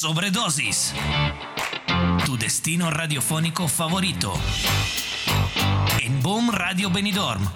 [0.00, 0.94] Sobredosis.
[2.24, 4.32] Tu destino radiofónico favorito.
[6.00, 7.46] En Boom Radio Benidorm.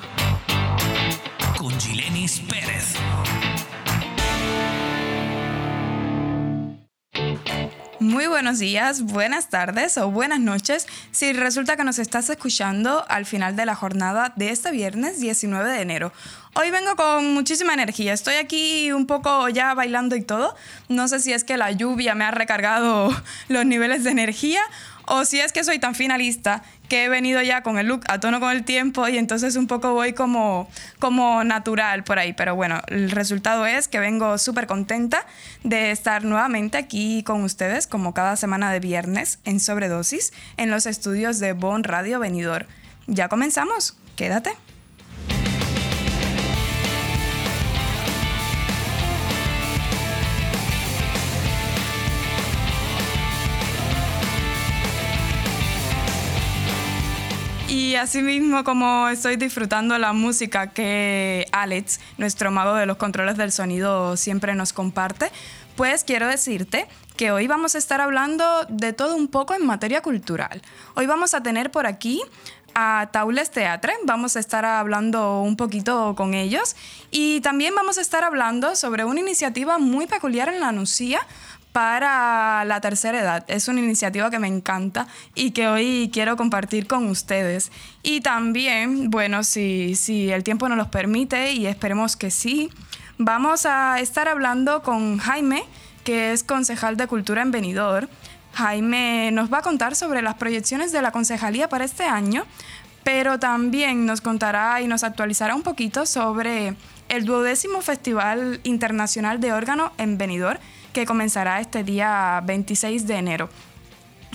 [1.56, 2.96] Con Gilenis Pérez.
[8.14, 13.26] Muy buenos días, buenas tardes o buenas noches si resulta que nos estás escuchando al
[13.26, 16.12] final de la jornada de este viernes 19 de enero.
[16.54, 20.54] Hoy vengo con muchísima energía, estoy aquí un poco ya bailando y todo.
[20.88, 23.10] No sé si es que la lluvia me ha recargado
[23.48, 24.60] los niveles de energía
[25.06, 28.20] o si es que soy tan finalista que he venido ya con el look a
[28.20, 30.68] tono con el tiempo y entonces un poco voy como,
[30.98, 32.32] como natural por ahí.
[32.32, 35.26] Pero bueno, el resultado es que vengo súper contenta
[35.62, 40.86] de estar nuevamente aquí con ustedes como cada semana de viernes en Sobredosis en los
[40.86, 42.66] estudios de Bon Radio Venidor.
[43.06, 44.52] Ya comenzamos, quédate.
[57.94, 63.52] Y asimismo, como estoy disfrutando la música que Alex, nuestro mago de los controles del
[63.52, 65.30] sonido, siempre nos comparte,
[65.76, 70.02] pues quiero decirte que hoy vamos a estar hablando de todo un poco en materia
[70.02, 70.60] cultural.
[70.96, 72.20] Hoy vamos a tener por aquí
[72.74, 76.74] a Taules Teatre, vamos a estar hablando un poquito con ellos
[77.12, 81.20] y también vamos a estar hablando sobre una iniciativa muy peculiar en la Nucía
[81.74, 83.44] para la tercera edad.
[83.48, 87.72] Es una iniciativa que me encanta y que hoy quiero compartir con ustedes.
[88.04, 92.70] Y también, bueno, si, si el tiempo nos los permite y esperemos que sí,
[93.18, 95.64] vamos a estar hablando con Jaime,
[96.04, 98.06] que es concejal de Cultura en Benidorm.
[98.52, 102.44] Jaime nos va a contar sobre las proyecciones de la concejalía para este año,
[103.02, 106.76] pero también nos contará y nos actualizará un poquito sobre
[107.08, 110.60] el duodécimo Festival Internacional de Órgano en Benidorm,
[110.94, 113.50] que comenzará este día 26 de enero.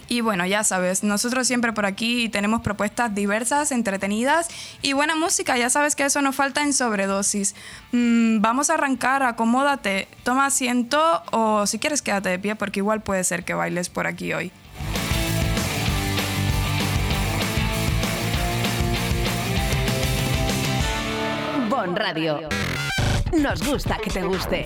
[0.07, 4.47] Y bueno, ya sabes, nosotros siempre por aquí tenemos propuestas diversas, entretenidas
[4.81, 5.55] y buena música.
[5.55, 7.55] Ya sabes que eso nos falta en sobredosis.
[7.92, 10.99] Mm, vamos a arrancar, acomódate, toma asiento
[11.31, 14.52] o si quieres quédate de pie porque igual puede ser que bailes por aquí hoy.
[21.69, 22.49] Bon Radio.
[23.31, 24.65] Nos gusta que te guste.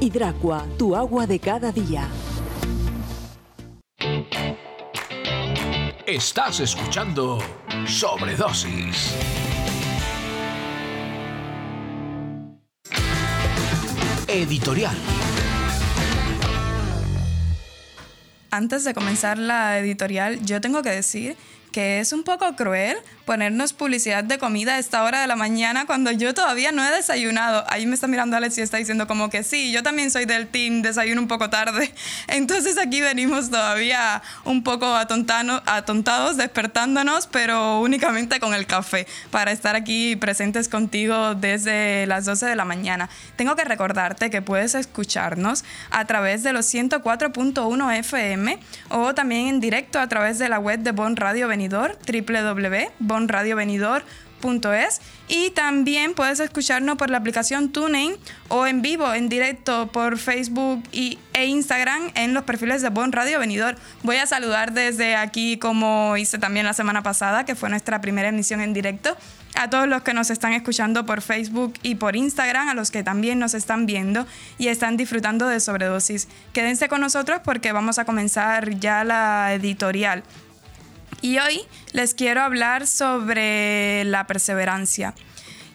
[0.03, 2.09] Hidracua, tu agua de cada día.
[6.07, 7.37] Estás escuchando
[7.85, 9.15] Sobredosis.
[14.27, 14.97] Editorial.
[18.49, 21.37] Antes de comenzar la editorial, yo tengo que decir
[21.71, 22.97] que es un poco cruel
[23.31, 26.91] ponernos publicidad de comida a esta hora de la mañana cuando yo todavía no he
[26.91, 27.63] desayunado.
[27.69, 30.49] Ahí me está mirando Alex y está diciendo como que sí, yo también soy del
[30.49, 31.93] team, desayuno un poco tarde.
[32.27, 39.77] Entonces aquí venimos todavía un poco atontados, despertándonos, pero únicamente con el café para estar
[39.77, 43.09] aquí presentes contigo desde las 12 de la mañana.
[43.37, 48.59] Tengo que recordarte que puedes escucharnos a través de los 104.1 FM
[48.89, 51.47] o también en directo a través de la web de Bon Radio
[53.27, 54.03] Benidorm,
[54.41, 58.15] www.bonradiovenidor.es y también puedes escucharnos por la aplicación TuneIn
[58.49, 63.11] o en vivo, en directo por Facebook y, e Instagram en los perfiles de Bon
[63.11, 63.75] Radio Venidor.
[64.03, 68.29] Voy a saludar desde aquí como hice también la semana pasada, que fue nuestra primera
[68.29, 69.15] emisión en directo,
[69.55, 73.03] a todos los que nos están escuchando por Facebook y por Instagram, a los que
[73.03, 74.25] también nos están viendo
[74.57, 76.27] y están disfrutando de sobredosis.
[76.53, 80.23] Quédense con nosotros porque vamos a comenzar ya la editorial.
[81.21, 81.61] Y hoy
[81.93, 85.13] les quiero hablar sobre la perseverancia.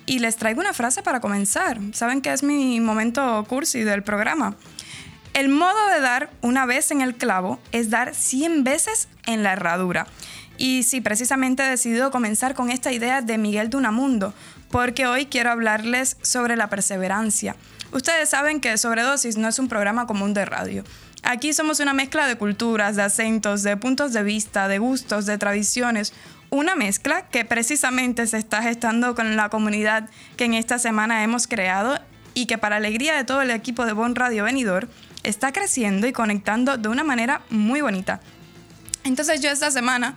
[0.04, 1.78] Y les traigo una frase para comenzar.
[1.92, 4.56] ¿Saben que es mi momento cursi del programa?
[5.34, 9.52] El modo de dar una vez en el clavo es dar 100 veces en la
[9.52, 10.06] herradura.
[10.58, 14.32] Y sí, precisamente he decidido comenzar con esta idea de Miguel Dunamundo,
[14.70, 17.54] porque hoy quiero hablarles sobre la perseverancia.
[17.92, 20.84] Ustedes saben que Sobredosis no es un programa común de radio.
[21.28, 25.36] Aquí somos una mezcla de culturas, de acentos, de puntos de vista, de gustos, de
[25.38, 26.12] tradiciones.
[26.50, 31.48] Una mezcla que precisamente se está gestando con la comunidad que en esta semana hemos
[31.48, 31.98] creado
[32.34, 34.88] y que para alegría de todo el equipo de Bon Radio Venidor
[35.24, 38.20] está creciendo y conectando de una manera muy bonita.
[39.02, 40.14] Entonces yo esta semana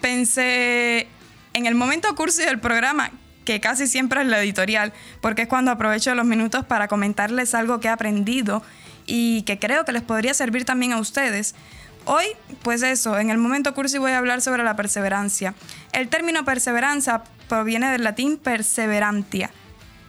[0.00, 1.08] pensé
[1.54, 3.10] en el momento cursi del programa,
[3.44, 7.80] que casi siempre es la editorial, porque es cuando aprovecho los minutos para comentarles algo
[7.80, 8.62] que he aprendido
[9.06, 11.54] y que creo que les podría servir también a ustedes.
[12.04, 12.24] Hoy,
[12.62, 15.54] pues eso, en el momento cursi voy a hablar sobre la perseverancia.
[15.92, 19.50] El término perseverancia proviene del latín perseverantia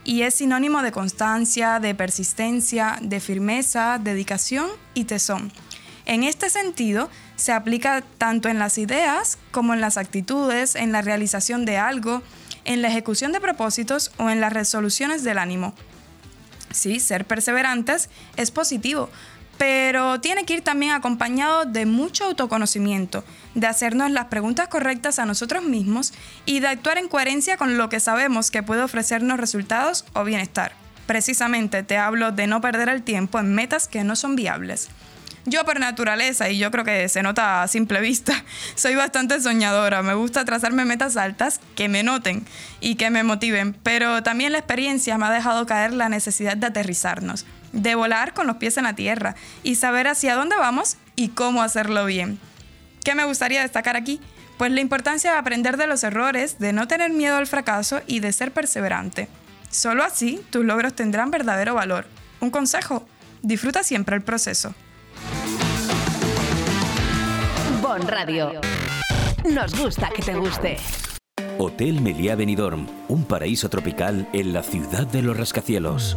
[0.04, 5.52] y es sinónimo de constancia, de persistencia, de firmeza, dedicación y tesón.
[6.06, 11.00] En este sentido, se aplica tanto en las ideas como en las actitudes, en la
[11.00, 12.22] realización de algo,
[12.64, 15.74] en la ejecución de propósitos o en las resoluciones del ánimo.
[16.74, 19.08] Sí, ser perseverantes es positivo,
[19.58, 23.24] pero tiene que ir también acompañado de mucho autoconocimiento,
[23.54, 26.12] de hacernos las preguntas correctas a nosotros mismos
[26.46, 30.72] y de actuar en coherencia con lo que sabemos que puede ofrecernos resultados o bienestar.
[31.06, 34.88] Precisamente te hablo de no perder el tiempo en metas que no son viables.
[35.46, 38.44] Yo por naturaleza, y yo creo que se nota a simple vista,
[38.74, 40.02] soy bastante soñadora.
[40.02, 42.46] Me gusta trazarme metas altas que me noten
[42.80, 46.68] y que me motiven, pero también la experiencia me ha dejado caer la necesidad de
[46.68, 51.28] aterrizarnos, de volar con los pies en la tierra y saber hacia dónde vamos y
[51.28, 52.38] cómo hacerlo bien.
[53.04, 54.20] ¿Qué me gustaría destacar aquí?
[54.56, 58.20] Pues la importancia de aprender de los errores, de no tener miedo al fracaso y
[58.20, 59.28] de ser perseverante.
[59.68, 62.06] Solo así tus logros tendrán verdadero valor.
[62.40, 63.06] Un consejo,
[63.42, 64.74] disfruta siempre el proceso.
[67.82, 68.60] Bon Radio.
[69.44, 70.76] Nos gusta que te guste.
[71.58, 76.16] Hotel Meliá Benidorm, un paraíso tropical en la ciudad de los rascacielos.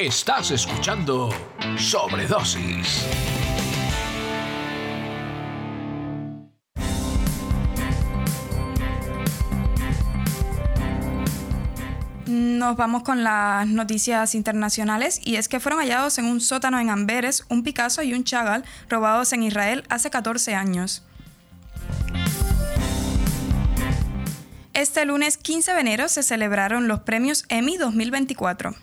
[0.00, 1.28] Estás escuchando
[1.76, 3.04] Sobredosis.
[12.26, 16.88] Nos vamos con las noticias internacionales y es que fueron hallados en un sótano en
[16.88, 21.04] Amberes un Picasso y un Chagall robados en Israel hace 14 años.
[24.72, 28.74] Este lunes 15 de enero se celebraron los premios Emmy 2024.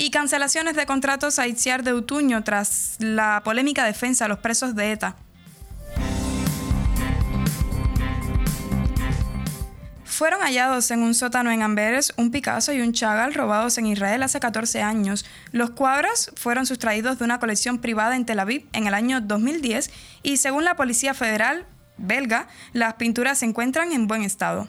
[0.00, 4.74] Y cancelaciones de contratos a Itziar de Utuño tras la polémica defensa a los presos
[4.74, 5.14] de ETA.
[10.04, 14.22] Fueron hallados en un sótano en Amberes un Picasso y un Chagall robados en Israel
[14.22, 15.26] hace 14 años.
[15.52, 19.90] Los cuadros fueron sustraídos de una colección privada en Tel Aviv en el año 2010
[20.22, 21.66] y según la Policía Federal
[21.98, 24.66] belga, las pinturas se encuentran en buen estado.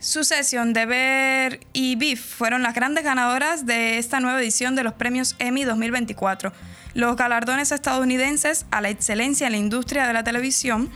[0.00, 5.36] Sucesión, Deber y Beef fueron las grandes ganadoras de esta nueva edición de los premios
[5.38, 6.54] Emmy 2024,
[6.94, 10.88] los galardones estadounidenses a la excelencia en la industria de la televisión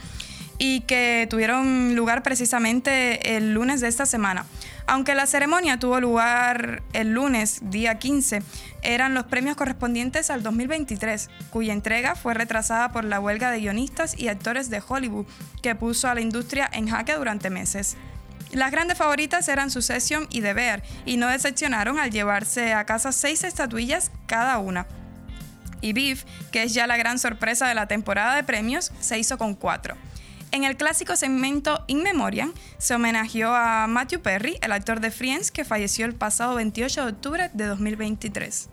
[0.56, 4.46] y que tuvieron lugar precisamente el lunes de esta semana.
[4.86, 8.42] Aunque la ceremonia tuvo lugar el lunes, día 15,
[8.80, 14.18] eran los premios correspondientes al 2023, cuya entrega fue retrasada por la huelga de guionistas
[14.18, 15.26] y actores de Hollywood,
[15.60, 17.98] que puso a la industria en jaque durante meses.
[18.54, 23.42] Las grandes favoritas eran Succession y Deber, y no decepcionaron al llevarse a casa seis
[23.42, 24.86] estatuillas cada una.
[25.80, 29.38] Y Beef, que es ya la gran sorpresa de la temporada de premios, se hizo
[29.38, 29.96] con cuatro.
[30.52, 35.50] En el clásico segmento In Memoriam se homenajeó a Matthew Perry, el actor de Friends
[35.50, 38.68] que falleció el pasado 28 de octubre de 2023.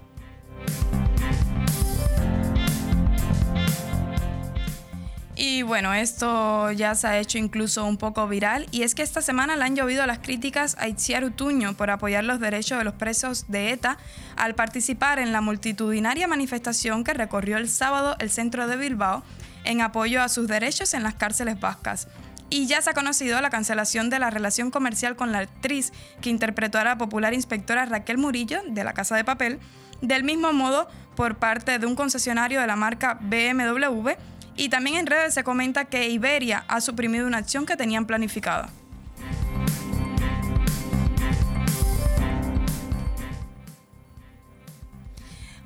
[5.44, 9.24] Y bueno, esto ya se ha hecho incluso un poco viral y es que esta
[9.24, 12.94] semana le han llovido las críticas a Itziar Utuño por apoyar los derechos de los
[12.94, 13.98] presos de ETA
[14.36, 19.24] al participar en la multitudinaria manifestación que recorrió el sábado el centro de Bilbao
[19.64, 22.08] en apoyo a sus derechos en las cárceles vascas.
[22.52, 26.30] Y ya se ha conocido la cancelación de la relación comercial con la actriz que
[26.30, 29.58] interpretó a la popular inspectora Raquel Murillo de la Casa de Papel,
[30.04, 34.12] del mismo modo por parte de un concesionario de la marca BMW
[34.56, 38.70] y también en redes se comenta que Iberia ha suprimido una acción que tenían planificada.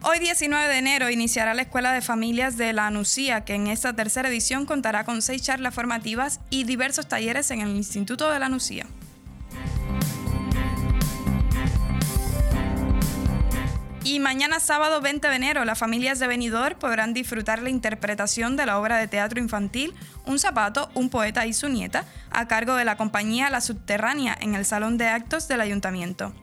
[0.07, 3.95] Hoy 19 de enero iniciará la Escuela de Familias de la ANUCía, que en esta
[3.95, 8.45] tercera edición contará con seis charlas formativas y diversos talleres en el Instituto de la
[8.45, 8.85] ANUCía.
[14.05, 18.67] Y mañana sábado 20 de enero, las familias de Benidorm podrán disfrutar la interpretación de
[18.67, 19.95] la obra de teatro infantil
[20.27, 24.53] Un zapato, un poeta y su nieta, a cargo de la compañía La Subterránea en
[24.53, 26.35] el Salón de Actos del Ayuntamiento.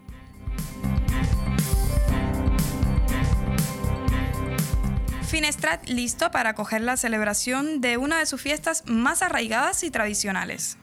[5.29, 10.79] Finestrat listo para acoger la celebración de una de sus fiestas más arraigadas y tradicionales.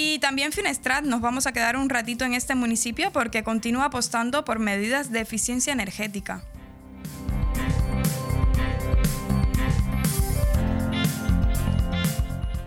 [0.00, 4.44] Y también Finestrat nos vamos a quedar un ratito en este municipio porque continúa apostando
[4.44, 6.44] por medidas de eficiencia energética.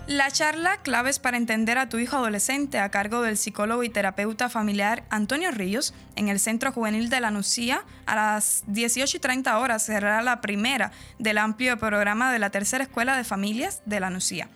[0.07, 4.49] La charla Claves para entender a tu hijo adolescente a cargo del psicólogo y terapeuta
[4.49, 9.57] familiar Antonio Ríos en el Centro Juvenil de la Nucía a las 18 y 30
[9.57, 14.09] horas será la primera del amplio programa de la Tercera Escuela de Familias de la
[14.09, 14.49] Nucía.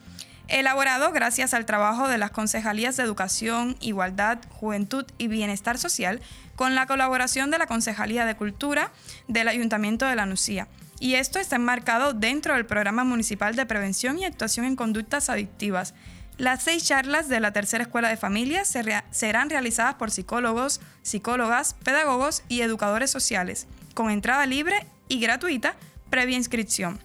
[0.48, 6.22] Elaborado gracias al trabajo de las Concejalías de Educación, Igualdad, Juventud y Bienestar Social
[6.56, 8.92] con la colaboración de la Concejalía de Cultura
[9.28, 10.68] del Ayuntamiento de la Nucía
[11.00, 15.94] y esto está enmarcado dentro del Programa Municipal de Prevención y Actuación en Conductas Adictivas.
[16.38, 18.74] Las seis charlas de la tercera escuela de familias
[19.12, 25.76] serán realizadas por psicólogos, psicólogas, pedagogos y educadores sociales, con entrada libre y gratuita
[26.10, 27.00] previa inscripción.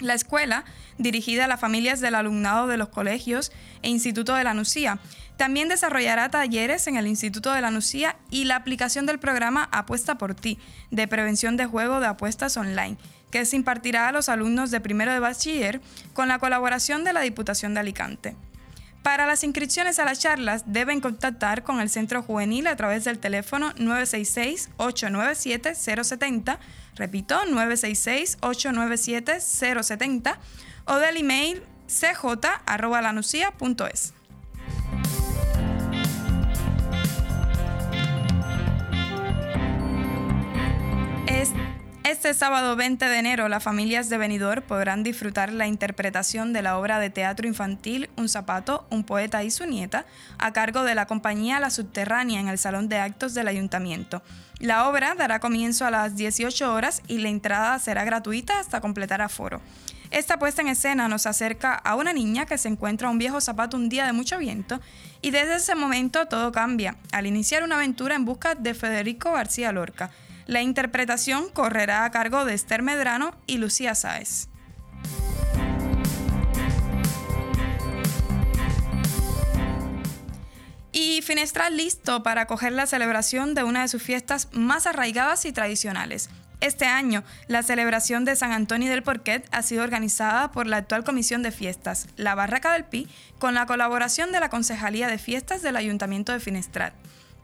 [0.00, 0.64] La escuela,
[0.96, 3.50] dirigida a las familias del alumnado de los colegios
[3.82, 5.00] e Instituto de la Nucía,
[5.36, 10.18] también desarrollará talleres en el Instituto de la Nucía y la aplicación del programa Apuesta
[10.18, 10.58] por ti,
[10.90, 12.96] de prevención de juego de apuestas online,
[13.30, 15.80] que se impartirá a los alumnos de primero de bachiller
[16.12, 18.36] con la colaboración de la Diputación de Alicante.
[19.02, 23.18] Para las inscripciones a las charlas deben contactar con el Centro Juvenil a través del
[23.18, 26.58] teléfono 966-897-070,
[26.94, 30.36] repito, 966-897-070
[30.86, 34.12] o del email cj.lanucia.es.
[42.08, 46.78] Este sábado 20 de enero, las familias de Benidorm podrán disfrutar la interpretación de la
[46.78, 50.06] obra de teatro infantil Un zapato, un poeta y su nieta,
[50.38, 54.22] a cargo de la compañía La Subterránea en el Salón de Actos del Ayuntamiento.
[54.58, 59.20] La obra dará comienzo a las 18 horas y la entrada será gratuita hasta completar
[59.20, 59.60] aforo.
[60.10, 63.76] Esta puesta en escena nos acerca a una niña que se encuentra un viejo zapato
[63.76, 64.80] un día de mucho viento
[65.20, 69.72] y desde ese momento todo cambia, al iniciar una aventura en busca de Federico García
[69.72, 70.10] Lorca,
[70.48, 74.48] la interpretación correrá a cargo de Esther Medrano y Lucía Sáez.
[80.90, 85.52] Y Finestral listo para acoger la celebración de una de sus fiestas más arraigadas y
[85.52, 86.30] tradicionales.
[86.62, 91.04] Este año, la celebración de San Antonio del Porquet ha sido organizada por la actual
[91.04, 93.06] Comisión de Fiestas, la Barraca del Pi,
[93.38, 96.94] con la colaboración de la Concejalía de Fiestas del Ayuntamiento de Finestrat.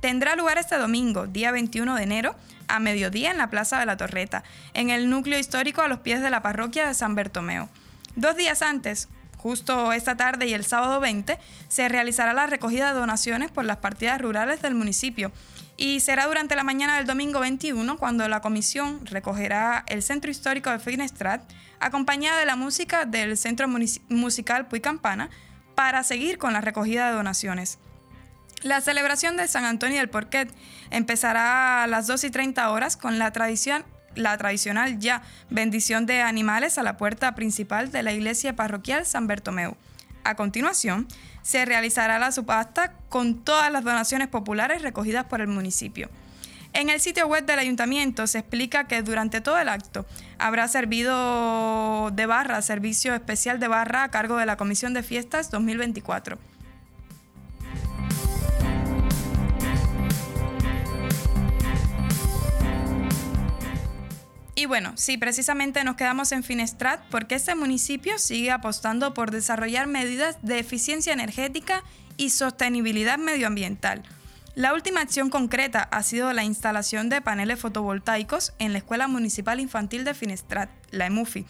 [0.00, 2.36] Tendrá lugar este domingo, día 21 de enero,
[2.68, 4.44] a mediodía en la Plaza de la Torreta,
[4.74, 7.68] en el núcleo histórico a los pies de la parroquia de San Bertomeo.
[8.16, 12.98] Dos días antes, justo esta tarde y el sábado 20, se realizará la recogida de
[12.98, 15.32] donaciones por las partidas rurales del municipio.
[15.76, 20.70] Y será durante la mañana del domingo 21 cuando la comisión recogerá el centro histórico
[20.70, 21.42] de Finestrat,
[21.80, 23.66] acompañada de la música del Centro
[24.08, 25.30] Musical Puy Campana,
[25.74, 27.78] para seguir con la recogida de donaciones.
[28.62, 30.50] La celebración de San Antonio del Porquet
[30.96, 33.84] empezará a las 2 y 30 horas con la, tradición,
[34.14, 39.26] la tradicional ya bendición de animales a la puerta principal de la iglesia parroquial San
[39.26, 39.76] Bertomeu.
[40.22, 41.08] A continuación,
[41.42, 46.08] se realizará la subasta con todas las donaciones populares recogidas por el municipio.
[46.72, 50.06] En el sitio web del ayuntamiento se explica que durante todo el acto
[50.38, 55.50] habrá servido de barra, servicio especial de barra a cargo de la Comisión de Fiestas
[55.50, 56.53] 2024.
[64.56, 69.88] Y bueno, sí, precisamente nos quedamos en Finestrat porque este municipio sigue apostando por desarrollar
[69.88, 71.82] medidas de eficiencia energética
[72.16, 74.02] y sostenibilidad medioambiental.
[74.54, 79.58] La última acción concreta ha sido la instalación de paneles fotovoltaicos en la Escuela Municipal
[79.58, 81.44] Infantil de Finestrat, la EMUFI.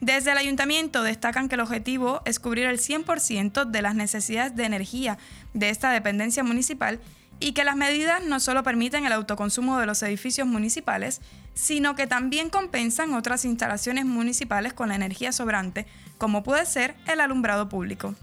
[0.00, 4.64] Desde el ayuntamiento destacan que el objetivo es cubrir el 100% de las necesidades de
[4.64, 5.18] energía
[5.54, 6.98] de esta dependencia municipal
[7.40, 11.20] y que las medidas no solo permiten el autoconsumo de los edificios municipales,
[11.54, 15.86] sino que también compensan otras instalaciones municipales con la energía sobrante,
[16.18, 18.14] como puede ser el alumbrado público.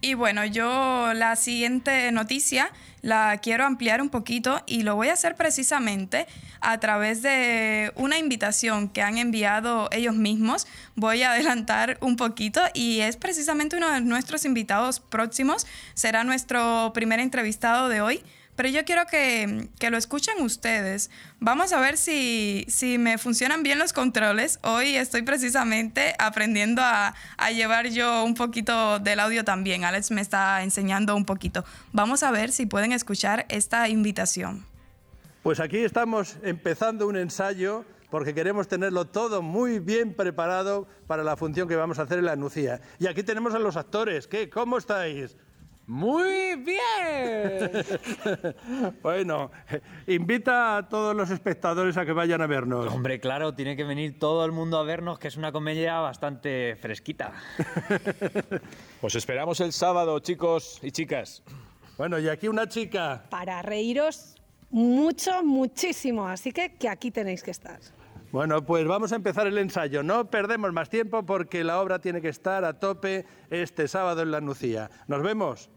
[0.00, 2.70] Y, bueno, yo la siguiente noticia
[3.02, 6.26] la quiero ampliar un poquito y lo voy a hacer precisamente
[6.60, 10.66] a través de una invitación que han enviado ellos mismos.
[10.94, 15.66] Voy a adelantar un poquito y es precisamente uno de nuestros invitados próximos.
[15.94, 18.22] Será nuestro primer entrevistado de hoy
[18.58, 21.12] pero yo quiero que, lo escuchen ustedes.
[21.38, 24.58] Vamos a ver si, si, me funcionan bien los controles.
[24.64, 29.84] Hoy estoy precisamente aprendiendo a, a, llevar yo un poquito del audio también.
[29.84, 31.64] Alex me está enseñando un poquito.
[31.92, 34.66] Vamos a ver si pueden escuchar esta invitación.
[35.44, 41.36] Pues aquí estamos empezando un ensayo porque queremos tenerlo todo muy bien preparado para la
[41.36, 42.80] función que vamos a hacer en la Nucía.
[42.98, 44.26] Y aquí tenemos a los actores.
[44.26, 44.50] ¿Qué?
[44.50, 45.36] ¿Cómo estáis?
[45.88, 47.70] Muy bien.
[49.02, 49.50] bueno,
[50.06, 52.92] invita a todos los espectadores a que vayan a vernos.
[52.92, 56.76] Hombre, claro, tiene que venir todo el mundo a vernos, que es una comedia bastante
[56.76, 57.32] fresquita.
[59.00, 61.42] Os esperamos el sábado, chicos y chicas.
[61.96, 63.24] Bueno, y aquí una chica.
[63.30, 64.36] Para reíros
[64.70, 67.80] mucho, muchísimo, así que, que aquí tenéis que estar.
[68.30, 70.02] Bueno, pues vamos a empezar el ensayo.
[70.02, 74.30] No perdemos más tiempo porque la obra tiene que estar a tope este sábado en
[74.32, 74.90] la Nucía.
[75.06, 75.70] Nos vemos.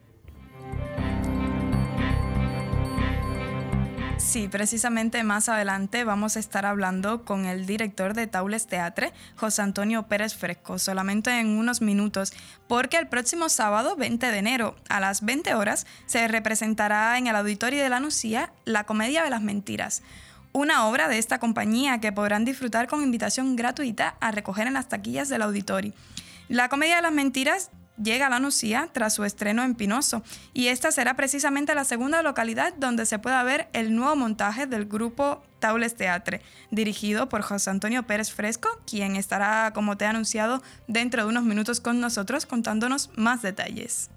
[4.32, 9.62] Sí, precisamente más adelante vamos a estar hablando con el director de Taules Teatre, José
[9.62, 12.32] Antonio Pérez Fresco, solamente en unos minutos,
[12.70, 17.36] porque el próximo sábado 20 de enero a las 20 horas se representará en el
[17.36, 20.01] Auditorio de la Nucía la Comedia de las Mentiras,
[20.53, 24.88] una obra de esta compañía que podrán disfrutar con invitación gratuita a recoger en las
[24.88, 25.92] taquillas del auditorio.
[26.48, 27.70] La Comedia de las Mentiras
[28.01, 30.24] llega a la Nucía tras su estreno en Pinoso
[30.54, 34.86] y esta será precisamente la segunda localidad donde se pueda ver el nuevo montaje del
[34.86, 40.62] grupo Taules Teatre, dirigido por José Antonio Pérez Fresco, quien estará, como te he anunciado,
[40.88, 44.10] dentro de unos minutos con nosotros contándonos más detalles.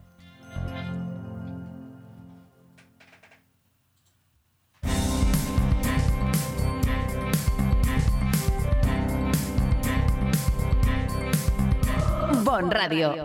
[12.44, 13.24] Bon Radio.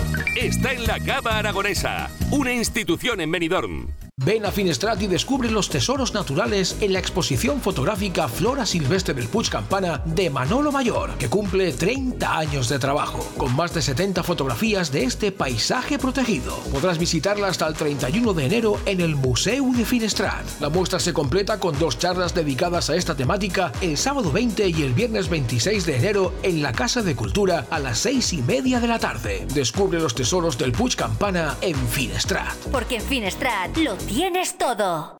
[0.35, 3.87] está en la Cava Aragonesa, una institución en Benidorm.
[4.23, 9.27] Ven a Finestrat y descubre los tesoros naturales en la exposición fotográfica Flora Silvestre del
[9.27, 14.21] Puig Campana de Manolo Mayor, que cumple 30 años de trabajo, con más de 70
[14.21, 16.55] fotografías de este paisaje protegido.
[16.71, 20.45] Podrás visitarla hasta el 31 de enero en el Museo de Finestrat.
[20.59, 24.83] La muestra se completa con dos charlas dedicadas a esta temática el sábado 20 y
[24.83, 28.79] el viernes 26 de enero en la Casa de Cultura a las 6 y media
[28.79, 29.47] de la tarde.
[29.51, 32.53] Descubre los tesoros del Puig Campana en Finestrat.
[32.71, 35.17] Porque en Finestrat lo tienes todo.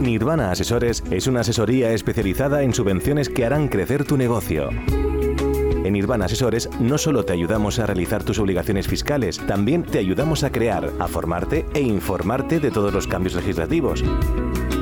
[0.00, 4.70] Nirvana Asesores es una asesoría especializada en subvenciones que harán crecer tu negocio.
[4.70, 10.42] En Nirvana Asesores no solo te ayudamos a realizar tus obligaciones fiscales, también te ayudamos
[10.42, 14.02] a crear, a formarte e informarte de todos los cambios legislativos.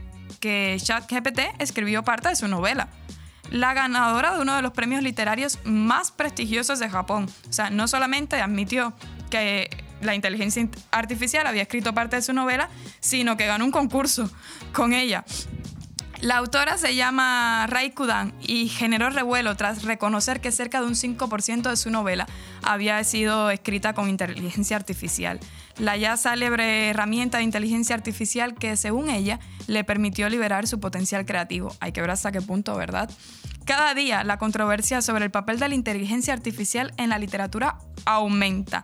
[0.41, 2.89] que ChatGPT escribió parte de su novela.
[3.51, 7.31] La ganadora de uno de los premios literarios más prestigiosos de Japón.
[7.49, 8.93] O sea, no solamente admitió
[9.31, 9.71] que
[10.03, 12.69] la inteligencia artificial había escrito parte de su novela,
[13.01, 14.31] sino que ganó un concurso
[14.75, 15.25] con ella.
[16.25, 20.95] La autora se llama Rai Kudan y generó revuelo tras reconocer que cerca de un
[20.95, 22.27] 5% de su novela
[22.63, 25.39] había sido escrita con inteligencia artificial.
[25.77, 31.27] La ya célebre herramienta de inteligencia artificial que, según ella, le permitió liberar su potencial
[31.27, 31.77] creativo.
[31.81, 33.11] Hay que ver hasta qué punto, ¿verdad?
[33.67, 38.83] Cada día la controversia sobre el papel de la inteligencia artificial en la literatura aumenta.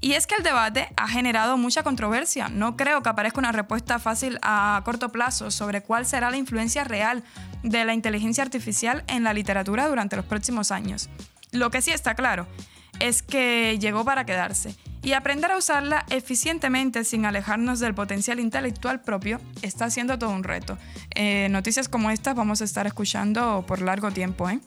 [0.00, 2.48] Y es que el debate ha generado mucha controversia.
[2.48, 6.84] No creo que aparezca una respuesta fácil a corto plazo sobre cuál será la influencia
[6.84, 7.22] real
[7.62, 11.10] de la inteligencia artificial en la literatura durante los próximos años.
[11.52, 12.46] Lo que sí está claro
[12.98, 19.00] es que llegó para quedarse y aprender a usarla eficientemente sin alejarnos del potencial intelectual
[19.00, 20.78] propio está siendo todo un reto.
[21.14, 24.48] Eh, noticias como estas vamos a estar escuchando por largo tiempo.
[24.48, 24.60] ¿eh?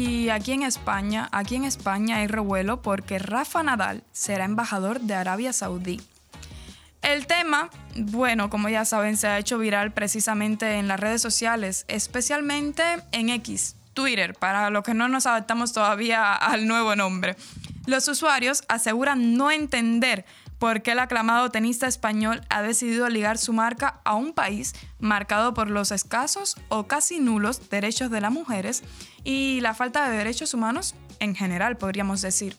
[0.00, 5.14] Y aquí en España, aquí en España hay revuelo porque Rafa Nadal será embajador de
[5.14, 6.00] Arabia Saudí.
[7.02, 11.84] El tema, bueno, como ya saben, se ha hecho viral precisamente en las redes sociales,
[11.88, 17.34] especialmente en X, Twitter, para los que no nos adaptamos todavía al nuevo nombre.
[17.86, 20.24] Los usuarios aseguran no entender
[20.58, 25.54] por qué el aclamado tenista español ha decidido ligar su marca a un país marcado
[25.54, 28.82] por los escasos o casi nulos derechos de las mujeres
[29.24, 32.56] y la falta de derechos humanos en general, podríamos decir.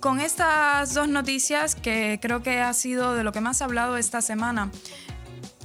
[0.00, 3.96] Con estas dos noticias, que creo que ha sido de lo que más he hablado
[3.96, 4.70] esta semana,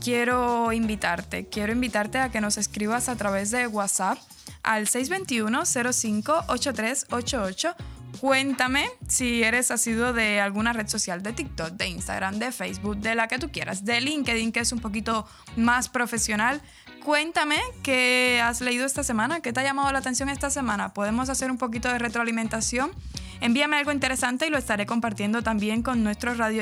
[0.04, 4.18] quiero invitarte, quiero invitarte a que nos escribas a través de WhatsApp
[4.64, 7.76] al 621-058388.
[8.20, 13.16] Cuéntame si eres asiduo de alguna red social, de TikTok, de Instagram, de Facebook, de
[13.16, 16.62] la que tú quieras, de LinkedIn, que es un poquito más profesional.
[17.04, 20.94] Cuéntame qué has leído esta semana, qué te ha llamado la atención esta semana.
[20.94, 22.92] Podemos hacer un poquito de retroalimentación.
[23.40, 26.62] Envíame algo interesante y lo estaré compartiendo también con nuestros radio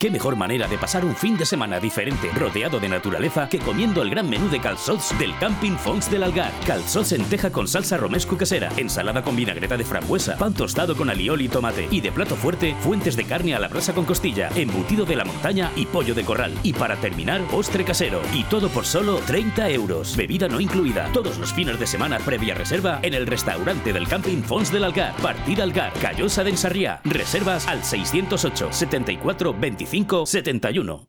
[0.00, 4.00] ¿Qué mejor manera de pasar un fin de semana diferente, rodeado de naturaleza, que comiendo
[4.00, 6.52] el gran menú de calzots del Camping Fons del Algar?
[6.64, 11.10] Calzots en teja con salsa romesco casera, ensalada con vinagreta de frambuesa, pan tostado con
[11.10, 14.50] alioli y tomate, y de plato fuerte, fuentes de carne a la brasa con costilla,
[14.54, 16.56] embutido de la montaña y pollo de corral.
[16.62, 18.22] Y para terminar, postre casero.
[18.32, 20.16] Y todo por solo 30 euros.
[20.16, 21.10] Bebida no incluida.
[21.12, 25.16] Todos los fines de semana previa reserva en el restaurante del Camping Fons del Algar.
[25.16, 27.00] Partida Algar, Callosa de Ensarriá.
[27.02, 29.87] Reservas al 608 74 25
[30.26, 31.08] 71.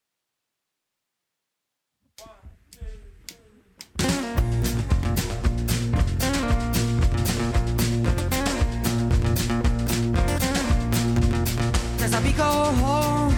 [12.79, 13.35] Home,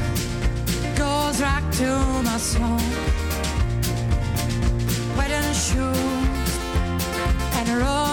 [0.96, 1.90] goes right to
[2.24, 2.80] my soul.
[5.18, 6.50] Wearing shoes
[7.58, 8.13] and a runner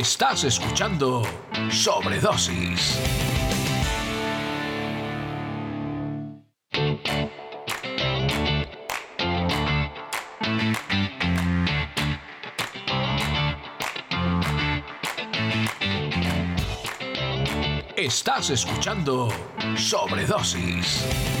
[0.00, 1.22] Estás escuchando
[1.70, 2.98] Sobredosis.
[17.94, 19.28] Estás escuchando
[19.76, 21.39] Sobredosis.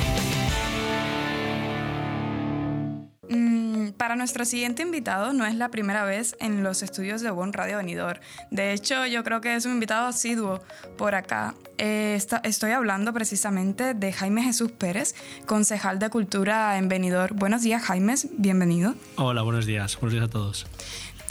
[4.00, 7.76] Para nuestro siguiente invitado no es la primera vez en los estudios de Bon Radio
[7.76, 8.18] Venidor.
[8.50, 10.62] De hecho, yo creo que es un invitado asiduo
[10.96, 11.54] por acá.
[11.76, 17.34] Eh, estoy hablando precisamente de Jaime Jesús Pérez, concejal de Cultura en Venidor.
[17.34, 18.94] Buenos días, Jaime, bienvenido.
[19.16, 20.00] Hola, buenos días.
[20.00, 20.66] Buenos días a todos.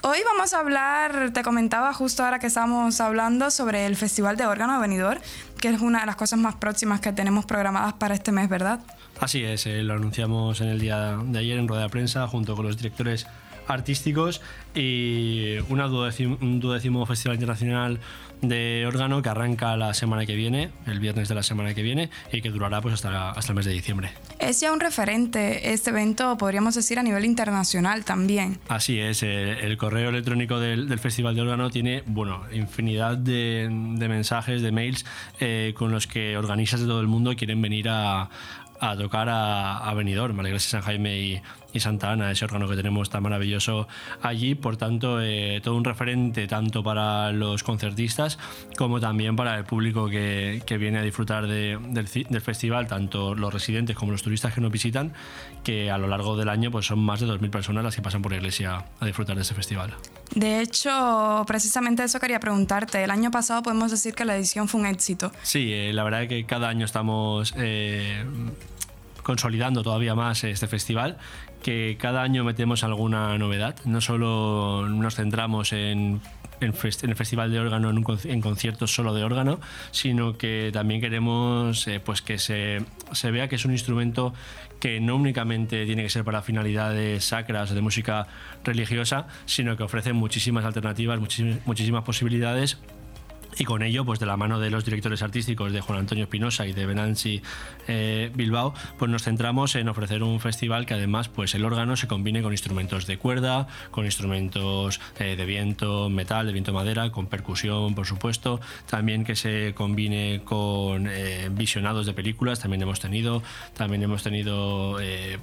[0.03, 4.45] Hoy vamos a hablar, te comentaba justo ahora que estamos hablando sobre el Festival de
[4.45, 5.19] Órgano de Venidor,
[5.59, 8.79] que es una de las cosas más próximas que tenemos programadas para este mes, ¿verdad?
[9.19, 12.55] Así es, eh, lo anunciamos en el día de ayer en rueda de prensa junto
[12.55, 13.27] con los directores
[13.67, 14.41] artísticos
[14.73, 17.99] y una duodécimo, un duodécimo Festival Internacional
[18.41, 22.09] de órgano que arranca la semana que viene, el viernes de la semana que viene,
[22.31, 24.11] y que durará pues hasta, hasta el mes de diciembre.
[24.39, 28.57] Es ya un referente este evento, podríamos decir, a nivel internacional también.
[28.69, 33.67] Así es, eh, el correo electrónico del, del Festival de Órgano tiene, bueno, infinidad de,
[33.69, 35.05] de mensajes, de mails
[35.39, 38.29] eh, con los que organistas de todo el mundo quieren venir a,
[38.79, 41.41] a tocar a, a Benidorm, a la iglesia de San Jaime y,
[41.73, 43.87] y Santa Ana, ese órgano que tenemos tan maravilloso
[44.21, 44.55] allí.
[44.55, 48.39] Por tanto, eh, todo un referente tanto para los concertistas
[48.77, 52.87] como también para el público que, que viene a disfrutar de- del, ci- del festival,
[52.87, 55.13] tanto los residentes como los turistas que nos visitan,
[55.63, 58.21] que a lo largo del año pues, son más de 2.000 personas las que pasan
[58.21, 59.93] por la iglesia a disfrutar de ese festival.
[60.35, 63.03] De hecho, precisamente eso quería preguntarte.
[63.03, 65.31] El año pasado podemos decir que la edición fue un éxito.
[65.43, 68.23] Sí, eh, la verdad es que cada año estamos eh,
[69.29, 71.19] consolidando todavía más este festival,
[71.61, 73.75] que cada año metemos alguna novedad.
[73.85, 76.19] No solo nos centramos en,
[76.59, 79.59] el Festival de Órgano, en, un conciertos solo de órgano,
[79.91, 84.33] sino que también queremos eh, pues que se, se vea que es un instrumento
[84.79, 88.25] que no únicamente tiene que ser para finalidades sacras o de música
[88.63, 92.79] religiosa, sino que ofrece muchísimas alternativas, muchísimas, muchísimas posibilidades
[93.57, 96.67] y con ello, pues de la mano de los directores artísticos de Juan Antonio Espinosa
[96.67, 97.41] y de Benansi
[97.87, 102.07] eh, Bilbao, pues nos centramos en ofrecer un festival que además pues el órgano se
[102.07, 107.27] combine con instrumentos de cuerda, con instrumentos eh, de viento metal, de viento madera, con
[107.27, 108.59] percusión, por supuesto,
[108.89, 113.43] también que se combine con eh, visionados de películas, también hemos tenido,
[113.75, 114.97] también hemos tenido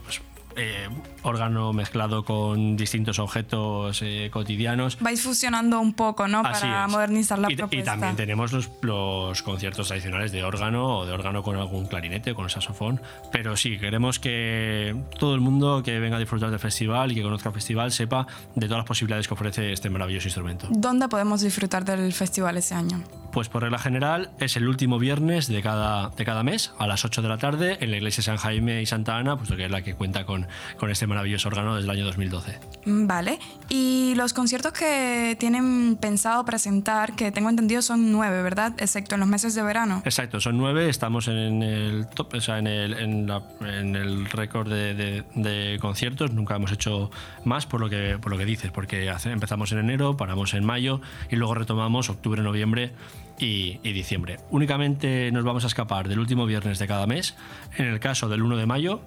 [0.04, 0.20] pues,
[0.56, 0.88] eh,
[1.22, 4.98] órgano mezclado con distintos objetos eh, cotidianos.
[5.00, 6.40] Vais fusionando un poco, ¿no?
[6.40, 6.90] Así Para es.
[6.90, 7.90] modernizar la y, y propuesta.
[7.92, 12.44] también tenemos los, los conciertos tradicionales de órgano o de órgano con algún clarinete, con
[12.44, 13.00] el saxofón.
[13.32, 17.22] Pero sí, queremos que todo el mundo que venga a disfrutar del festival y que
[17.22, 20.68] conozca el festival sepa de todas las posibilidades que ofrece este maravilloso instrumento.
[20.70, 23.02] ¿Dónde podemos disfrutar del festival ese año?
[23.32, 27.04] Pues por regla general es el último viernes de cada, de cada mes a las
[27.04, 29.66] 8 de la tarde en la iglesia de San Jaime y Santa Ana, puesto que
[29.66, 32.58] es la que cuenta con con, con este maravilloso órgano desde el año 2012.
[32.86, 33.38] Mm, Vale.
[33.68, 38.72] Y los conciertos que tienen pensado presentar, que tengo entendido son nueve, ¿verdad?
[38.78, 40.02] Excepto en los meses de verano.
[40.04, 44.26] Exacto, son nueve, estamos en el top, o sea, en el, en la- en el
[44.26, 47.10] récord de, de- de conciertos, nunca hemos hecho
[47.44, 50.64] más por lo que, por lo que dices, porque hace- empezamos en enero, paramos en
[50.64, 52.92] mayo y luego retomamos octubre, noviembre
[53.38, 54.38] y, y diciembre.
[54.50, 57.34] Únicamente nos vamos a escapar del último viernes de cada mes,
[57.76, 59.00] en el caso del 1 de mayo,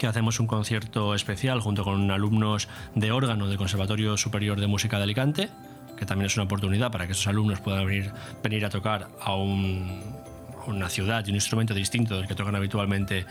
[0.00, 4.96] que hacemos un concierto especial junto con alumnos de órgano del Conservatorio Superior de Música
[4.96, 5.50] de Alicante,
[5.98, 8.10] que también es una oportunidad para que esos alumnos puedan venir,
[8.42, 10.00] venir a tocar a un-
[10.66, 13.26] una ciudad y un instrumento distinto del que tocan habitualmente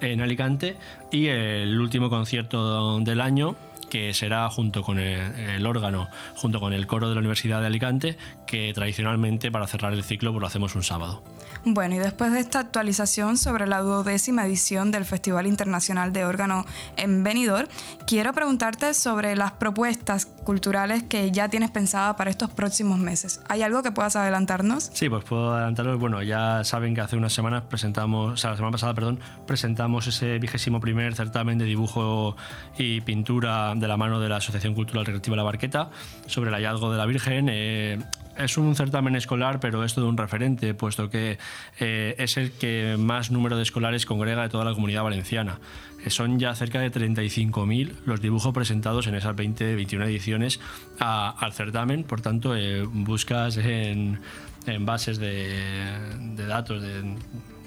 [0.00, 0.78] en Alicante.
[1.12, 3.54] Y el último concierto del año
[3.90, 7.66] que será junto con el, el órgano, junto con el coro de la Universidad de
[7.66, 8.16] Alicante,
[8.46, 11.22] que tradicionalmente para cerrar el ciclo pues lo hacemos un sábado.
[11.66, 16.66] Bueno, y después de esta actualización sobre la duodécima edición del Festival Internacional de Órgano
[16.96, 17.68] en Benidorm,
[18.06, 23.40] quiero preguntarte sobre las propuestas culturales que ya tienes pensada para estos próximos meses.
[23.48, 24.90] ¿Hay algo que puedas adelantarnos?
[24.92, 25.98] Sí, pues puedo adelantaros.
[25.98, 30.06] Bueno, ya saben que hace unas semanas presentamos, o sea, la semana pasada, perdón, presentamos
[30.06, 32.36] ese vigésimo primer certamen de dibujo
[32.76, 35.90] y pintura de la mano de la Asociación Cultural Recreativa La Barqueta
[36.26, 37.48] sobre el hallazgo de la Virgen.
[37.50, 37.98] Eh,
[38.36, 41.38] es un certamen escolar, pero es todo un referente, puesto que
[41.78, 45.60] eh, es el que más número de escolares congrega de toda la comunidad valenciana.
[46.04, 50.60] Eh, Son ya cerca de 35.000 los dibujos presentados en esas 20, 21 ediciones
[50.98, 52.04] al certamen.
[52.04, 52.54] Por tanto,
[52.92, 54.20] buscas en,
[54.66, 57.14] en bases de, de datos de,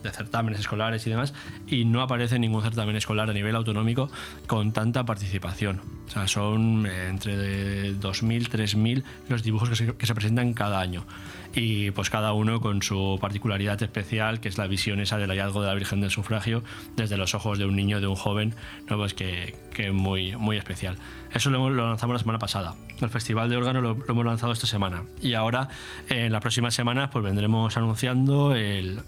[0.03, 1.33] de certámenes escolares y demás,
[1.67, 4.09] y no aparece ningún certamen escolar a nivel autonómico
[4.47, 5.81] con tanta participación.
[6.07, 11.05] O sea, son eh, entre 2.000, 3.000 los dibujos que se, presentan cada año.
[11.53, 15.61] Y pues cada uno con su particularidad especial, que es la visión esa del hallazgo
[15.61, 16.63] de la Virgen del Sufragio
[16.95, 18.53] desde los ojos de un niño, de un joven,
[18.89, 18.97] ¿no?
[18.97, 20.97] pues que, que muy, muy especial.
[21.33, 22.75] Eso lo, lanzamos la semana pasada.
[23.01, 25.03] El Festival de Órgano lo, lo hemos lanzado esta semana.
[25.21, 25.69] Y ahora,
[26.09, 29.01] en las próximas semanas, pues vendremos anunciando el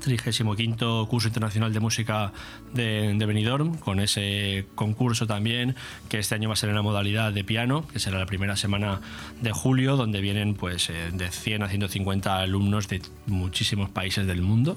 [0.00, 2.32] 35 curso internacional de música
[2.74, 5.74] de, de Benidorm, con ese concurso también,
[6.08, 8.56] que este año va a ser en la modalidad de piano, que será la primera
[8.56, 9.00] semana
[9.40, 14.42] de julio, donde vienen pues eh, de 100 a 150 alumnos de muchísimos países del
[14.42, 14.76] mundo,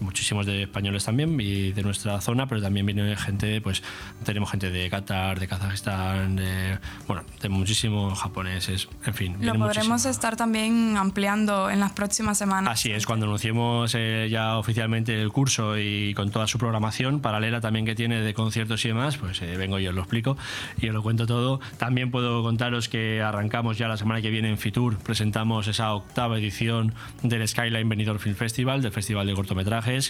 [0.00, 3.82] muchísimos de españoles también y de nuestra zona, pero también viene gente, pues
[4.24, 9.32] tenemos gente de Qatar, de Kazajistán, de, bueno, de muchísimos japoneses, en fin.
[9.40, 10.10] Lo podremos muchísimo.
[10.10, 12.72] estar también ampliando en las próximas semanas.
[12.72, 17.60] Así es, cuando anunciemos eh, ya oficialmente el curso y con toda su programación paralela
[17.60, 20.36] también que tiene de conciertos y demás, pues eh, vengo y os lo explico
[20.78, 21.60] y os lo cuento todo.
[21.78, 26.38] También puedo contaros que arrancamos ya la semana que viene en Fitur, presentamos esa octava
[26.38, 29.34] edición del Skyline Benidorm Film Festival, del Festival de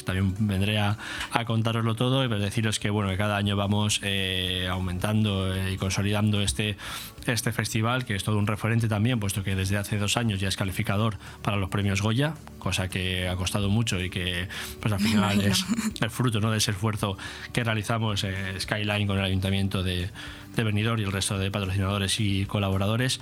[0.05, 0.99] También vendré a,
[1.31, 6.41] a contároslo todo y deciros que bueno que cada año vamos eh, aumentando y consolidando
[6.41, 6.77] este,
[7.27, 10.49] este festival, que es todo un referente también, puesto que desde hace dos años ya
[10.49, 14.49] es calificador para los premios Goya, cosa que ha costado mucho y que
[14.81, 15.65] pues al final es
[16.01, 16.51] el fruto ¿no?
[16.51, 17.17] de ese esfuerzo
[17.53, 20.11] que realizamos eh, Skyline con el Ayuntamiento de,
[20.57, 23.21] de Benidorm y el resto de patrocinadores y colaboradores.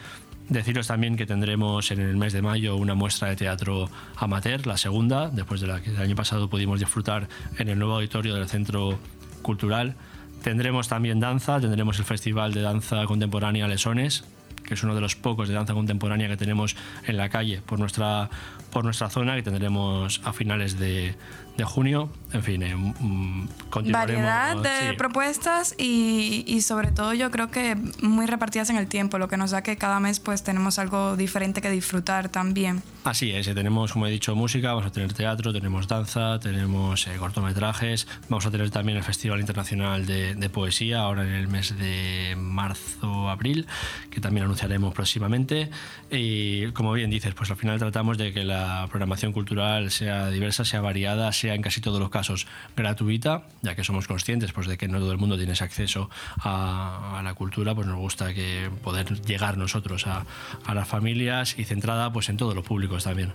[0.49, 4.77] Deciros también que tendremos en el mes de mayo una muestra de teatro amateur, la
[4.77, 7.29] segunda, después de la que el año pasado pudimos disfrutar
[7.59, 8.99] en el nuevo auditorio del Centro
[9.41, 9.97] Cultural.
[10.43, 14.25] Tendremos también danza, tendremos el Festival de Danza Contemporánea Lesones,
[14.65, 16.77] que es uno de los pocos de danza contemporánea que tenemos
[17.07, 18.29] en la calle por nuestra,
[18.71, 21.15] por nuestra zona, que tendremos a finales de,
[21.57, 22.09] de junio.
[22.33, 23.49] En fin, eh, mm.
[23.93, 24.97] Variedad de sí.
[24.97, 29.37] propuestas y, y sobre todo yo creo que muy repartidas en el tiempo, lo que
[29.37, 32.83] nos da que cada mes pues tenemos algo diferente que disfrutar también.
[33.05, 37.07] Así es, eh, tenemos, como he dicho, música, vamos a tener teatro, tenemos danza, tenemos
[37.07, 41.47] eh, cortometrajes, vamos a tener también el Festival Internacional de, de Poesía, ahora en el
[41.47, 43.67] mes de marzo-abril,
[44.11, 45.71] que también anunciaremos próximamente.
[46.11, 50.65] Y como bien dices, pues al final tratamos de que la programación cultural sea diversa,
[50.65, 54.79] sea variada, sea en casi todos los casos gratuita, ya que somos conscientes pues, de
[54.79, 58.33] que no todo el mundo tiene ese acceso a, a la cultura, pues nos gusta
[58.33, 60.25] que poder llegar nosotros a,
[60.65, 63.33] a las familias y centrada pues en todos los públicos también.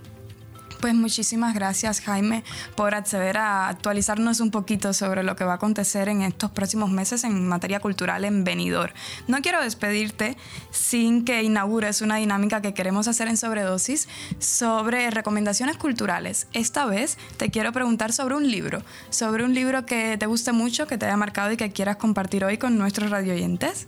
[0.80, 5.56] Pues muchísimas gracias Jaime por acceder a actualizarnos un poquito sobre lo que va a
[5.56, 8.94] acontecer en estos próximos meses en materia cultural en Benidorm.
[9.28, 10.38] No quiero despedirte
[10.72, 14.08] sin que inaugures una dinámica que queremos hacer en Sobredosis
[14.40, 16.48] sobre recomendaciones culturales.
[16.54, 20.88] Esta vez te quiero preguntar sobre un libro, sobre un libro que te guste mucho,
[20.88, 23.86] que te haya marcado y que quieras compartir hoy con nuestros radioyentes.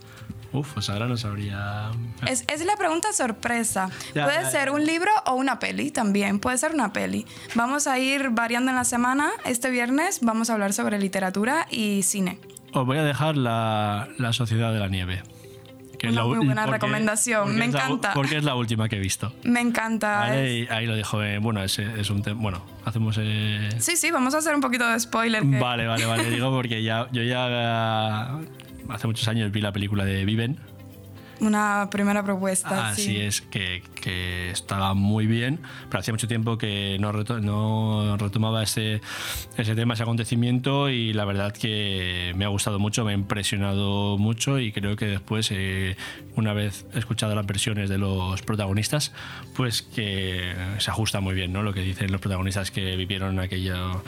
[0.52, 1.90] Uf, pues ahora no sabría.
[2.26, 3.88] Es, es la pregunta sorpresa.
[4.14, 6.38] Ya, Puede ya, ser un libro o una peli también.
[6.40, 7.26] Puede ser una peli.
[7.54, 9.30] Vamos a ir variando en la semana.
[9.46, 12.38] Este viernes vamos a hablar sobre literatura y cine.
[12.74, 15.22] os voy a dejar la, la Sociedad de la Nieve.
[15.98, 18.12] que es la muy buena porque- recomendación, porque me la encanta.
[18.12, 19.32] porque es la última que he visto.
[19.44, 20.18] Me encanta.
[20.18, 21.22] Vale, es- y ahí lo dejo.
[21.22, 22.40] eh, bueno, es, es un tema.
[22.42, 23.16] Bueno, hacemos.
[23.20, 25.42] eh, Sí, sí, vamos a hacer un poquito de spoiler.
[25.42, 26.28] que- Vale, vale, vale.
[26.30, 28.38] Digo porque ya, yo ya
[28.88, 30.58] hace muchos años vi la película de Viven.
[31.42, 32.88] Una primera propuesta.
[32.90, 33.16] Así sí.
[33.20, 35.58] es, que, que estaba muy bien,
[35.90, 39.00] pero hacía mucho tiempo que no, reto- no retomaba ese,
[39.56, 44.16] ese tema, ese acontecimiento y la verdad que me ha gustado mucho, me ha impresionado
[44.18, 45.96] mucho y creo que después, eh,
[46.36, 49.12] una vez escuchado las versiones de los protagonistas,
[49.56, 51.62] pues que se ajusta muy bien, ¿no?
[51.64, 54.02] Lo que dicen los protagonistas que vivieron aquello,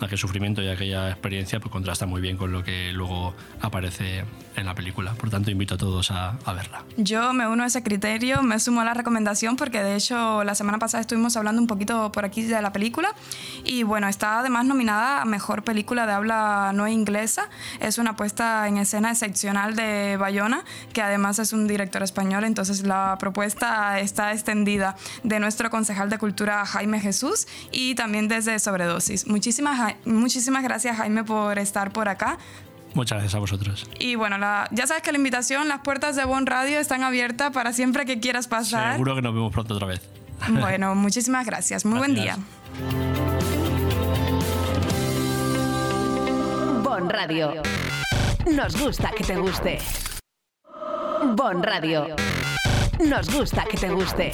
[0.00, 4.24] aquel sufrimiento y aquella experiencia, pues contrasta muy bien con lo que luego aparece
[4.56, 5.14] en la película.
[5.14, 6.79] Por tanto, invito a todos a- a verla.
[6.96, 10.54] Yo me uno a ese criterio, me sumo a la recomendación porque de hecho la
[10.54, 13.14] semana pasada estuvimos hablando un poquito por aquí de la película
[13.64, 17.48] y bueno, está además nominada a Mejor Película de Habla No Inglesa.
[17.80, 22.86] Es una puesta en escena excepcional de Bayona, que además es un director español, entonces
[22.86, 29.26] la propuesta está extendida de nuestro concejal de Cultura Jaime Jesús y también desde Sobredosis.
[29.26, 32.38] Muchísimas, muchísimas gracias Jaime por estar por acá.
[32.94, 33.88] Muchas gracias a vosotros.
[33.98, 37.52] Y bueno, la- ya sabes que la invitación, las puertas de Bon Radio están abiertas
[37.52, 38.92] para siempre que quieras pasar.
[38.92, 40.00] Seguro que nos vemos pronto otra vez.
[40.48, 41.84] Bueno, muchísimas gracias.
[41.84, 42.36] Muy buen día.
[46.82, 47.62] Bon Radio.
[48.52, 49.78] Nos gusta que te guste.
[51.36, 52.06] Bon Radio.
[53.06, 54.32] Nos gusta que te guste.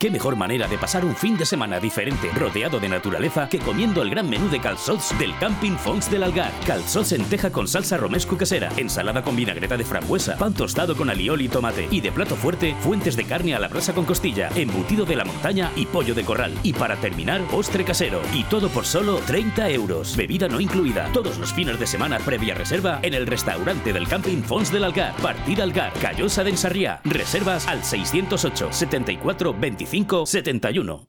[0.00, 4.00] ¿Qué mejor manera de pasar un fin de semana diferente, rodeado de naturaleza, que comiendo
[4.00, 6.52] el gran menú de calzots del Camping Fons del Algar?
[6.64, 11.10] Calzots en teja con salsa romesco casera, ensalada con vinagreta de frambuesa, pan tostado con
[11.10, 14.50] alioli y tomate, y de plato fuerte, fuentes de carne a la brasa con costilla,
[14.54, 16.56] embutido de la montaña y pollo de corral.
[16.62, 18.22] Y para terminar, postre casero.
[18.32, 20.14] Y todo por solo 30 euros.
[20.16, 21.10] Bebida no incluida.
[21.12, 25.16] Todos los fines de semana previa reserva en el restaurante del Camping Fons del Algar.
[25.16, 27.00] Partida Algar, Callosa de Ensarriá.
[27.02, 29.54] Reservas al 608 74
[29.90, 31.08] 25 71.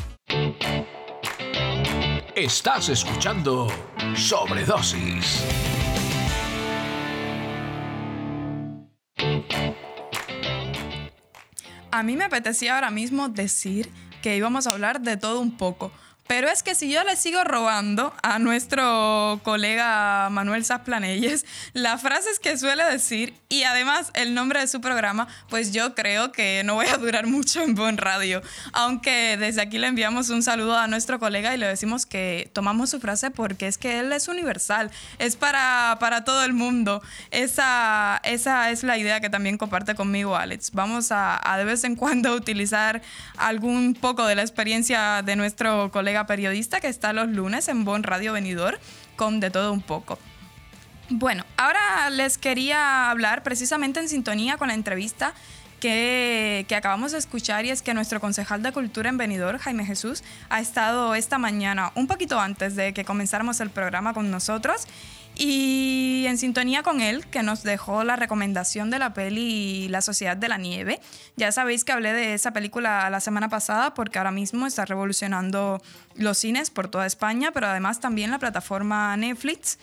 [2.35, 3.67] Estás escuchando
[4.15, 5.43] Sobredosis.
[11.91, 15.91] A mí me apetecía ahora mismo decir que íbamos a hablar de todo un poco.
[16.31, 22.39] Pero es que si yo le sigo robando a nuestro colega Manuel Sasplanelles las frases
[22.39, 26.75] que suele decir y además el nombre de su programa, pues yo creo que no
[26.75, 28.41] voy a durar mucho en Bon Radio.
[28.71, 32.91] Aunque desde aquí le enviamos un saludo a nuestro colega y le decimos que tomamos
[32.91, 37.01] su frase porque es que él es universal, es para, para todo el mundo.
[37.31, 40.71] Esa, esa es la idea que también comparte conmigo Alex.
[40.71, 43.01] Vamos a, a de vez en cuando utilizar
[43.35, 48.03] algún poco de la experiencia de nuestro colega periodista que está los lunes en Bon
[48.03, 48.79] Radio Venidor
[49.15, 50.19] con de todo un poco.
[51.09, 55.33] Bueno, ahora les quería hablar precisamente en sintonía con la entrevista
[55.81, 59.85] que, que acabamos de escuchar y es que nuestro concejal de Cultura en Benidorm, Jaime
[59.85, 64.87] Jesús, ha estado esta mañana, un poquito antes de que comenzáramos el programa con nosotros
[65.43, 70.37] y en sintonía con él, que nos dejó la recomendación de la peli La Sociedad
[70.37, 70.99] de la Nieve.
[71.35, 75.81] Ya sabéis que hablé de esa película la semana pasada porque ahora mismo está revolucionando
[76.13, 79.79] los cines por toda España, pero además también la plataforma Netflix.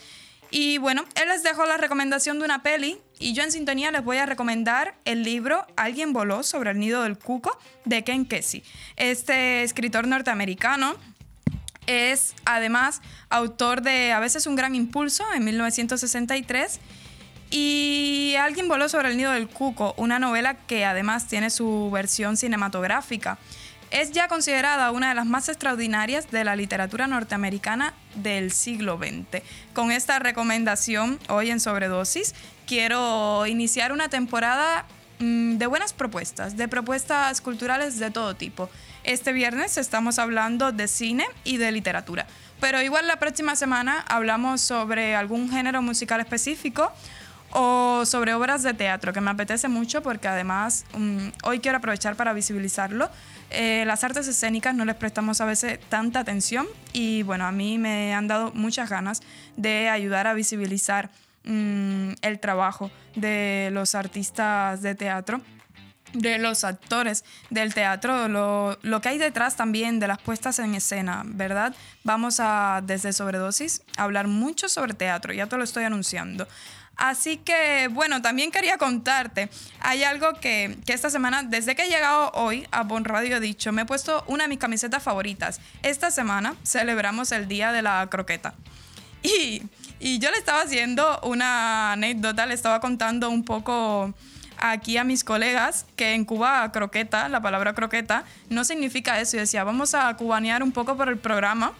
[0.52, 4.04] Y bueno, él les dejó la recomendación de una peli y yo en sintonía les
[4.04, 8.62] voy a recomendar el libro Alguien voló sobre el nido del cuco de Ken Kesey.
[8.94, 10.94] Este escritor norteamericano
[11.88, 16.78] es además autor de A veces un gran impulso en 1963
[17.50, 22.36] y Alguien voló sobre el nido del cuco, una novela que además tiene su versión
[22.36, 23.38] cinematográfica.
[23.90, 29.42] Es ya considerada una de las más extraordinarias de la literatura norteamericana del siglo XX.
[29.72, 32.34] Con esta recomendación hoy en Sobredosis
[32.66, 34.84] quiero iniciar una temporada
[35.20, 38.68] mm, de buenas propuestas, de propuestas culturales de todo tipo.
[39.08, 42.26] Este viernes estamos hablando de cine y de literatura,
[42.60, 46.92] pero igual la próxima semana hablamos sobre algún género musical específico
[47.52, 52.16] o sobre obras de teatro, que me apetece mucho porque además mm, hoy quiero aprovechar
[52.16, 53.08] para visibilizarlo.
[53.48, 57.78] Eh, las artes escénicas no les prestamos a veces tanta atención y bueno, a mí
[57.78, 59.22] me han dado muchas ganas
[59.56, 61.08] de ayudar a visibilizar
[61.44, 65.40] mm, el trabajo de los artistas de teatro
[66.12, 70.74] de los actores del teatro, lo, lo, que hay detrás también de las puestas en
[70.74, 71.74] escena, ¿verdad?
[72.04, 76.46] Vamos a, desde Sobredosis, hablar mucho sobre teatro, ya te lo estoy anunciando.
[76.96, 79.48] Así que, bueno, también quería contarte,
[79.78, 83.40] hay algo que, que, esta semana, desde que he llegado hoy a Bon Radio, he
[83.40, 85.60] dicho, me he puesto una de mis camisetas favoritas.
[85.84, 88.54] Esta semana celebramos el Día de la Croqueta.
[89.22, 89.62] Y,
[90.00, 94.12] y yo le estaba haciendo una anécdota, le estaba contando un poco
[94.60, 99.36] aquí a mis colegas que en Cuba croqueta, la palabra croqueta, no significa eso.
[99.36, 101.72] Y decía, vamos a cubanear un poco por el programa.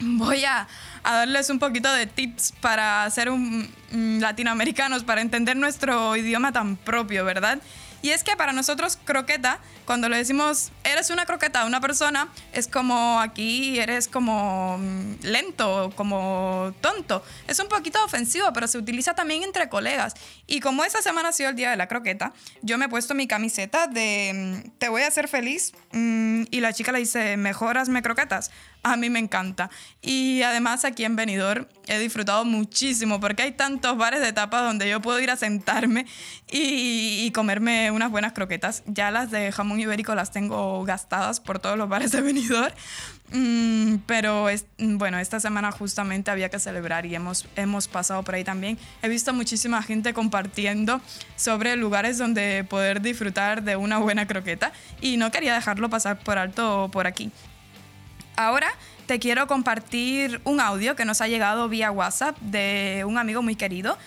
[0.00, 0.68] Voy a,
[1.02, 6.76] darles un poquito de tips para ser un, um, latinoamericanos, para entender nuestro idioma tan
[6.76, 7.58] propio, ¿verdad?
[8.02, 9.58] Y es que para nosotros croqueta,
[9.88, 14.78] cuando le decimos eres una croqueta a una persona, es como aquí eres como
[15.22, 17.22] lento, como tonto.
[17.46, 20.12] Es un poquito ofensivo, pero se utiliza también entre colegas.
[20.46, 23.14] Y como esta semana ha sido el día de la croqueta, yo me he puesto
[23.14, 27.54] mi camiseta de te voy a hacer feliz y la chica le dice, me
[28.02, 28.50] croquetas.
[28.84, 29.70] A mí me encanta.
[30.00, 34.88] Y además aquí en Benidorm he disfrutado muchísimo porque hay tantos bares de tapas donde
[34.88, 36.06] yo puedo ir a sentarme
[36.48, 38.84] y, y, comerme unas buenas croquetas.
[38.86, 42.72] Ya las de jamón ibérico las tengo gastadas por todos los bares de Benidorm.
[43.30, 48.34] Mm, pero es, bueno, esta semana justamente había que celebrar y hemos, hemos pasado por
[48.34, 48.78] ahí también.
[49.02, 51.00] He visto muchísima gente compartiendo
[51.36, 56.38] sobre lugares donde poder disfrutar de una buena croqueta y no quería dejarlo pasar por
[56.38, 57.30] alto por aquí.
[58.36, 58.68] Ahora
[59.06, 63.56] te quiero compartir un audio que nos ha llegado vía WhatsApp de un amigo muy
[63.56, 63.98] querido,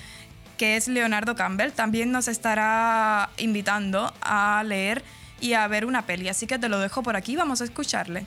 [0.58, 1.72] que es Leonardo Campbell.
[1.72, 5.04] También nos estará invitando a leer
[5.42, 8.26] y a ver una peli, así que te lo dejo por aquí, vamos a escucharle.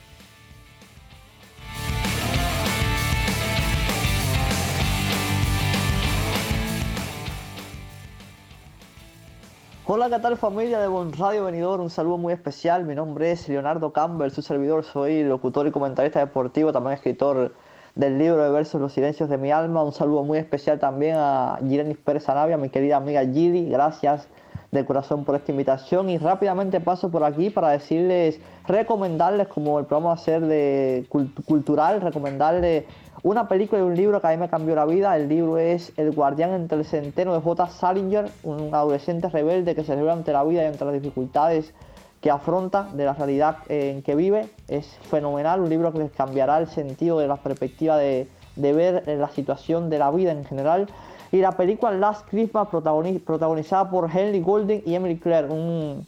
[9.87, 11.79] Hola, ¿qué tal familia de Bon Radio Venidor?
[11.79, 12.85] Un saludo muy especial.
[12.85, 14.83] Mi nombre es Leonardo Campbell, su servidor.
[14.83, 17.53] Soy locutor y comentarista deportivo, también escritor
[17.93, 19.83] del libro de versos Los silencios de mi alma.
[19.83, 23.69] Un saludo muy especial también a Girenis Pérez Anavia, mi querida amiga Gili.
[23.69, 24.27] Gracias
[24.75, 26.09] de corazón por esta invitación.
[26.09, 31.07] Y rápidamente paso por aquí para decirles, recomendarles, como el programa va a ser de
[31.45, 32.85] cultural, recomendarles
[33.23, 35.15] una película y un libro que a mí me cambió la vida.
[35.17, 37.67] El libro es El guardián entre el centeno de J.
[37.69, 41.73] Salinger, un adolescente rebelde que se revela ante la vida y ante las dificultades
[42.21, 44.49] que afronta de la realidad en que vive.
[44.67, 49.03] Es fenomenal, un libro que les cambiará el sentido de la perspectiva de, de ver
[49.07, 50.87] la situación de la vida en general.
[51.35, 56.07] Y la película Last Christmas, protagonizada por Henry Golding y Emily Claire, un,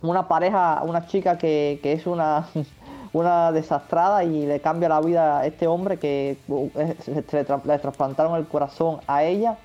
[0.00, 2.46] una pareja, una chica que, es una
[3.12, 6.38] una desastrada y le cambia la vida a este hombre que
[7.68, 9.58] le trasplantaron el corazón a ella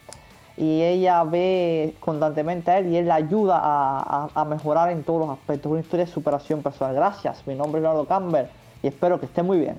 [0.58, 5.30] y ella ve constantemente a él y él le ayuda a mejorar en todos los
[5.30, 5.72] aspectos.
[5.72, 6.93] Una historia de superación personal.
[6.93, 8.47] Gracias, mi nombre es Leonardo Campbell
[8.84, 9.78] y espero que esté muy bien.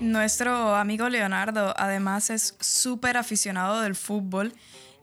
[0.00, 4.52] Nuestro amigo Leonardo además es súper aficionado del fútbol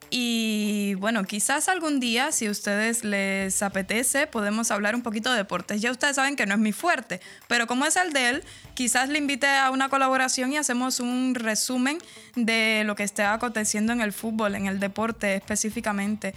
[0.09, 5.81] y bueno, quizás algún día, si ustedes les apetece, podemos hablar un poquito de deportes.
[5.81, 8.43] Ya ustedes saben que no es mi fuerte, pero como es el de él,
[8.75, 11.97] quizás le invite a una colaboración y hacemos un resumen
[12.35, 16.33] de lo que esté aconteciendo en el fútbol, en el deporte específicamente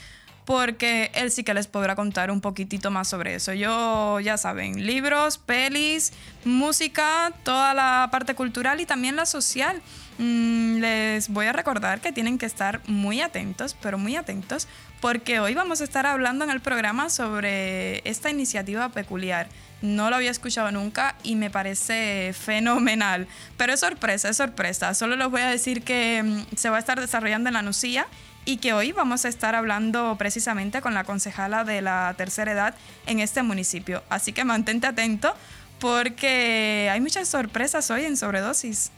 [0.49, 3.53] porque él sí que les podrá contar un poquitito más sobre eso.
[3.53, 6.15] Yo, ya saben, libros, pelis,
[6.47, 9.83] música, toda la parte cultural y también la social.
[10.17, 14.69] Mm, les voy a recordar que tienen que estar muy atentos, pero muy atentos,
[15.03, 19.51] porque hoy vamos a estar hablando en el programa sobre esta iniciativa peculiar.
[19.83, 23.29] No lo había escuchado nunca y me parece fenomenal.
[23.59, 24.95] Pero es sorpresa, es sorpresa.
[24.95, 28.07] Solo les voy a decir que mm, se va a estar desarrollando en la Nucía
[28.49, 32.75] y que hoy vamos a estar hablando precisamente con la concejala de la tercera edad
[33.05, 34.03] en este municipio.
[34.09, 35.35] Así que mantente atento
[35.79, 38.91] porque hay muchas sorpresas hoy en sobredosis.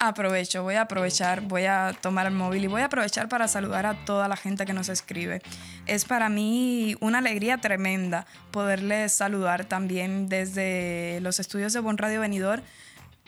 [0.00, 3.84] Aprovecho, voy a aprovechar, voy a tomar el móvil y voy a aprovechar para saludar
[3.84, 5.42] a toda la gente que nos escribe.
[5.86, 12.20] Es para mí una alegría tremenda poderles saludar también desde los estudios de Bon Radio
[12.20, 12.62] Venidor.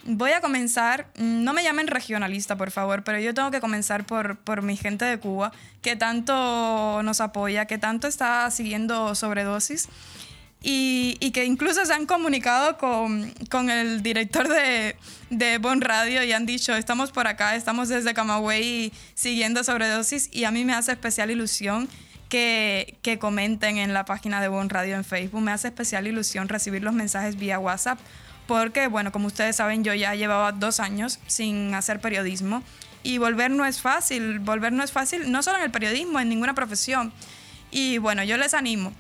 [0.05, 4.39] Voy a comenzar, no me llamen regionalista por favor, pero yo tengo que comenzar por,
[4.39, 5.51] por mi gente de Cuba,
[5.83, 9.89] que tanto nos apoya, que tanto está siguiendo sobredosis
[10.63, 14.97] y, y, que incluso se han comunicado con, con el director de,
[15.31, 20.45] de, Bon Radio y han dicho, estamos por acá, estamos desde Camagüey siguiendo sobredosis y
[20.45, 21.89] a mí me hace especial ilusión
[22.29, 25.41] que, que comenten en la página de Bon Radio en Facebook.
[25.41, 27.99] Me hace especial ilusión recibir los mensajes vía WhatsApp
[28.47, 32.65] porque, bueno, como ustedes saben, yo ya llevaba dos años sin hacer periodismo
[33.03, 36.29] y volver no es fácil, volver no es fácil, no solo en el periodismo, en
[36.29, 37.13] ninguna profesión.
[37.71, 38.93] Y bueno, yo les animo,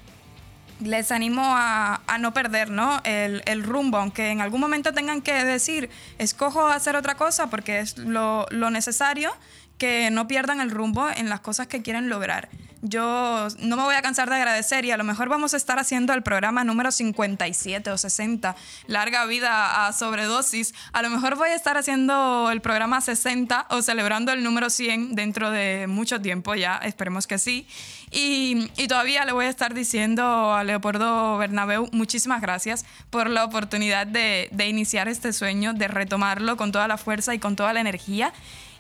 [0.81, 3.01] les animo a, a no perder ¿no?
[3.05, 7.81] El, el rumbo, aunque en algún momento tengan que decir, escojo hacer otra cosa porque
[7.81, 9.33] es lo, lo necesario,
[9.79, 12.49] que no pierdan el rumbo en las cosas que quieren lograr.
[12.83, 15.79] Yo no me voy a cansar de agradecer y a lo mejor vamos a estar
[15.79, 18.57] haciendo el programa número 57 o 60,
[18.87, 20.73] larga vida a sobredosis.
[20.93, 25.15] A lo mejor voy a estar haciendo el programa 60 o celebrando el número 100
[25.15, 27.67] dentro de mucho tiempo ya, esperemos que sí.
[28.11, 34.07] Y, todavía le voy a estar diciendo a Leopoldo Bernabeu muchísimas gracias por la oportunidad
[34.07, 37.81] de, de iniciar este sueño, de retomarlo con toda la fuerza y con toda la
[37.81, 38.33] energía.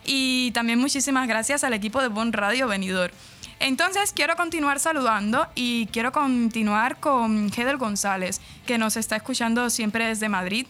[0.05, 3.12] Y también muchísimas gracias al equipo de Bon Radio Venidor.
[3.61, 10.07] Entonces quiero continuar saludando y quiero continuar con Hedel González, que nos está escuchando siempre
[10.07, 10.67] desde Madrid.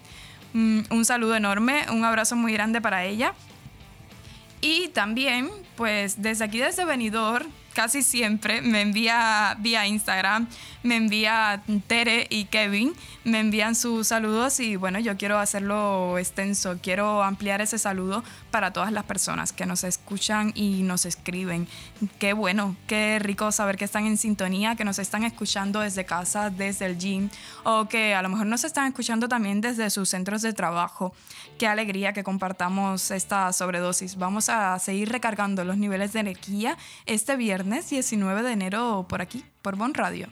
[0.52, 3.32] Mm, Un saludo enorme, un abrazo muy grande para ella.
[4.60, 10.48] Y también, pues desde aquí, desde Benidorm, casi siempre me envía vía Instagram,
[10.82, 12.92] me envía Tere y Kevin,
[13.24, 18.72] me envían sus saludos y bueno, yo quiero hacerlo extenso, quiero ampliar ese saludo para
[18.72, 21.68] todas las personas que nos escuchan y nos escriben.
[22.18, 26.50] Qué bueno, qué rico saber que están en sintonía, que nos están escuchando desde casa,
[26.50, 27.28] desde el gym
[27.64, 31.14] o que a lo mejor nos están escuchando también desde sus centros de trabajo.
[31.60, 34.16] Qué alegría que compartamos esta sobredosis.
[34.16, 39.44] Vamos a seguir recargando los niveles de energía este viernes 19 de enero por aquí,
[39.60, 40.28] por Bon Radio.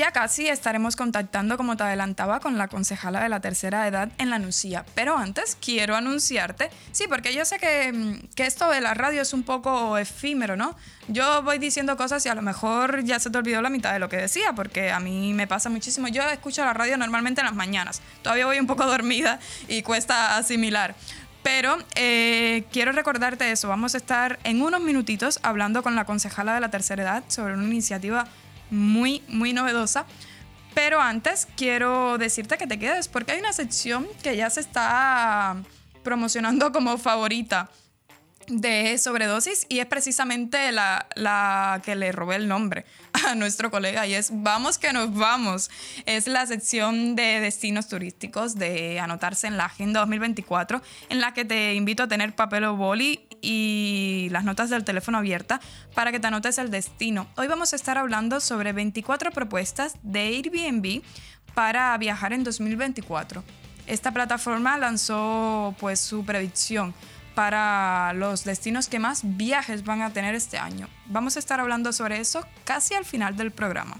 [0.00, 4.30] Ya casi estaremos contactando, como te adelantaba, con la concejala de la tercera edad en
[4.30, 4.86] la Nucía.
[4.94, 9.20] Pero antes quiero anunciarte, sí, porque yo sé que, mm, que esto de la radio
[9.20, 10.74] es un poco efímero, ¿no?
[11.08, 13.98] Yo voy diciendo cosas y a lo mejor ya se te olvidó la mitad de
[13.98, 16.08] lo que decía, porque a mí me pasa muchísimo.
[16.08, 18.00] Yo escucho la radio normalmente en las mañanas.
[18.22, 19.38] Todavía voy un poco dormida
[19.68, 20.94] y cuesta asimilar.
[21.42, 23.68] Pero eh, quiero recordarte eso.
[23.68, 27.52] Vamos a estar en unos minutitos hablando con la concejala de la tercera edad sobre
[27.52, 28.26] una iniciativa
[28.70, 30.06] muy, muy novedosa.
[30.74, 35.56] Pero antes quiero decirte que te quedes porque hay una sección que ya se está
[36.02, 37.70] promocionando como favorita
[38.50, 42.84] de sobredosis y es precisamente la, la que le robé el nombre
[43.24, 45.70] a nuestro colega y es Vamos que nos vamos.
[46.06, 51.44] Es la sección de destinos turísticos de anotarse en la Agenda 2024 en la que
[51.44, 55.60] te invito a tener papel o boli y las notas del teléfono abierta
[55.94, 57.28] para que te anotes el destino.
[57.36, 61.02] Hoy vamos a estar hablando sobre 24 propuestas de Airbnb
[61.54, 63.42] para viajar en 2024.
[63.86, 66.94] Esta plataforma lanzó pues su predicción
[67.34, 70.88] para los destinos que más viajes van a tener este año.
[71.06, 73.96] Vamos a estar hablando sobre eso casi al final del programa.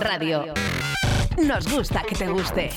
[0.00, 0.54] Radio.
[1.36, 2.70] Nos gusta que te guste.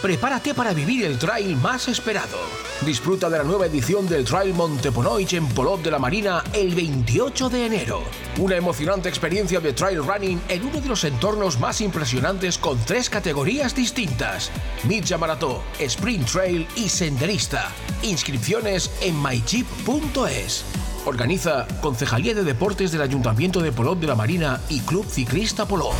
[0.00, 2.38] Prepárate para vivir el trail más esperado.
[2.82, 7.48] Disfruta de la nueva edición del Trail Monteponoich en Polot de la Marina el 28
[7.48, 8.02] de enero.
[8.38, 13.10] Una emocionante experiencia de trail running en uno de los entornos más impresionantes con tres
[13.10, 14.52] categorías distintas:
[14.84, 17.72] Midja Marató, Sprint Trail y Senderista.
[18.02, 20.64] Inscripciones en mychip.es.
[21.06, 25.94] Organiza Concejalía de Deportes del Ayuntamiento de Polot de la Marina y Club Ciclista Polot.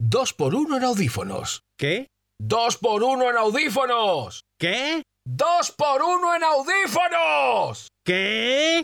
[0.00, 1.62] Dos por uno en audífonos.
[1.78, 2.08] ¿Qué?
[2.40, 4.44] ¡Dos por uno en audífonos!
[4.58, 5.02] ¿Qué?
[5.26, 7.88] ¡Dos por uno en audífonos!
[8.04, 8.82] ¿Qué?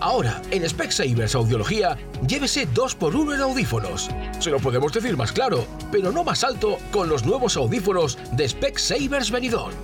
[0.00, 1.96] Ahora, en Specsavers Audiología,
[2.26, 4.10] llévese 2x1 en audífonos.
[4.38, 8.48] Se lo podemos decir más claro, pero no más alto con los nuevos audífonos de
[8.48, 9.74] Specsavers Benidorm.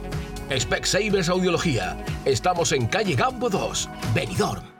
[0.58, 1.96] Specsavers Audiología.
[2.24, 4.79] Estamos en calle Gambo 2, Benidorm.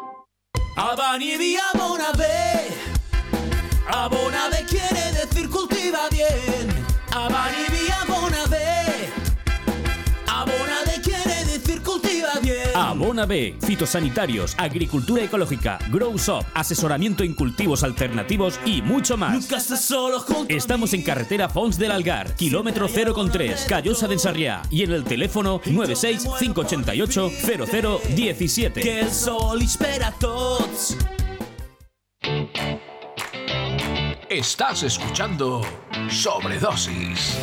[1.11, 2.71] Ani di abona be,
[3.85, 4.70] abona be
[13.11, 19.33] Abona B, fitosanitarios, agricultura ecológica, Grow Shop, asesoramiento en cultivos alternativos y mucho más.
[19.33, 24.17] Nunca estás solo junto a Estamos en carretera Fons del Algar, kilómetro 0,3, Callosa de
[24.17, 27.31] Sarriá y en el teléfono 96 588
[28.15, 28.79] 0017.
[28.79, 30.95] Que el sol espera a tots.
[34.29, 35.59] Estás escuchando
[36.07, 37.37] Sobredosis.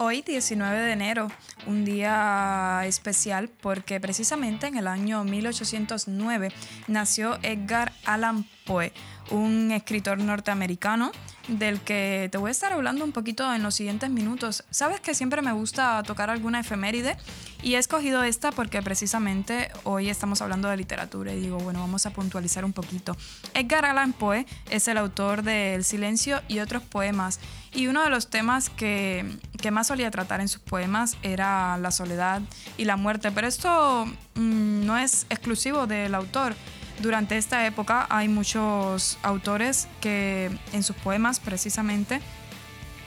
[0.00, 1.26] Hoy, 19 de enero,
[1.66, 6.52] un día especial porque precisamente en el año 1809
[6.86, 8.92] nació Edgar Allan Poe,
[9.30, 11.12] un escritor norteamericano
[11.48, 14.64] del que te voy a estar hablando un poquito en los siguientes minutos.
[14.70, 17.16] Sabes que siempre me gusta tocar alguna efeméride
[17.62, 22.06] y he escogido esta porque precisamente hoy estamos hablando de literatura y digo, bueno, vamos
[22.06, 23.16] a puntualizar un poquito.
[23.54, 27.40] Edgar Allan Poe es el autor de El silencio y otros poemas
[27.72, 31.90] y uno de los temas que, que más solía tratar en sus poemas era la
[31.90, 32.42] soledad
[32.76, 36.54] y la muerte, pero esto mm, no es exclusivo del autor.
[37.00, 42.20] Durante esta época hay muchos autores que en sus poemas precisamente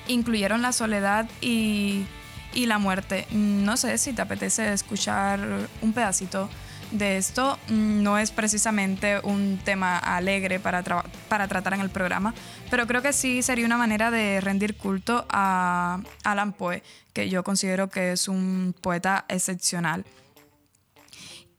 [0.08, 2.06] incluyeron la soledad y,
[2.54, 3.28] la muerte.
[3.32, 5.40] No sé si te apetece escuchar
[5.82, 6.50] un pedacito
[6.92, 7.58] de esto.
[7.70, 12.34] No es precisamente un tema alegre para tratar en el programa,
[12.70, 16.84] pero creo que sí sería una manera de rendir culto a Alan Poe,
[17.14, 20.06] que yo considero que es un poeta excepcional.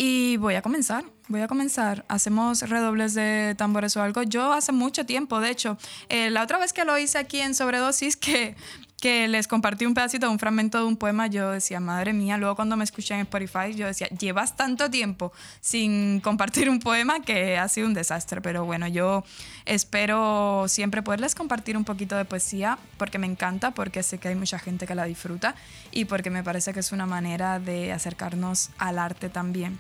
[0.05, 2.05] Y voy a comenzar, voy a comenzar.
[2.09, 4.24] Hacemos redobles de tambores o algo.
[4.24, 5.78] Yo hace mucho tiempo, de hecho,
[6.09, 8.57] eh, la otra vez que lo hice aquí en Sobredosis, que,
[9.00, 12.57] que les compartí un pedacito, un fragmento de un poema, yo decía, madre mía, luego
[12.57, 17.57] cuando me escuché en Spotify, yo decía, llevas tanto tiempo sin compartir un poema que
[17.57, 18.40] ha sido un desastre.
[18.40, 19.22] Pero bueno, yo
[19.66, 24.34] espero siempre poderles compartir un poquito de poesía porque me encanta, porque sé que hay
[24.34, 25.55] mucha gente que la disfruta
[25.92, 29.78] y porque me parece que es una manera de acercarnos al arte también.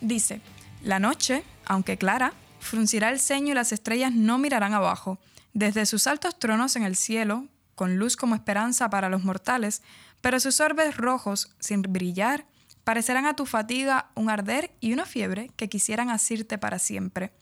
[0.00, 0.40] Dice,
[0.82, 5.18] la noche, aunque clara, fruncirá el ceño y las estrellas no mirarán abajo.
[5.52, 9.82] Desde sus altos tronos en el cielo, con luz como esperanza para los mortales,
[10.20, 12.46] pero sus orbes rojos, sin brillar,
[12.84, 17.32] parecerán a tu fatiga un arder y una fiebre que quisieran asirte para siempre.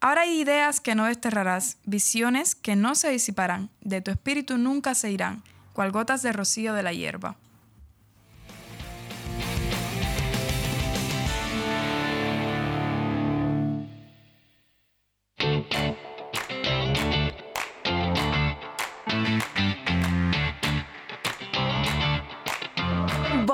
[0.00, 4.94] Ahora hay ideas que no desterrarás, visiones que no se disiparán, de tu espíritu nunca
[4.94, 5.42] se irán,
[5.72, 7.36] cual gotas de rocío de la hierba.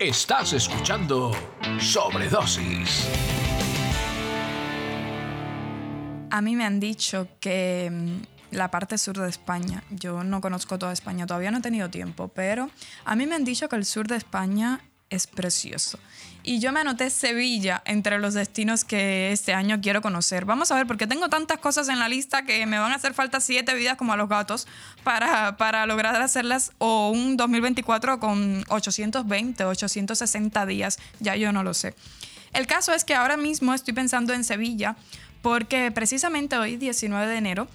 [0.00, 1.32] Estás escuchando
[1.80, 3.08] Sobredosis.
[6.30, 10.78] A mí me han dicho que mm, la parte sur de España, yo no conozco
[10.78, 12.70] toda España, todavía no he tenido tiempo, pero
[13.04, 15.98] a mí me han dicho que el sur de España es precioso.
[16.48, 20.46] Y yo me anoté Sevilla entre los destinos que este año quiero conocer.
[20.46, 23.12] Vamos a ver, porque tengo tantas cosas en la lista que me van a hacer
[23.12, 24.66] falta siete vidas como a los gatos
[25.04, 31.74] para, para lograr hacerlas o un 2024 con 820, 860 días, ya yo no lo
[31.74, 31.94] sé.
[32.54, 34.96] El caso es que ahora mismo estoy pensando en Sevilla
[35.42, 37.68] porque precisamente hoy, 19 de enero,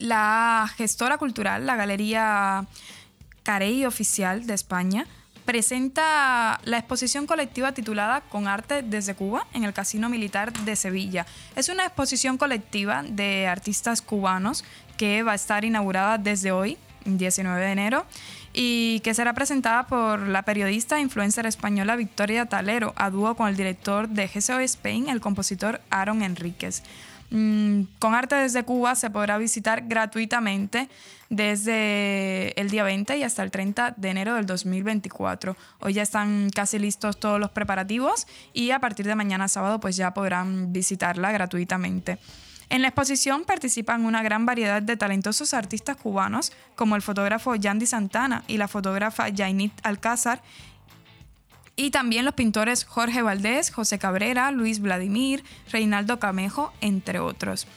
[0.00, 2.66] la gestora cultural, la Galería
[3.44, 5.06] Carey Oficial de España,
[5.48, 11.24] presenta la exposición colectiva titulada Con arte desde Cuba en el Casino Militar de Sevilla.
[11.56, 14.62] Es una exposición colectiva de artistas cubanos
[14.98, 16.76] que va a estar inaugurada desde hoy,
[17.06, 18.04] 19 de enero,
[18.52, 23.48] y que será presentada por la periodista e influencer española Victoria Talero, a dúo con
[23.48, 26.82] el director de GSO Spain, el compositor Aaron Enríquez.
[27.30, 30.88] Mm, con arte desde Cuba se podrá visitar gratuitamente
[31.28, 35.56] desde el día 20 y hasta el 30 de enero del 2024.
[35.80, 39.96] Hoy ya están casi listos todos los preparativos y a partir de mañana sábado pues
[39.96, 42.18] ya podrán visitarla gratuitamente.
[42.70, 47.86] En la exposición participan una gran variedad de talentosos artistas cubanos, como el fotógrafo Yandy
[47.86, 50.42] Santana y la fotógrafa Jainit Alcázar,
[51.78, 57.68] y también los pintores Jorge Valdés, José Cabrera, Luis Vladimir, Reinaldo Camejo, entre otros.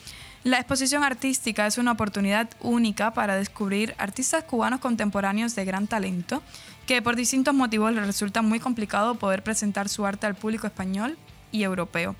[0.42, 6.42] La exposición artística es una oportunidad única para descubrir artistas cubanos contemporáneos de gran talento,
[6.84, 11.16] que por distintos motivos les resulta muy complicado poder presentar su arte al público español
[11.52, 12.16] y europeo.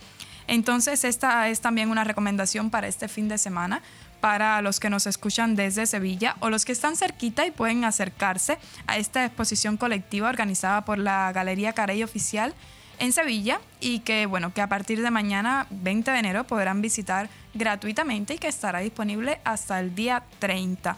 [0.46, 3.82] Entonces, esta es también una recomendación para este fin de semana,
[4.22, 8.56] para los que nos escuchan desde Sevilla o los que están cerquita y pueden acercarse
[8.86, 12.54] a esta exposición colectiva organizada por la Galería Carey Oficial
[13.00, 17.28] en Sevilla y que, bueno, que a partir de mañana, 20 de enero, podrán visitar
[17.52, 20.96] gratuitamente y que estará disponible hasta el día 30.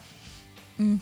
[0.76, 0.96] Mm,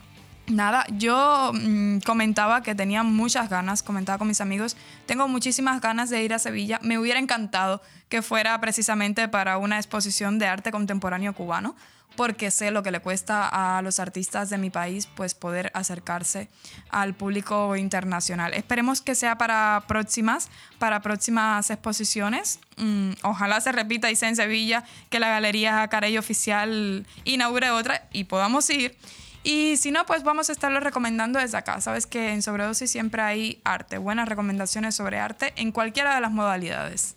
[0.48, 6.10] Nada, yo mm, comentaba que tenía muchas ganas, comentaba con mis amigos, tengo muchísimas ganas
[6.10, 6.80] de ir a Sevilla.
[6.82, 11.76] Me hubiera encantado que fuera precisamente para una exposición de arte contemporáneo cubano,
[12.16, 16.48] porque sé lo que le cuesta a los artistas de mi país pues poder acercarse
[16.90, 18.54] al público internacional.
[18.54, 20.48] Esperemos que sea para próximas,
[20.78, 22.60] para próximas exposiciones.
[22.76, 28.08] Mm, ojalá se repita y sea en Sevilla que la Galería Carey Oficial inaugure otra
[28.12, 28.96] y podamos ir.
[29.44, 31.80] Y si no, pues vamos a estarlo recomendando desde acá.
[31.80, 36.30] Sabes que en Sobredosis siempre hay arte, buenas recomendaciones sobre arte en cualquiera de las
[36.30, 37.16] modalidades.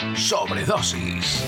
[0.15, 1.43] Sobredosis.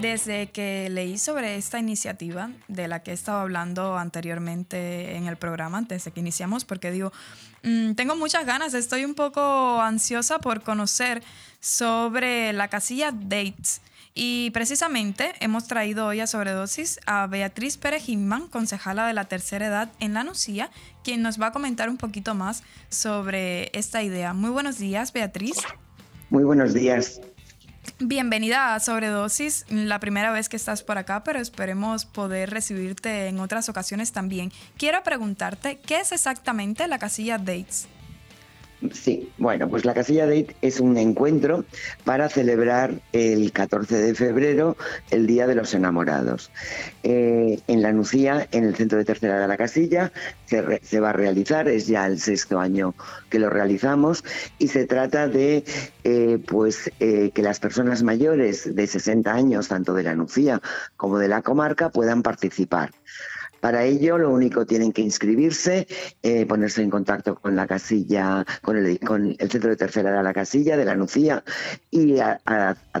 [0.00, 5.36] Desde que leí sobre esta iniciativa de la que he estado hablando anteriormente en el
[5.36, 7.12] programa, antes de que iniciamos, porque digo,
[7.62, 11.22] mm, tengo muchas ganas, estoy un poco ansiosa por conocer
[11.60, 13.80] sobre la casilla Dates.
[14.14, 19.66] Y precisamente hemos traído hoy a Sobredosis a Beatriz Pérez Gimman, concejala de la tercera
[19.66, 20.70] edad en La Nucía,
[21.02, 24.34] quien nos va a comentar un poquito más sobre esta idea.
[24.34, 25.56] Muy buenos días, Beatriz.
[26.28, 27.20] Muy buenos días.
[27.98, 33.40] Bienvenida a Sobredosis, la primera vez que estás por acá, pero esperemos poder recibirte en
[33.40, 34.52] otras ocasiones también.
[34.76, 37.88] Quiero preguntarte, ¿qué es exactamente la casilla Dates?
[38.90, 41.64] Sí, bueno, pues la casilla Date es un encuentro
[42.04, 44.76] para celebrar el 14 de febrero,
[45.10, 46.50] el Día de los Enamorados.
[47.04, 50.10] Eh, en la Nucía, en el centro de tercera de la casilla,
[50.46, 52.94] se, re- se va a realizar, es ya el sexto año
[53.30, 54.24] que lo realizamos,
[54.58, 55.64] y se trata de
[56.02, 60.60] eh, pues eh, que las personas mayores de 60 años, tanto de la Nucía
[60.96, 62.90] como de la comarca, puedan participar.
[63.62, 65.86] Para ello, lo único tienen que inscribirse,
[66.24, 70.24] eh, ponerse en contacto con la casilla, con el, con el centro de tercera edad,
[70.24, 71.44] la casilla de la Nucía,
[71.88, 72.40] y a,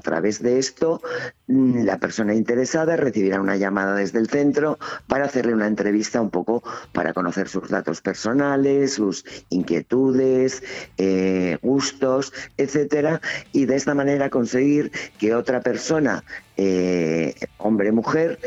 [0.04, 1.02] través de esto,
[1.48, 4.78] la persona interesada recibirá una llamada desde el centro
[5.08, 6.62] para hacerle una entrevista un poco
[6.92, 10.62] para conocer sus datos personales, sus inquietudes,
[10.98, 13.20] eh, gustos, etcétera,
[13.52, 16.24] y de esta manera conseguir que otra persona,
[16.56, 18.38] eh, hombre mujer,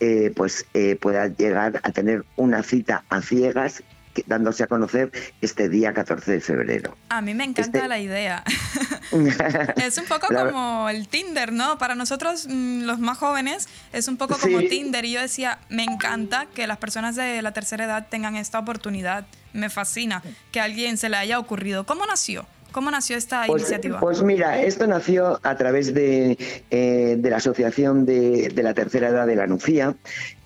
[0.00, 3.82] eh, pues eh, pueda llegar a tener una cita a ciegas
[4.26, 6.96] dándose a conocer este día 14 de febrero.
[7.08, 8.42] A mí me encanta Este- la idea.
[9.76, 11.78] Es un poco La- como el Tinder, ¿no?
[11.78, 14.42] Para nosotros, mm, los más jóvenes, es un poco Sí.
[14.52, 15.04] como Tinder.
[15.04, 19.26] Y yo decía, me encanta que las personas de la tercera edad tengan esta oportunidad.
[19.52, 21.84] Me fascina que a alguien se le haya ocurrido.
[21.86, 22.46] ¿Cómo nació?
[22.72, 23.98] ¿Cómo nació esta Pues, iniciativa?
[23.98, 26.38] pues mira, esto nació a través de,
[26.70, 29.96] eh, de la Asociación de, de la Tercera Edad de la Nucía,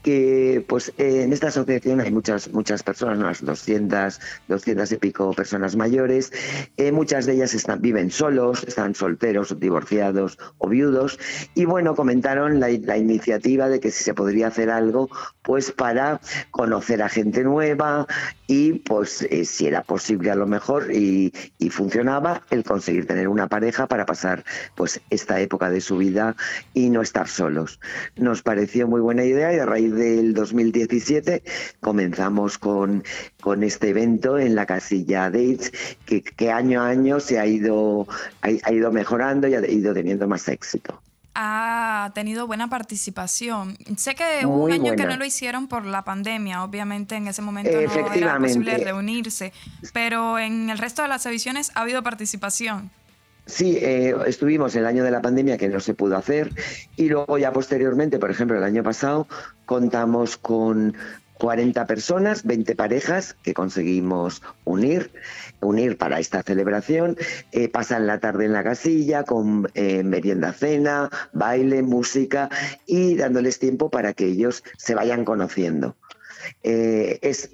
[0.04, 5.76] que pues en esta asociación hay muchas muchas personas, unas 200, 200 y pico personas
[5.76, 6.30] mayores,
[6.76, 11.18] eh, muchas de ellas están, viven solos, están solteros, divorciados o viudos,
[11.54, 15.08] y bueno, comentaron la, la iniciativa de que si se podría hacer algo
[15.42, 18.06] pues para conocer a gente nueva
[18.46, 23.28] y pues eh, si era posible a lo mejor y, y funcionaba el conseguir tener
[23.28, 24.44] una pareja para pasar
[24.74, 26.36] pues esta época de su vida
[26.74, 27.80] y no estar solos.
[28.16, 31.42] Nos pareció muy buena idea y a raíz del 2017
[31.80, 33.04] comenzamos con,
[33.40, 35.72] con este evento en la casilla Dates
[36.04, 38.06] que, que año a año se ha ido,
[38.42, 41.00] ha, ha ido mejorando y ha ido teniendo más éxito.
[41.36, 43.76] Ha tenido buena participación.
[43.96, 46.62] Sé que hubo un año que no lo hicieron por la pandemia.
[46.62, 49.52] Obviamente en ese momento no era posible reunirse.
[49.92, 52.90] Pero en el resto de las ediciones ha habido participación.
[53.46, 56.50] Sí, eh, estuvimos el año de la pandemia que no se pudo hacer
[56.96, 59.26] y luego ya posteriormente, por ejemplo, el año pasado
[59.66, 60.94] contamos con
[61.38, 65.10] 40 personas, 20 parejas que conseguimos unir,
[65.60, 67.16] unir para esta celebración.
[67.52, 72.48] Eh, pasan la tarde en la casilla con eh, merienda cena, baile, música
[72.86, 75.96] y dándoles tiempo para que ellos se vayan conociendo.
[76.62, 77.50] Eh, es,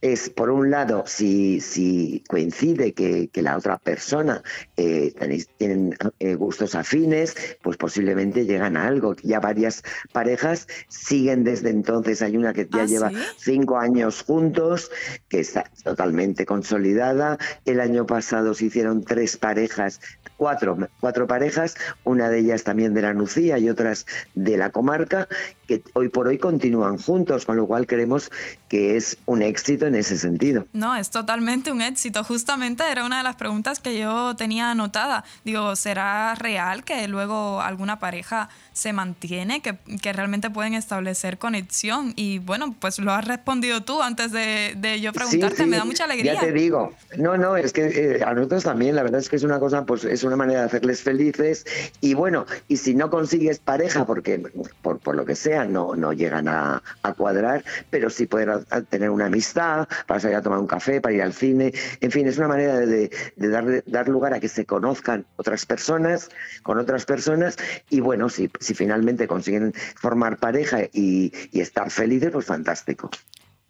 [0.00, 4.42] es, por un lado, si, si coincide que, que la otra persona
[4.76, 9.14] eh, tenéis, tienen eh, gustos afines, pues posiblemente llegan a algo.
[9.22, 9.82] Ya varias
[10.12, 12.22] parejas siguen desde entonces.
[12.22, 13.16] Hay una que ya ¿Ah, lleva sí?
[13.38, 14.90] cinco años juntos,
[15.28, 17.38] que está totalmente consolidada.
[17.64, 20.00] El año pasado se hicieron tres parejas,
[20.36, 25.28] cuatro, cuatro parejas, una de ellas también de la Nucía y otras de la comarca,
[25.68, 28.32] que hoy por hoy continúan juntos, con lo cual creemos
[28.68, 30.66] que es un éxito en ese sentido.
[30.72, 32.24] No, es totalmente un éxito.
[32.24, 35.24] Justamente era una de las preguntas que yo tenía anotada.
[35.44, 38.48] Digo, ¿será real que luego alguna pareja
[38.78, 42.12] se mantiene, que, que realmente pueden establecer conexión?
[42.16, 45.56] Y bueno, pues lo has respondido tú antes de, de yo preguntarte.
[45.56, 46.34] Sí, sí, Me da mucha alegría.
[46.34, 46.92] Ya te digo.
[47.16, 47.86] No, no, es que
[48.18, 50.60] eh, a nosotros también, la verdad es que es una cosa, pues es una manera
[50.60, 51.66] de hacerles felices.
[52.00, 54.38] Y bueno, y si no consigues pareja, porque
[54.82, 58.64] por, por lo que sea, no, no llegan a, a cuadrar, pero sí poder a-
[58.70, 61.72] a tener una amistad, para salir a tomar un café, para ir al cine.
[62.00, 65.66] En fin, es una manera de, de dar, dar lugar a que se conozcan otras
[65.66, 66.28] personas,
[66.62, 67.56] con otras personas.
[67.90, 73.10] Y bueno, si, si finalmente consiguen formar pareja y, y estar felices, pues fantástico.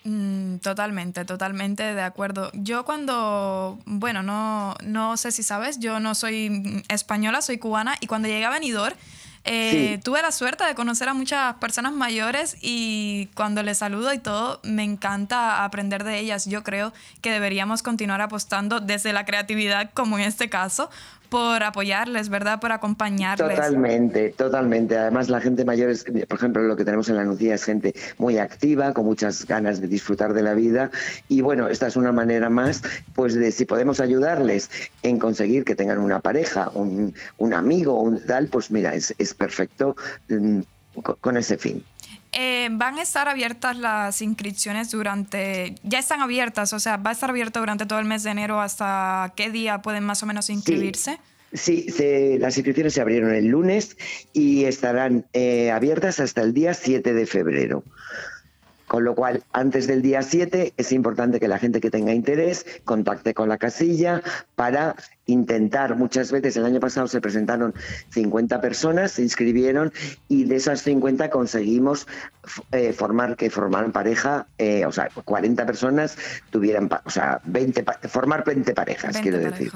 [0.04, 2.50] Mm, totalmente, totalmente de acuerdo.
[2.54, 8.06] Yo cuando, bueno, no, no sé si sabes, yo no soy española, soy cubana y
[8.06, 8.94] cuando llegué a Benidorm
[9.44, 10.02] eh, Sí.
[10.02, 14.60] tuve la suerte de conocer a muchas personas mayores y cuando les saludo y todo,
[14.62, 16.44] me encanta aprender de ellas.
[16.46, 16.92] Yo creo
[17.22, 20.90] que deberíamos continuar apostando desde la creatividad, como en este caso,
[21.28, 22.60] por apoyarles, ¿verdad?
[22.60, 23.56] Por acompañarles.
[23.56, 24.96] Totalmente, totalmente.
[24.96, 27.94] Además, la gente mayor, es, por ejemplo, lo que tenemos en la Nucía es gente
[28.18, 30.90] muy activa, con muchas ganas de disfrutar de la vida.
[31.28, 32.82] Y bueno, esta es una manera más,
[33.14, 34.70] pues, de si podemos ayudarles
[35.02, 39.34] en conseguir que tengan una pareja, un, un amigo, un tal, pues mira, es, es
[39.34, 39.96] perfecto
[40.28, 40.60] mm,
[41.20, 41.84] con ese fin.
[42.32, 47.12] Eh, van a estar abiertas las inscripciones durante, ya están abiertas, o sea, va a
[47.14, 50.50] estar abierto durante todo el mes de enero hasta qué día pueden más o menos
[50.50, 51.18] inscribirse.
[51.54, 53.96] Sí, se- las inscripciones se abrieron el lunes
[54.34, 57.82] y estarán eh, abiertas hasta el día 7 de febrero.
[58.88, 62.64] Con lo cual, antes del día 7 es importante que la gente que tenga interés
[62.84, 64.22] contacte con la casilla
[64.56, 67.74] para intentar, muchas veces el año pasado se presentaron
[68.10, 69.92] 50 personas, se inscribieron
[70.28, 72.06] y de esas 50 conseguimos
[72.72, 76.16] eh, formar que formaran pareja, eh, o sea, 40 personas
[76.50, 79.70] tuvieran, o sea, 20, pa- formar 20 parejas, 20 quiero decir.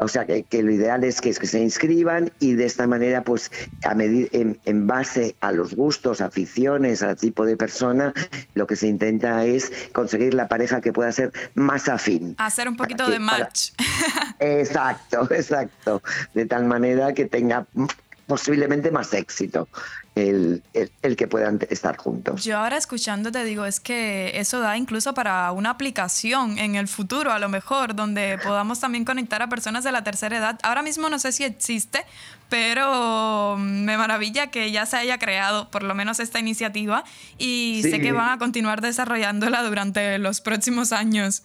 [0.00, 3.22] O sea, que, que lo ideal es que, que se inscriban y de esta manera,
[3.22, 3.50] pues,
[3.84, 8.12] a medir, en, en base a los gustos, aficiones, al tipo de persona,
[8.54, 12.34] lo que se intenta es conseguir la pareja que pueda ser más afín.
[12.38, 13.70] Hacer un poquito que- de para- match.
[14.40, 16.02] Exacto, exacto.
[16.34, 17.66] De tal manera que tenga
[18.28, 19.68] posiblemente más éxito
[20.14, 22.44] el, el- el que puedan estar juntos.
[22.44, 27.32] Yo ahora escuchándote digo, es que eso da incluso para una aplicación en el futuro,
[27.32, 30.58] a lo mejor, donde podamos también conectar a personas de la tercera edad.
[30.62, 32.04] Ahora mismo no sé si existe,
[32.48, 37.04] pero me maravilla que ya se haya creado por lo menos esta iniciativa
[37.38, 37.90] y Sí.
[37.92, 41.42] sé que van a continuar desarrollándola durante los próximos años.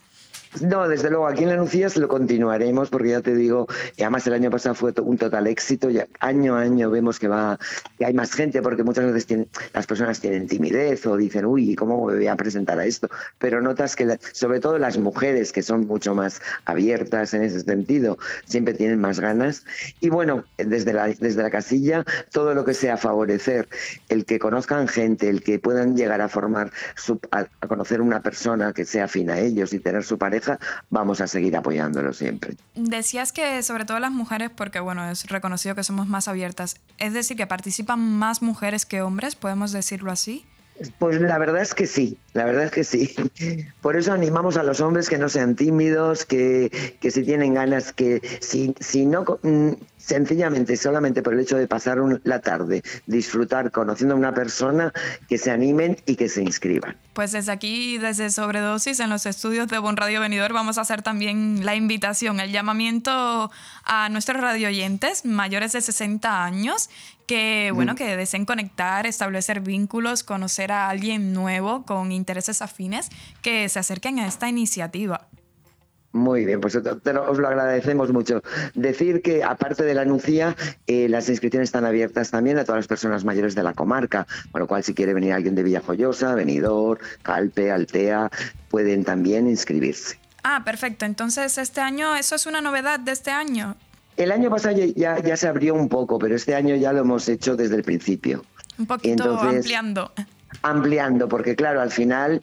[0.61, 4.27] No, desde luego, aquí en la Nucías lo continuaremos porque ya te digo, y además
[4.27, 7.57] el año pasado fue un total éxito, ya año a año vemos que va,
[7.97, 11.75] que hay más gente porque muchas veces tienen, las personas tienen timidez o dicen, uy,
[11.75, 13.09] ¿cómo me voy a presentar a esto?
[13.39, 18.19] Pero notas que sobre todo las mujeres que son mucho más abiertas en ese sentido,
[18.45, 19.65] siempre tienen más ganas.
[20.01, 23.67] Y bueno, desde la, desde la casilla, todo lo que sea favorecer
[24.09, 26.71] el que conozcan gente, el que puedan llegar a formar,
[27.31, 30.42] a conocer una persona que sea afín a ellos y tener su pareja,
[30.89, 32.55] vamos a seguir apoyándolo siempre.
[32.75, 37.13] Decías que sobre todo las mujeres, porque bueno, es reconocido que somos más abiertas, es
[37.13, 40.45] decir, que participan más mujeres que hombres, podemos decirlo así.
[40.97, 43.15] Pues la verdad es que sí, la verdad es que sí.
[43.81, 47.93] Por eso animamos a los hombres que no sean tímidos, que, que si tienen ganas,
[47.93, 49.73] que si, si no, mm,
[50.05, 54.91] sencillamente, solamente por el hecho de pasar un- la tarde, disfrutar conociendo a una persona,
[55.29, 56.97] que se animen y que se inscriban.
[57.13, 61.01] Pues desde aquí, desde Sobredosis, en los estudios de Bon Radio Venidor, vamos a hacer
[61.03, 63.49] también la invitación, el llamamiento
[63.85, 66.89] a nuestros radioyentes mayores de 60 años
[67.27, 67.95] que, bueno, Mm.
[67.95, 73.07] que deseen conectar, establecer vínculos, conocer a alguien nuevo con intereses afines,
[73.41, 75.27] que se acerquen a esta iniciativa.
[76.13, 78.43] Muy bien, pues te- lo- os lo agradecemos mucho.
[78.75, 80.55] Decir que aparte de la Nucía,
[80.85, 84.61] eh, las inscripciones están abiertas también a todas las personas mayores de la comarca, con
[84.61, 88.29] lo cual si quiere venir alguien de Villajoyosa, Benidorm, Calpe, Altea,
[88.69, 90.19] pueden también inscribirse.
[90.43, 91.05] Ah, perfecto.
[91.05, 93.75] Entonces, este año, eso es una novedad de este año.
[94.15, 96.99] El año pasado ya, ya, ya se abrió un poco, pero este año ya lo
[96.99, 98.45] hemos hecho desde el principio.
[98.77, 100.11] Un poquito Entonces- ampliando.
[100.61, 102.41] Ampliando, porque claro, al final,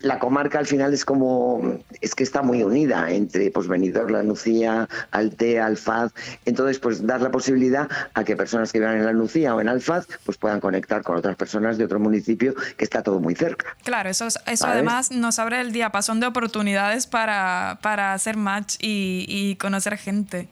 [0.00, 4.22] la comarca al final es como, es que está muy unida entre pues Benidorm, La
[4.22, 6.12] Nucía, Altea, Alfaz,
[6.44, 9.68] entonces pues dar la posibilidad a que personas que vivan en La Nucía o en
[9.68, 13.76] Alfaz pues puedan conectar con otras personas de otro municipio que está todo muy cerca.
[13.84, 14.74] Claro, eso, es- eso ¿Sabes?
[14.74, 20.48] además nos abre el diapasón de oportunidades para, para hacer match y, y conocer gente.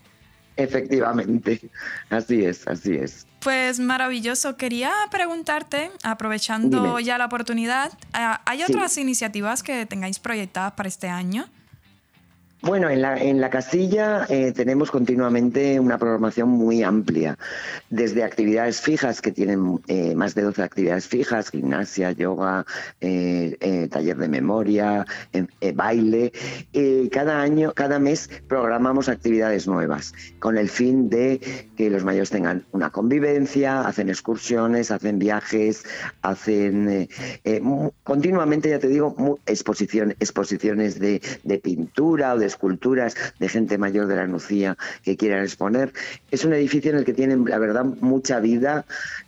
[0.56, 1.60] Efectivamente,
[2.10, 3.26] así es, así es.
[3.42, 4.56] Pues maravilloso.
[4.56, 7.04] Quería preguntarte, aprovechando Dime.
[7.04, 8.64] ya la oportunidad, ah, ¿hay Sí.
[8.72, 11.46] otras iniciativas que tengáis proyectadas para este año?
[12.62, 17.36] Bueno, en la, en la casilla eh, tenemos continuamente una programación muy amplia,
[17.90, 22.64] desde actividades fijas que tienen eh, más de 12 actividades fijas, gimnasia, yoga,
[23.00, 26.32] eh, eh, taller de memoria, eh, baile.
[27.10, 31.40] Cada año, cada mes programamos actividades nuevas con el fin de
[31.76, 35.84] que los mayores tengan una convivencia, hacen excursiones, hacen viajes,
[36.22, 37.08] hacen
[38.04, 44.06] continuamente, ya te digo, exposición, exposiciones de, de pintura o de esculturas de gente mayor
[44.06, 45.92] de la Nucía que quieran exponer.
[46.30, 48.84] Es un edificio en el que tienen, la verdad, mucha vida,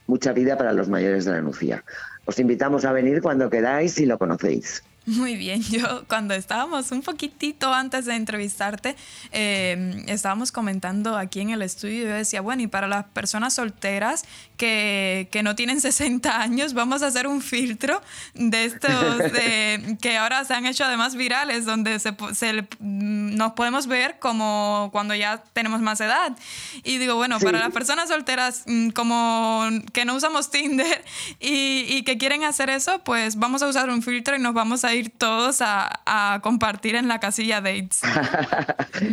[0.07, 1.85] mucha vida para los mayores de la Nucía.
[2.27, 4.83] Os invitamos a venir cuando queráis y lo conocéis.
[5.07, 8.97] Muy bien, yo cuando estábamos un poquitito antes de entrevistarte,
[9.33, 14.25] eh, estábamos comentando aquí en el estudio, yo decía, bueno, y para las personas solteras
[14.57, 18.01] que, que no tienen 60 años, vamos a hacer un filtro
[18.33, 23.53] de estos de- que ahora se han hecho además virales, donde se, se mm, nos
[23.53, 26.35] podemos ver como cuando ya tenemos más edad.
[26.83, 27.45] Y digo, bueno, Sí.
[27.45, 31.05] para las personas solteras mm, como que no usamos Tinder
[31.41, 34.83] y, y que quieren hacer eso, pues vamos a usar un filtro y nos vamos
[34.85, 38.01] a ir todos a, a compartir en la casilla dates.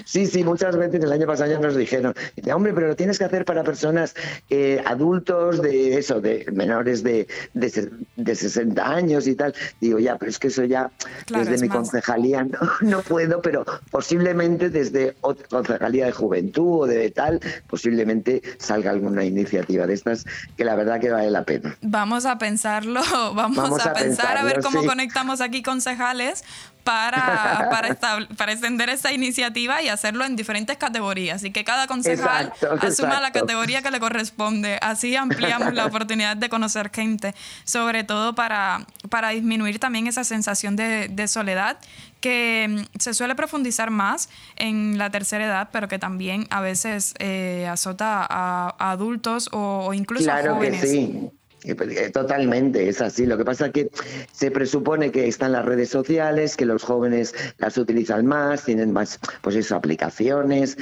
[0.05, 2.13] Sí, sí, muchas veces el año pasado ya nos dijeron,
[2.53, 4.13] hombre, pero lo tienes que hacer para personas
[4.49, 9.53] eh, adultos de eso, de menores de, de, de 60 años y tal.
[9.79, 10.91] Digo, ya, pero es que eso ya
[11.25, 11.77] Claro, desde es mi más.
[11.77, 18.41] concejalía no, no puedo, pero posiblemente desde otra concejalía de juventud o de tal, posiblemente
[18.57, 20.25] salga alguna iniciativa de estas
[20.57, 21.75] que la verdad que vale la pena.
[21.81, 23.01] Vamos a pensarlo,
[23.33, 24.87] vamos, Vamos a, a pensar a ver pensarlo, cómo sí.
[24.87, 26.43] conectamos aquí con concejales
[26.83, 31.85] para, para, estab- para extender esta iniciativa y hacerlo en diferentes categorías y que cada
[31.87, 34.77] concejal Exacto, asuma la categoría que le corresponde.
[34.81, 37.33] Así ampliamos la oportunidad de conocer gente,
[37.63, 41.77] sobre todo para, para disminuir también esa sensación de, de soledad
[42.19, 47.13] que mm, se suele profundizar más en la tercera edad, pero que también a veces
[47.19, 50.81] eh, azota a, a adultos o, o incluso a Claro que jóvenes.
[50.89, 51.29] sí.
[51.63, 53.25] Eh, pues, eh, Totalmente, es así.
[53.25, 53.89] Lo que pasa es que
[54.31, 59.19] se presupone que están las redes sociales, que los jóvenes las utilizan más, tienen más,
[59.41, 60.77] pues eso, aplicaciones,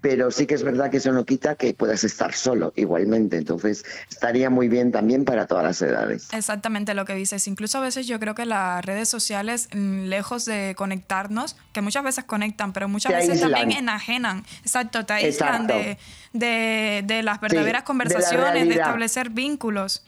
[0.00, 3.36] pero sí que es verdad que eso no quita que puedas estar solo igualmente.
[3.38, 6.28] Entonces, estaría muy bien también para todas las edades.
[6.32, 7.46] Exactamente lo que dices.
[7.48, 12.04] Incluso a veces yo creo que las redes sociales, mm, lejos de conectarnos, que muchas
[12.04, 14.44] veces conectan, pero muchas Te veces también enajenan.
[14.62, 15.96] Exacto, te aíslan de,
[16.32, 20.02] de, de las Sí, verdaderas de la conversaciones, de, establecer vínculos.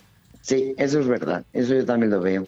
[0.46, 2.46] Sí, eso es verdad, eso yo también lo veo.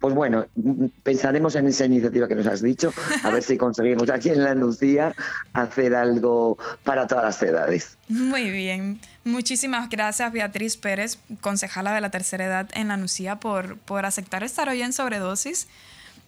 [0.00, 2.92] Pues bueno, mm, pensaremos en esa iniciativa que nos has dicho,
[3.22, 5.14] a ver si conseguimos aquí en la Lucía
[5.52, 7.98] hacer algo para todas las edades.
[8.08, 8.98] Muy bien.
[9.22, 14.42] Muchísimas gracias, Beatriz Pérez, concejala de la tercera edad en la Nucía, por, por aceptar
[14.42, 15.68] estar hoy en Sobredosis.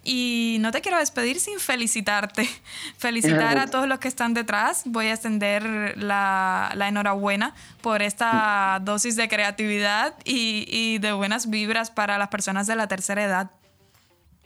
[0.04, 2.48] Y no te quiero despedir sin felicitarte.
[2.98, 4.82] Felicitar a todos los que están detrás.
[4.86, 11.50] Voy a extender la, la enhorabuena por esta dosis de creatividad y, y de buenas
[11.50, 13.50] vibras para las personas de la tercera edad.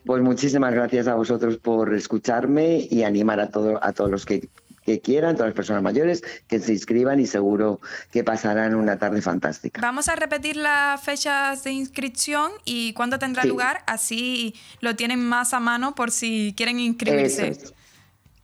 [0.05, 4.49] Pues muchísimas gracias a vosotros por escucharme y animar a, todo, a todos los que,
[4.85, 7.81] que quieran, todas las personas mayores, que se inscriban y seguro
[8.11, 9.81] que pasarán una tarde fantástica.
[9.81, 13.49] Vamos a repetir las fechas de inscripción y cuándo tendrá Sí.
[13.49, 13.85] lugar.
[13.87, 17.49] Así lo tienen más a mano por si quieren inscribirse.
[17.49, 17.75] Eso es.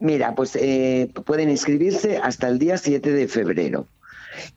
[0.01, 3.87] Mira, pues eh, pueden inscribirse hasta el día 7 de febrero.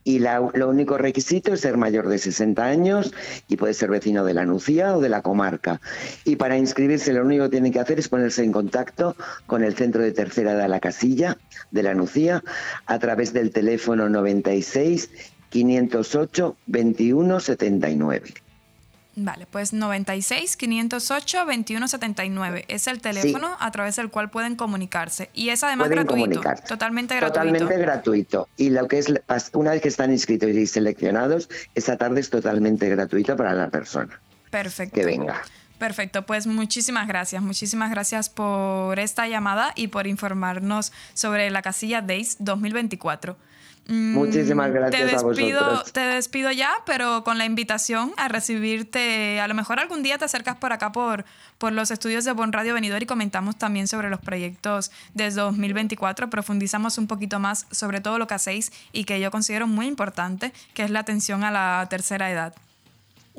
[0.04, 3.14] Y la- lo único requisito es ser mayor de 60 años
[3.48, 5.82] y puede ser vecino de la Nucía o de la comarca.
[6.26, 9.16] Y para inscribirse lo único que tienen que hacer es ponerse en contacto
[9.48, 11.38] con el centro de tercera de la casilla
[11.72, 12.44] de la Nucía
[12.86, 15.10] a través del teléfono 96
[15.50, 18.34] 508 21 79.
[19.24, 25.50] Vale, pues 96 508 2179 es el teléfono a través del cual pueden comunicarse y
[25.50, 27.34] es además Pueden gratuito, totalmente gratuito.
[27.34, 28.50] Totalmente gratuito.
[28.58, 29.14] Y lo que es,
[29.54, 34.20] una vez que están inscritos y seleccionados, esa tarde es totalmente gratuito para la persona
[34.50, 34.96] Perfecto.
[34.96, 35.44] que venga.
[35.78, 42.02] Perfecto, pues muchísimas gracias, muchísimas gracias por esta llamada y por informarnos sobre la casilla
[42.02, 43.38] DAYS 2024.
[43.92, 45.92] Mm, Muchísimas gracias te a despido, vosotros.
[45.92, 49.42] Te despido ya, pero con la invitación a recibirte.
[49.42, 51.26] A lo mejor algún día te acercas por acá por,
[51.58, 56.30] por los estudios de Bon Radio Venidor y comentamos también sobre los proyectos desde 2024.
[56.30, 60.54] Profundizamos un poquito más sobre todo lo que hacéis y que yo considero muy importante,
[60.74, 62.54] que es la atención a la tercera edad.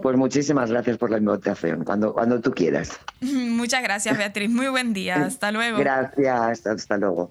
[0.02, 3.00] Pues muchísimas gracias por la invitación, cuando, cuando tú quieras.
[3.22, 4.50] Muchas gracias, Beatriz.
[4.50, 5.14] Muy buen día.
[5.24, 5.78] Hasta luego.
[5.78, 7.30] Gracias, hasta, hasta luego.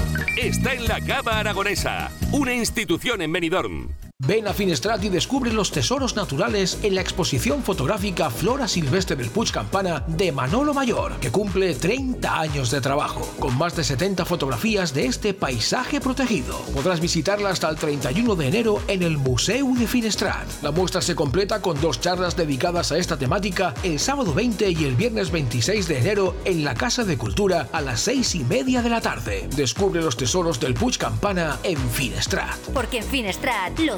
[0.37, 3.89] está en la Cava Aragonesa, una institución en Benidorm.
[4.27, 9.31] Ven a Finestrat y descubre los tesoros naturales en la exposición fotográfica Flora Silvestre del
[9.31, 14.23] Puig Campana de Manolo Mayor, que cumple 30 años de trabajo, con más de 70
[14.25, 16.59] fotografías de este paisaje protegido.
[16.71, 20.45] Podrás visitarla hasta el 31 de enero en el Museo de Finestrat.
[20.61, 24.85] La muestra se completa con dos charlas dedicadas a esta temática el sábado 20 y
[24.85, 28.83] el viernes 26 de enero en la Casa de Cultura a las 6 y media
[28.83, 29.49] de la tarde.
[29.55, 32.59] Descubre los tesoros del Puig Campana en Finestrat.
[32.71, 33.97] Porque en Finestrat lo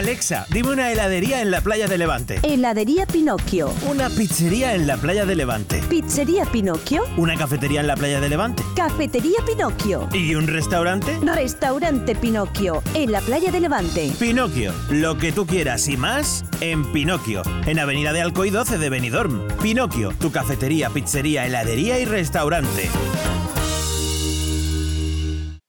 [0.00, 2.40] Alexa, dime una heladería en la playa de Levante.
[2.42, 3.70] Heladería Pinocchio.
[3.86, 5.82] Una pizzería en la playa de Levante.
[5.90, 7.04] Pizzería Pinocchio.
[7.18, 8.62] Una cafetería en la playa de Levante.
[8.74, 10.08] Cafetería Pinocchio.
[10.14, 11.18] ¿Y un restaurante?
[11.22, 12.82] Restaurante Pinocchio.
[12.94, 14.10] En la playa de Levante.
[14.18, 18.88] Pinocchio, lo que tú quieras y más en Pinocchio, en Avenida de Alcoy 12 de
[18.88, 19.48] Benidorm.
[19.60, 22.88] Pinocchio, tu cafetería, pizzería, heladería y restaurante.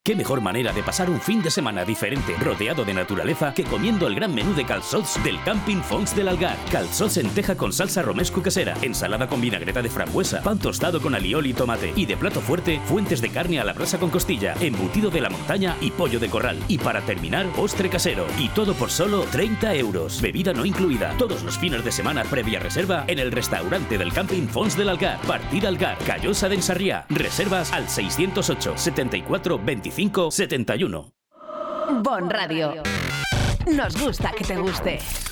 [0.03, 4.07] ¿Qué mejor manera de pasar un fin de semana diferente, rodeado de naturaleza, que comiendo
[4.07, 6.57] el gran menú de calzots del Camping Fons del Algar?
[6.71, 11.13] Calzots en teja con salsa romesco casera, ensalada con vinagreta de frambuesa, pan tostado con
[11.13, 11.93] alioli y tomate.
[11.95, 15.29] Y de plato fuerte, fuentes de carne a la brasa con costilla, embutido de la
[15.29, 16.57] montaña y pollo de corral.
[16.67, 18.25] Y para terminar, postre casero.
[18.39, 20.19] Y todo por solo 30 euros.
[20.19, 21.15] Bebida no incluida.
[21.19, 25.21] Todos los fines de semana previa reserva en el restaurante del Camping Fons del Algar.
[25.27, 27.05] Partida Algar, Callosa de Ensarriá.
[27.07, 29.90] Reservas al 608 74 25
[30.31, 31.13] 71.
[32.01, 32.81] Bon Radio.
[33.67, 35.30] Nos gusta que te guste.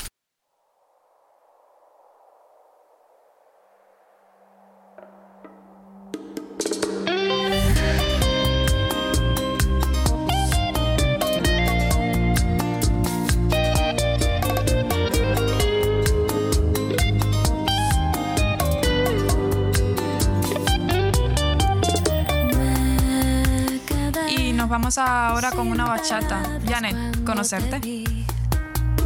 [24.80, 26.58] Vamos ahora con una bachata.
[26.66, 27.82] Janet, conocerte.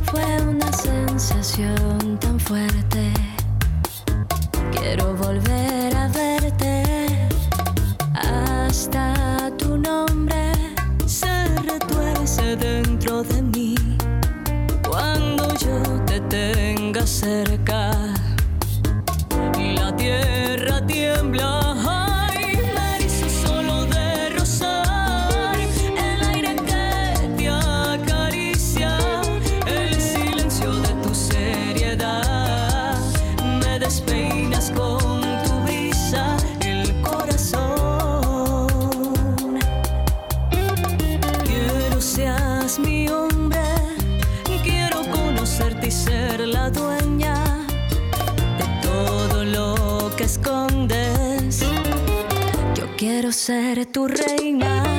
[0.04, 3.12] Fue una sensación tan fuerte.
[4.72, 7.28] Quiero volver a verte.
[8.14, 9.23] Hasta
[53.44, 54.93] ser tu reina.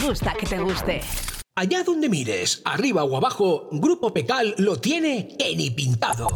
[0.00, 1.00] Gusta que te guste.
[1.54, 6.28] Allá donde mires, arriba o abajo, Grupo Pecal lo tiene que ni pintado.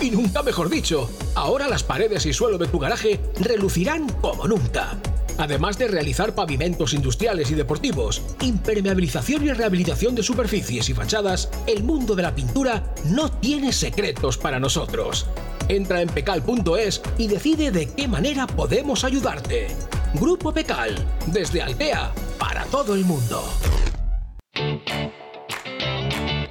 [0.00, 4.98] Y nunca mejor dicho, ahora las paredes y suelo de tu garaje relucirán como nunca.
[5.38, 11.84] Además de realizar pavimentos industriales y deportivos, impermeabilización y rehabilitación de superficies y fachadas, el
[11.84, 15.26] mundo de la pintura no tiene secretos para nosotros.
[15.68, 19.68] Entra en pecal.es y decide de qué manera podemos ayudarte.
[20.14, 20.94] Grupo Pecal,
[21.26, 23.42] desde Altea, para todo el mundo.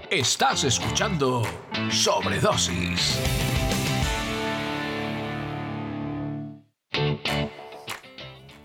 [0.09, 1.43] Estás escuchando
[1.89, 3.19] Sobredosis.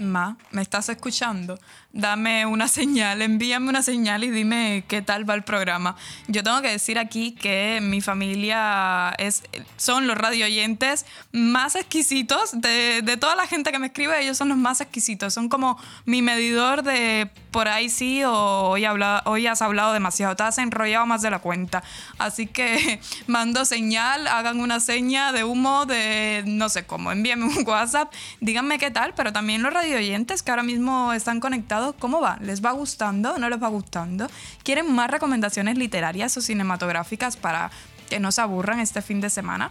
[0.06, 1.58] Ma, ¿me estás escuchando?
[1.92, 5.96] Dame una señal, envíame una señal y dime qué tal va el programa.
[6.28, 9.42] Yo tengo que decir aquí que mi familia es,
[9.76, 14.36] son los radio oyentes más exquisitos de, de toda la gente que me escribe, ellos
[14.36, 15.32] son los más exquisitos.
[15.32, 20.36] Son como mi medidor de por ahí sí o hoy, habla, hoy has hablado demasiado,
[20.36, 21.82] te has enrollado más de la cuenta.
[22.18, 27.64] Así que mando señal, hagan una seña de humo de no sé cómo, envíenme un
[27.66, 31.94] WhatsApp, díganme qué tal, pero también los radio radio oyentes que ahora mismo están conectados,
[31.98, 32.38] ¿cómo va?
[32.40, 33.38] ¿Les va gustando?
[33.38, 34.28] ¿No les va gustando?
[34.62, 37.70] ¿Quieren más recomendaciones literarias o cinematográficas para
[38.08, 39.70] que no se aburran este fin de semana?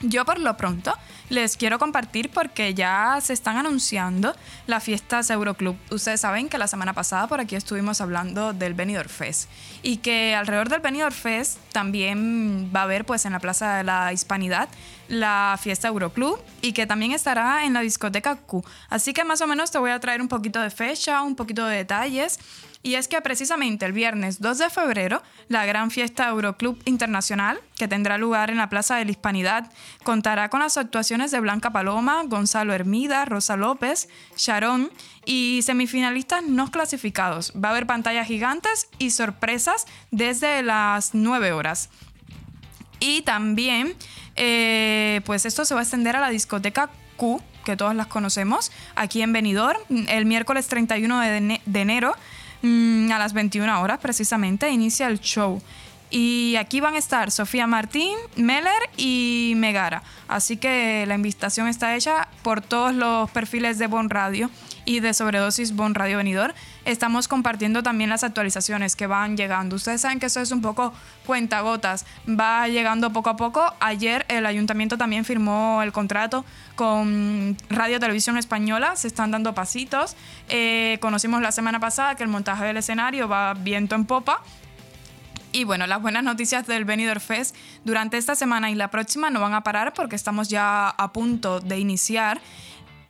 [0.00, 0.94] Yo por lo pronto
[1.28, 4.34] les quiero compartir porque ya se están anunciando
[4.66, 5.76] las fiestas Euroclub.
[5.90, 9.50] Ustedes saben que la semana pasada por aquí estuvimos hablando del Benidorm Fest
[9.82, 13.84] y que alrededor del Benidorm Fest también va a haber pues en la Plaza de
[13.84, 14.68] la Hispanidad
[15.08, 18.64] la fiesta Euroclub y que también estará en la discoteca Q.
[18.88, 21.66] Así que más o menos te voy a traer un poquito de fecha, un poquito
[21.66, 22.38] de detalles.
[22.82, 27.88] Y es que precisamente el viernes 2 de febrero, la gran fiesta Euroclub Internacional, que
[27.88, 29.70] tendrá lugar en la Plaza de la Hispanidad,
[30.04, 34.90] contará con las actuaciones de Blanca Paloma, Gonzalo Hermida, Rosa López, Sharon
[35.26, 37.52] y semifinalistas no clasificados.
[37.62, 41.90] Va a haber pantallas gigantes y sorpresas desde las 9 horas.
[43.00, 43.94] Y también,
[44.36, 48.72] eh, pues esto se va a extender a la discoteca Q, que todos las conocemos,
[48.96, 49.78] aquí en Benidorm,
[50.08, 52.14] el miércoles 31 de, ene- de enero,
[52.62, 55.60] mm, a las 21 horas precisamente, inicia el show.
[56.10, 60.02] Y aquí van a estar Sofía Martín, Meller y Megara.
[60.26, 64.50] Así que la invitación está hecha por todos los perfiles de Bon Radio
[64.88, 66.54] y de Sobredosis Bon Radio Venidor.
[66.86, 69.76] Estamos compartiendo también las actualizaciones que van llegando.
[69.76, 70.94] Ustedes saben que eso es un poco
[71.26, 73.74] cuentagotas, va llegando poco a poco.
[73.80, 80.16] Ayer el ayuntamiento también firmó el contrato con Radio Televisión Española, se están dando pasitos.
[80.48, 84.40] Eh, conocimos la semana pasada que el montaje del escenario va viento en popa.
[85.52, 87.54] Y bueno, las buenas noticias del Benidorm Fest
[87.84, 91.60] durante esta semana y la próxima no van a parar porque estamos ya a punto
[91.60, 92.40] de iniciar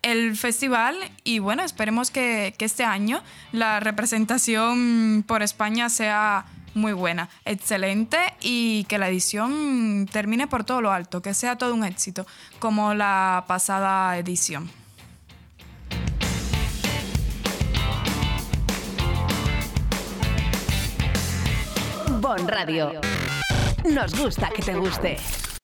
[0.02, 3.22] el festival y bueno, esperemos que, este año
[3.52, 10.80] la representación por España sea muy buena, excelente y que la edición termine por todo
[10.80, 12.26] lo alto, que sea todo un éxito,
[12.58, 14.70] como la pasada edición.
[22.20, 23.00] Bon Radio.
[23.84, 25.16] Nos gusta que te guste.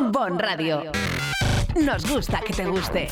[0.00, 0.90] Bon Radio.
[1.76, 3.08] Nos gusta que te guste.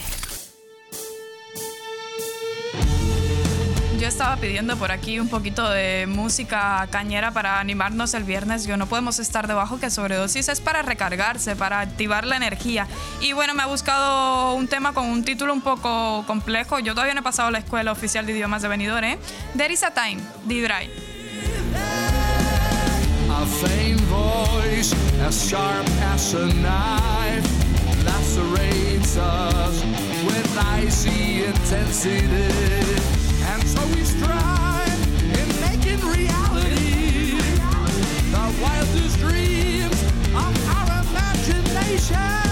[4.01, 8.67] Yo estaba pidiendo por aquí un poquito de música cañera para animarnos el viernes.
[8.67, 12.89] Yo no podemos estar debajo que sobredosis es para recargarse, para activar la energía.
[13.21, 16.81] Y bueno, me ha buscado un tema con un título un poco complejo.
[16.81, 19.19] Yo todavía no he pasado la escuela oficial de idiomas de Benidorm, ¿eh?
[19.57, 21.12] There is a time, de Dry.
[23.63, 27.47] Faint voice, as sharp as a knife,
[28.05, 29.85] lacerates us
[30.27, 32.27] with icy intensity.
[33.53, 35.01] And so we strive
[35.39, 37.39] in making reality
[38.33, 40.03] the wildest dreams
[40.35, 42.52] of our imagination.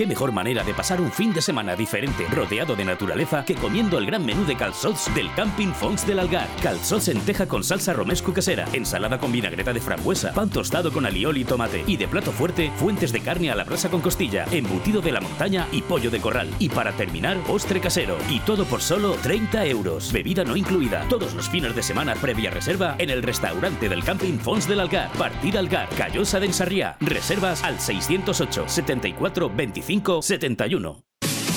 [0.00, 3.98] ¿Qué mejor manera de pasar un fin de semana diferente, rodeado de naturaleza, que comiendo
[3.98, 6.48] el gran menú de calzots del Camping Fons del Algar?
[6.62, 11.04] Calzots en teja con salsa romesco casera, ensalada con vinagreta de frambuesa, pan tostado con
[11.04, 11.84] alioli y tomate.
[11.86, 15.20] Y de plato fuerte, fuentes de carne a la brasa con costilla, embutido de la
[15.20, 16.48] montaña y pollo de corral.
[16.58, 18.16] Y para terminar, postre casero.
[18.30, 20.10] Y todo por solo 30 euros.
[20.14, 21.06] Bebida no incluida.
[21.10, 25.12] Todos los fines de semana previa reserva en el restaurante del Camping Fons del Algar.
[25.12, 26.96] Partida Algar, Callosa de Ensarriá.
[27.00, 31.09] Reservas al 608 74 25 71.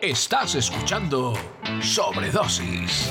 [0.00, 1.32] Estás escuchando
[1.80, 3.08] Sobredosis.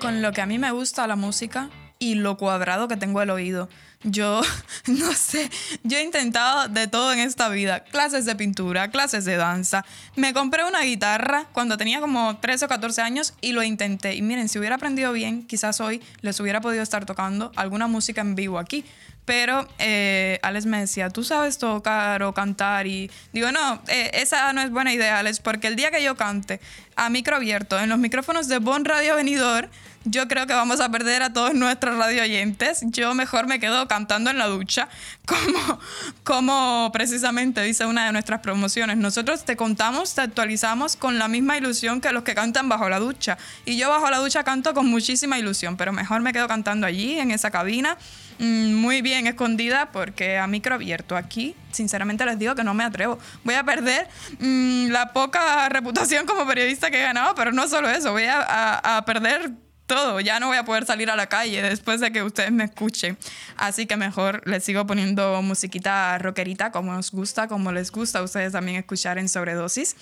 [0.00, 3.30] Con lo que a mí me gusta la música y lo cuadrado que tengo el
[3.30, 3.68] oído.
[4.02, 4.42] Yo,
[4.86, 5.50] no sé,
[5.82, 7.84] yo he intentado de todo en esta vida.
[7.84, 9.84] Clases de pintura, clases de danza.
[10.14, 14.14] Me compré una guitarra cuando tenía como 13 o 14 años y lo intenté.
[14.14, 18.20] Y miren, si hubiera aprendido bien, quizás hoy les hubiera podido estar tocando alguna música
[18.20, 18.84] en vivo aquí.
[19.24, 22.86] Pero eh, Alex me decía, ¿tú sabes tocar o cantar?
[22.86, 26.14] Y digo, no, eh, esa no es buena idea, Alex, porque el día que yo
[26.14, 26.60] cante
[26.96, 29.70] a micro abierto en los micrófonos de Bon Radio Venidor,
[30.04, 32.80] yo creo que vamos a perder a todos nuestros radio oyentes.
[32.82, 34.88] Yo mejor me quedo cantando en la ducha,
[35.26, 35.80] como,
[36.22, 38.98] como precisamente dice una de nuestras promociones.
[38.98, 42.98] Nosotros te contamos, te actualizamos con la misma ilusión que los que cantan bajo la
[42.98, 43.38] ducha.
[43.64, 47.18] Y yo bajo la ducha canto con muchísima ilusión, pero mejor me quedo cantando allí,
[47.18, 47.96] en esa cabina,
[48.38, 53.18] muy bien escondida, porque a micro abierto aquí, sinceramente les digo que no me atrevo.
[53.44, 54.08] Voy a perder
[54.38, 58.96] mm, la poca reputación como periodista que he ganado, pero no solo eso, voy a,
[58.96, 59.50] a- perder
[59.86, 60.18] todo.
[60.20, 63.18] Ya no voy a poder salir a la calle después de que ustedes me escuchen.
[63.56, 68.22] Así que mejor les sigo poniendo musiquita rockerita como os gusta, como les gusta a
[68.22, 69.94] ustedes también escuchar en sobredosis.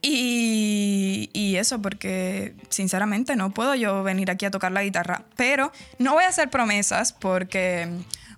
[0.00, 5.24] Y, y eso, porque sinceramente no puedo yo venir aquí a tocar la guitarra.
[5.36, 7.88] Pero no voy a hacer promesas porque,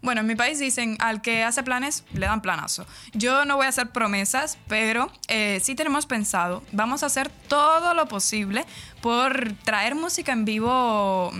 [0.00, 2.86] bueno, en mi país dicen al que hace planes le dan planazo.
[3.12, 7.92] Yo no voy a hacer promesas, pero eh, sí tenemos pensado, vamos a hacer todo
[7.94, 8.64] lo posible
[9.02, 11.30] por traer música en vivo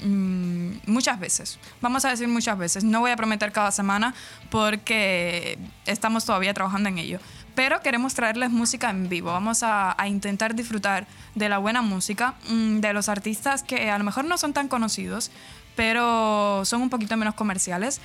[0.00, 1.58] mm, muchas veces.
[1.80, 2.84] Vamos a decir muchas veces.
[2.84, 4.14] No voy a prometer cada semana
[4.48, 7.18] porque estamos todavía trabajando en ello.
[7.56, 9.32] Pero queremos traerles música en vivo.
[9.32, 13.98] Vamos a, a intentar disfrutar de la buena música, mm, de los artistas que a
[13.98, 15.32] lo mejor no son tan conocidos,
[15.74, 18.00] pero son un poquito menos comerciales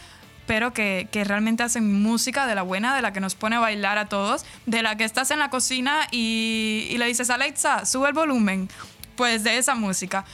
[0.47, 3.59] pero que, que realmente hacen música de la buena, de la que nos pone a
[3.59, 7.85] bailar a todos, de la que estás en la cocina y, y le dices, Alexa,
[7.85, 8.67] sube el volumen,
[9.15, 10.25] pues de esa música.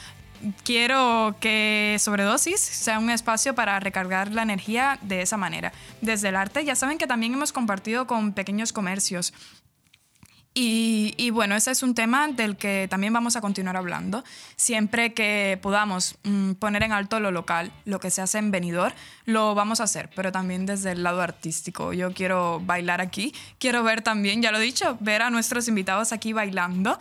[0.63, 5.71] Quiero que Sobredosis sea un espacio para recargar la energía de esa manera.
[6.01, 9.33] Desde el arte, ya saben que también hemos compartido con pequeños comercios.
[10.59, 14.23] Y, y bueno, ese es un tema del que también vamos a continuar hablando.
[14.55, 18.95] Siempre que podamos mm, poner en alto lo local, lo que se hace en Benidorm,
[19.25, 21.93] lo vamos a hacer, pero también desde el lado artístico.
[21.93, 26.11] Yo quiero bailar aquí, quiero ver también, ya lo he dicho, ver a nuestros invitados
[26.11, 26.97] aquí bailando.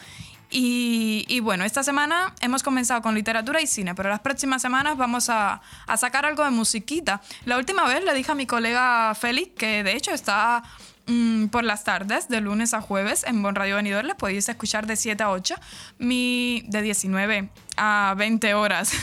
[0.50, 5.28] Y, bueno, esta semana hemos comenzado con literatura y cine, pero las próximas semanas vamos
[5.28, 7.20] a, a sacar algo de musiquita.
[7.44, 10.62] La última vez le dije a mi colega Félix, que de hecho está
[11.06, 14.86] mm, por las tardes, de lunes a jueves, en Bon Radio Venidor, les podéis escuchar
[14.86, 15.56] de 7 a 8,
[15.98, 18.92] mi, de 19 a 20 horas.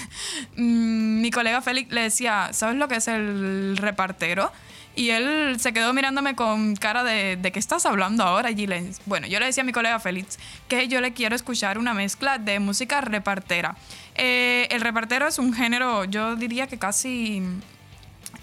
[0.56, 4.52] Mm, mi colega Félix le decía, ¿sabes lo que es el repartero?
[4.96, 8.92] Y él se quedó mirándome con cara de, ¿de qué estás hablando ahora, Gilen?
[9.06, 10.38] Bueno, yo le decía a mi colega Félix
[10.68, 13.76] que yo le quiero escuchar una mezcla de música repartera.
[14.16, 17.42] Eh, el repartero es un género, yo diría que casi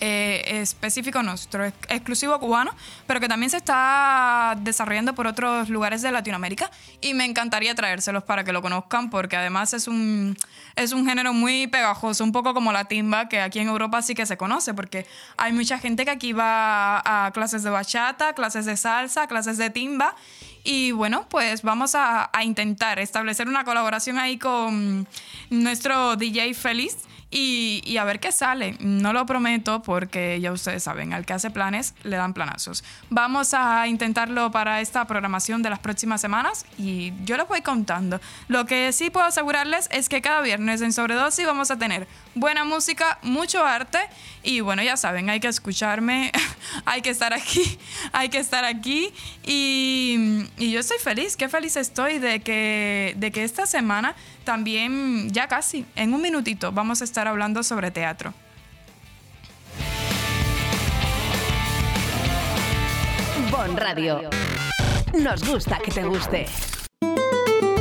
[0.01, 2.75] eh, específico nuestro, ex- exclusivo cubano,
[3.07, 6.71] pero que también se está desarrollando por otros lugares de Latinoamérica
[7.01, 10.37] y me encantaría traérselos para que lo conozcan porque además es un,
[10.77, 14.15] es un género muy pegajoso, un poco como la timba que aquí en Europa sí
[14.15, 15.07] que se conoce porque
[15.37, 19.71] hay mucha gente que aquí va a clases de bachata, clases de salsa, clases de
[19.71, 20.15] timba
[20.63, 25.07] Y bueno, pues vamos a, a intentar establecer una colaboración ahí con
[25.49, 26.97] nuestro DJ Feliz
[27.31, 28.77] y, a ver qué sale.
[28.81, 32.85] No lo prometo porque ya ustedes saben, al que hace planes le dan planazos.
[33.09, 38.21] Vamos a intentarlo para esta programación de las próximas semanas y yo les voy contando.
[38.49, 42.65] Lo que sí puedo asegurarles es que cada viernes en Sobredosis vamos a tener buena
[42.65, 43.99] música, mucho arte
[44.43, 46.33] y bueno, ya saben, hay que escucharme,
[46.85, 47.79] hay que estar aquí,
[48.13, 49.13] hay que estar aquí
[49.45, 55.31] y, y yo estoy feliz, qué feliz estoy de que, de que esta semana también,
[55.31, 58.33] ya casi, en un minutito, vamos a estar hablando sobre teatro.
[63.51, 64.31] Bon Radio.
[65.13, 66.47] Nos gusta que te guste.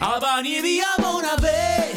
[0.00, 1.92] Abani via Bonave.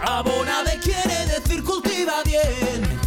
[0.00, 2.98] Abonave quiere decir cultiva bien.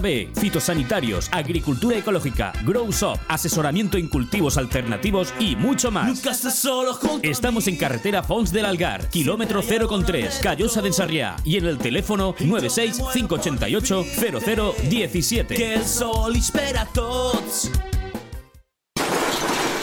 [0.00, 6.08] B, fitosanitarios, agricultura ecológica, Grow Shop, asesoramiento en cultivos alternativos y mucho más.
[6.08, 11.66] Nunca solo Estamos en carretera Fons del Algar, kilómetro 0,3, Callosa de Ensarriá y en
[11.66, 15.54] el teléfono 96 588 0017.
[15.54, 17.70] Que el sol espera a tots.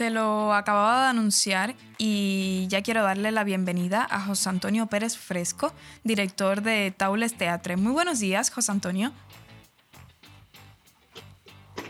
[0.00, 5.18] Te lo acababa de anunciar y ya quiero darle la bienvenida a José Antonio Pérez
[5.18, 5.74] Fresco,
[6.04, 7.76] director de Taules Teatre.
[7.76, 9.12] Muy buenos días, José Antonio.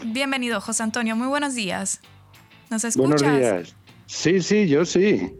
[0.04, 1.14] Bienvenido, José Antonio.
[1.14, 2.00] Muy buenos días.
[2.68, 3.22] ¿Nos escuchas?
[3.22, 3.76] Buenos días.
[4.06, 5.38] Sí, sí, yo sí.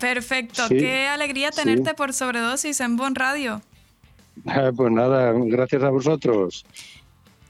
[0.00, 0.66] Perfecto.
[0.66, 1.96] Sí, Qué alegría tenerte sí.
[1.96, 3.62] por Sobredosis en Bon Radio.
[4.76, 6.66] Pues nada, gracias a vosotros.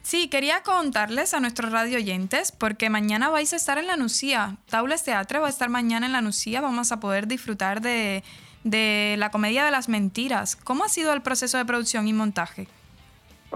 [0.05, 4.59] Sí, quería contarles a nuestros radio oyentes, porque mañana vais a estar en la Nucía.
[4.69, 6.61] Taules Teatre va a estar mañana en la Nucía.
[6.61, 8.23] Vamos a poder disfrutar de,
[8.65, 10.57] de la comedia de las mentiras.
[10.57, 12.69] ¿Cómo ha sido el proceso de producción y montaje?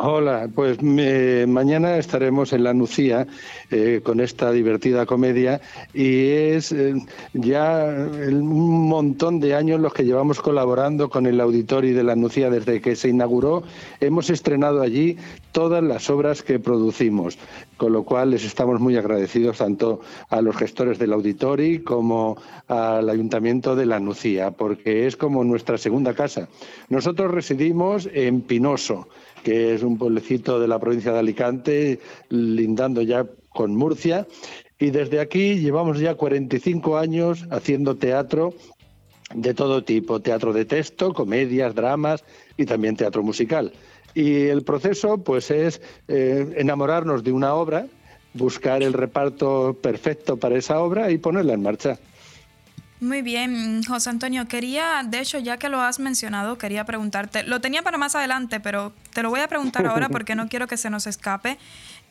[0.00, 3.26] Hola, pues mañana estaremos en la Nucía
[3.68, 5.60] eh, con esta divertida comedia
[5.92, 6.94] y es eh,
[7.32, 7.84] ya
[8.30, 12.80] un montón de años los que llevamos colaborando con el auditorio de la Nucía desde
[12.80, 13.64] que se inauguró.
[13.98, 15.16] Hemos estrenado allí
[15.50, 17.36] todas las obras que producimos,
[17.76, 20.00] con lo cual les estamos muy agradecidos tanto
[20.30, 22.36] a los gestores del auditorio como
[22.68, 26.48] al Ayuntamiento de la Nucía, porque es como nuestra segunda casa.
[26.88, 29.08] Nosotros residimos en Pinoso
[29.43, 34.27] que es un pueblecito de la provincia de Alicante, lindando ya con Murcia.
[34.78, 38.55] Y desde aquí llevamos ya 45 años haciendo teatro
[39.35, 42.24] de todo tipo, teatro de texto, comedias, dramas
[42.56, 43.73] y también teatro musical.
[44.15, 47.86] Y el proceso pues es eh, enamorarnos de una obra,
[48.35, 51.98] buscar el reparto perfecto para esa obra y ponerla en marcha.
[53.00, 54.48] Muy bien, José Antonio.
[54.48, 58.58] Quería, de hecho, ya que lo has mencionado, quería preguntarte, lo tenía para más adelante,
[58.58, 61.58] pero te lo voy a preguntar ahora porque no quiero que se nos escape.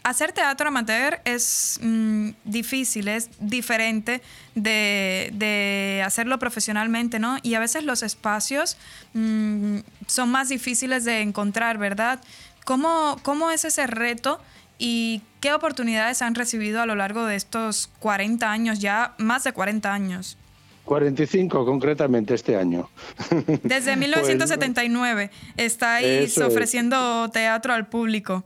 [0.03, 4.21] Hacer teatro amateur es mm, difícil, es diferente
[4.55, 7.37] de, de hacerlo profesionalmente, ¿no?
[7.43, 8.77] Y a veces los espacios
[9.13, 12.21] mm, son más difíciles de encontrar, ¿verdad?
[12.63, 14.39] ¿Cómo, ¿Cómo es ese reto
[14.79, 19.51] y qué oportunidades han recibido a lo largo de estos 40 años, ya más de
[19.51, 20.37] 40 años?
[20.87, 22.89] 45 concretamente este año.
[23.61, 26.47] Desde Pues, 1979 estáis Eso es.
[26.47, 28.43] ofreciendo teatro al público.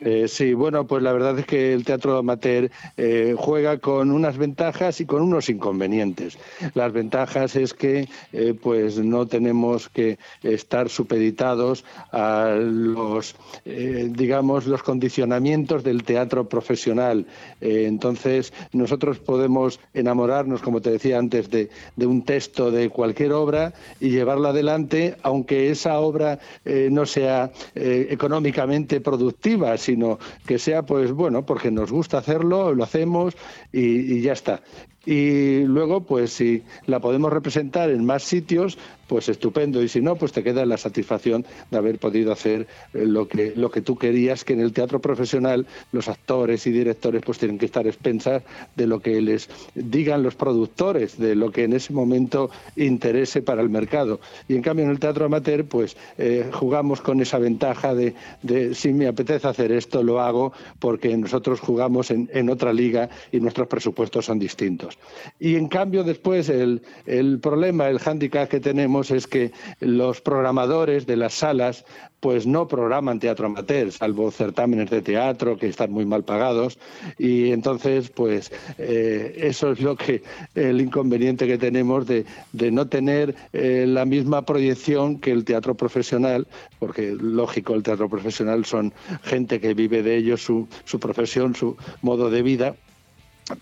[0.00, 4.36] Eh, sí, bueno, pues la verdad es que el teatro amateur eh, juega con unas
[4.36, 6.36] ventajas y con unos inconvenientes.
[6.74, 14.82] Las ventajas es que eh, pues no tenemos que estar supeditados a los, digamos, los
[14.82, 17.26] condicionamientos del teatro profesional.
[17.60, 23.72] Entonces, nosotros podemos enamorarnos, como te decía antes, de, de un texto de cualquier obra
[24.00, 31.46] y llevarla adelante, aunque esa obra no sea económicamente productiva, sino que sea, pues bueno,
[31.46, 33.34] porque nos gusta hacerlo, lo hacemos
[33.72, 34.62] y, y ya está.
[35.06, 38.76] Y luego, pues si la podemos representar en más sitios,
[39.06, 39.82] pues estupendo.
[39.82, 43.52] Y si no, pues te queda la satisfacción de haber podido hacer eh, lo que,
[43.56, 47.58] lo que tú querías, que en el teatro profesional los actores y directores pues tienen
[47.58, 48.42] que estar expensas
[48.74, 53.62] de lo que les digan los productores, de lo que en ese momento interese para
[53.62, 54.20] el mercado.
[54.48, 58.74] Y en cambio en el teatro amateur, pues eh, jugamos con esa ventaja de, de
[58.74, 63.40] si me apetece hacer esto, lo hago, porque nosotros jugamos en, en otra liga y
[63.40, 64.95] nuestros presupuestos son distintos.
[65.38, 71.06] Y en cambio después el, el problema, el hándicap que tenemos es que los programadores
[71.06, 71.84] de las salas
[72.20, 76.78] pues no programan teatro amateur, salvo certámenes de teatro que están muy mal pagados.
[77.18, 80.22] Y entonces pues eh, eso es lo que
[80.54, 85.74] el inconveniente que tenemos de, de no tener eh, la misma proyección que el teatro
[85.74, 86.46] profesional,
[86.78, 88.92] porque lógico el teatro profesional son
[89.22, 92.76] gente que vive de ello su, su profesión, su modo de vida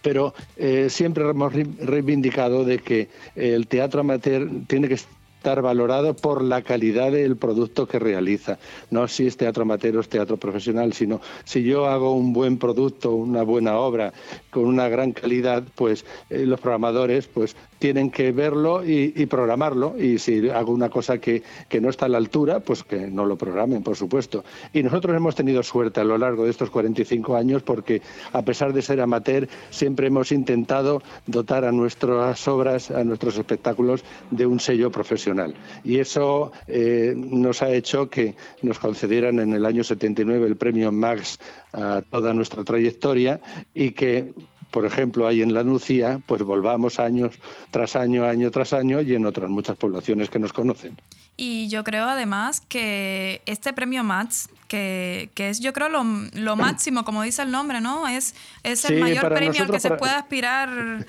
[0.02, 6.16] pero eh, siempre hemos re- reivindicado de que el teatro amateur tiene que estar valorado
[6.16, 8.58] por la calidad del producto que realiza.
[8.90, 12.56] No si es teatro amateur o es teatro profesional, sino si yo hago un buen
[12.56, 14.14] producto, una buena obra
[14.50, 19.94] con una gran calidad, pues eh, los programadores pues tienen que verlo y, programarlo.
[19.98, 23.26] Y si hago una cosa que, que no está a la altura, pues que no
[23.26, 24.42] lo programen, por supuesto.
[24.72, 28.00] Y nosotros hemos tenido suerte a lo largo de estos 45 años porque,
[28.32, 34.02] a pesar de ser amateur, siempre hemos intentado dotar a nuestras obras, a nuestros espectáculos,
[34.30, 35.54] de un sello profesional.
[35.84, 40.90] Y eso eh, nos ha hecho que nos concedieran en el año 79 el premio
[40.90, 41.38] Max
[41.74, 43.42] a toda nuestra trayectoria
[43.74, 44.32] y que
[44.74, 47.36] por ejemplo, ahí en la Nucía, pues volvamos años
[47.70, 50.96] tras año, año tras año y en otras muchas poblaciones que nos conocen.
[51.36, 56.02] Y yo creo además que este premio MATS, que, que es yo creo lo,
[56.34, 58.08] lo máximo, como dice el nombre, ¿no?
[58.08, 58.34] Es,
[58.64, 60.68] es el Sí, mayor premio al que se puede aspirar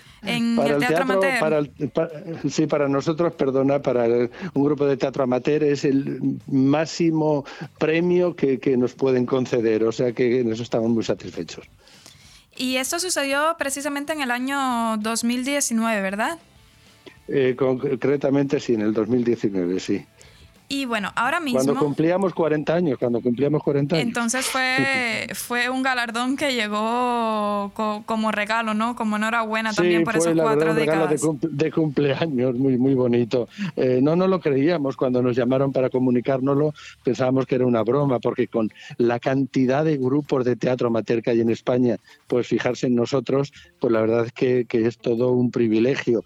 [0.23, 1.39] en el teatro, amateur.
[1.39, 2.09] para el- pa-
[2.49, 7.45] sí, para nosotros, perdona, para el- un grupo de teatro amateur es el máximo
[7.79, 11.65] premio que, que nos pueden conceder, o sea que en eso estamos muy satisfechos.
[12.55, 16.39] Y esto sucedió precisamente en el año 2019, ¿verdad?
[17.27, 20.05] Eh, concretamente sí, en el 2019, sí.
[20.67, 21.59] Y bueno, ahora mismo...
[21.63, 24.07] Cuando cumplíamos 40 años, cuando cumplíamos 40 años.
[24.07, 28.95] Entonces fue, fue un galardón que llegó co- como regalo, ¿no?
[28.95, 32.77] Como enhorabuena también por fue esos la verdad cuatro regalo de, cumple- de cumpleaños, muy,
[32.77, 33.47] muy bonito.
[33.75, 36.73] Eh, no nos lo creíamos cuando nos llamaron para comunicárnoslo,
[37.03, 41.29] pensábamos que era una broma, porque con la cantidad de grupos de teatro amateur que
[41.29, 41.97] hay en España,
[42.27, 46.23] pues fijarse en nosotros, pues la verdad es que, que es todo un privilegio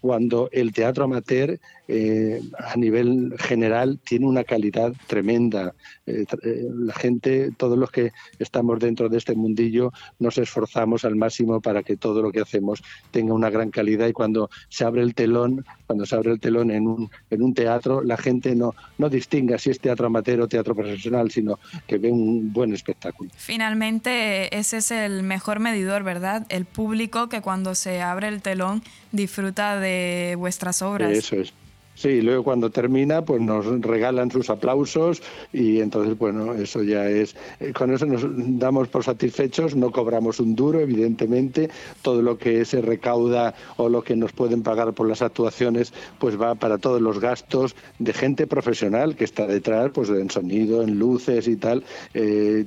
[0.00, 5.74] cuando el teatro amateur eh, a nivel general tiene una calidad tremenda.
[6.06, 11.16] Eh, eh, la gente, todos los que estamos dentro de este mundillo, nos esforzamos al
[11.16, 15.02] máximo para que todo lo que hacemos tenga una gran calidad y cuando se abre
[15.02, 18.74] el telón, cuando se abre el telón en un, en un teatro, la gente no,
[18.98, 23.30] no distinga si es teatro amateur o teatro profesional, sino que ve un buen espectáculo.
[23.36, 26.46] Finalmente, ese es el mejor medidor, ¿verdad?
[26.48, 28.82] El público que cuando se abre el telón
[29.12, 31.10] disfruta de vuestras obras.
[31.10, 31.52] Eso es.
[31.96, 35.22] Sí, luego cuando termina, pues nos regalan sus aplausos
[35.52, 38.24] y entonces, bueno, eso ya es, eh, con eso nos
[38.58, 41.70] damos por satisfechos, no cobramos un duro, evidentemente,
[42.02, 46.40] todo lo que se recauda o lo que nos pueden pagar por las actuaciones, pues
[46.40, 50.98] va para todos los gastos de gente profesional que está detrás, pues en sonido, en
[50.98, 51.84] luces y tal.
[52.12, 52.66] eh,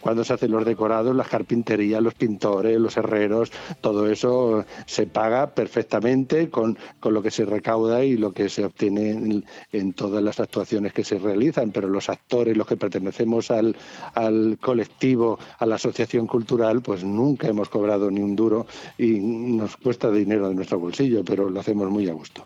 [0.00, 5.54] cuando se hacen los decorados, las carpinterías, los pintores, los herreros, todo eso se paga
[5.54, 10.40] perfectamente con, con lo que se recauda y lo que se obtiene en, todas las
[10.40, 13.76] actuaciones que se realizan, pero los actores, los que pertenecemos al,
[14.14, 18.66] al colectivo, a la asociación cultural, pues nunca hemos cobrado ni un duro
[18.96, 22.44] y nos cuesta dinero de nuestro bolsillo, pero lo hacemos muy a gusto.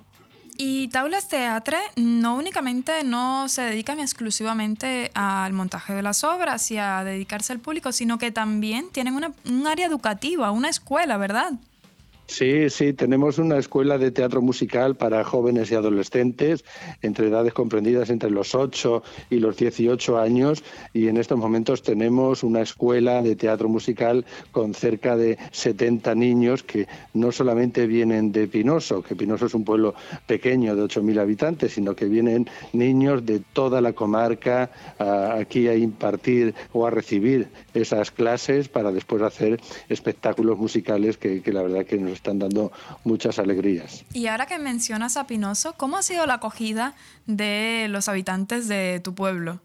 [0.56, 6.78] Y Taules Teatre no únicamente no se dedican exclusivamente al montaje de las obras y
[6.78, 11.54] a dedicarse al público, sino que también tienen una, un área educativa, una escuela, ¿verdad?
[12.26, 16.64] Sí, sí, tenemos una escuela de teatro musical para jóvenes y adolescentes
[17.02, 20.64] entre edades comprendidas entre los 8 y los 18 años
[20.94, 26.62] y en estos momentos tenemos una escuela de teatro musical con cerca de 70 niños
[26.62, 29.94] que no solamente vienen de Pinoso, que Pinoso es un pueblo
[30.26, 36.54] pequeño de 8.000 habitantes, sino que vienen niños de toda la comarca aquí a impartir
[36.72, 39.60] o a recibir esas clases para después hacer
[39.90, 42.72] espectáculos musicales que, que la verdad que nos están dando
[43.04, 44.04] muchas alegrías.
[44.12, 46.94] Y ahora que mencionas a Pinoso, ¿cómo ha sido la acogida
[47.26, 49.60] de los habitantes de tu pueblo?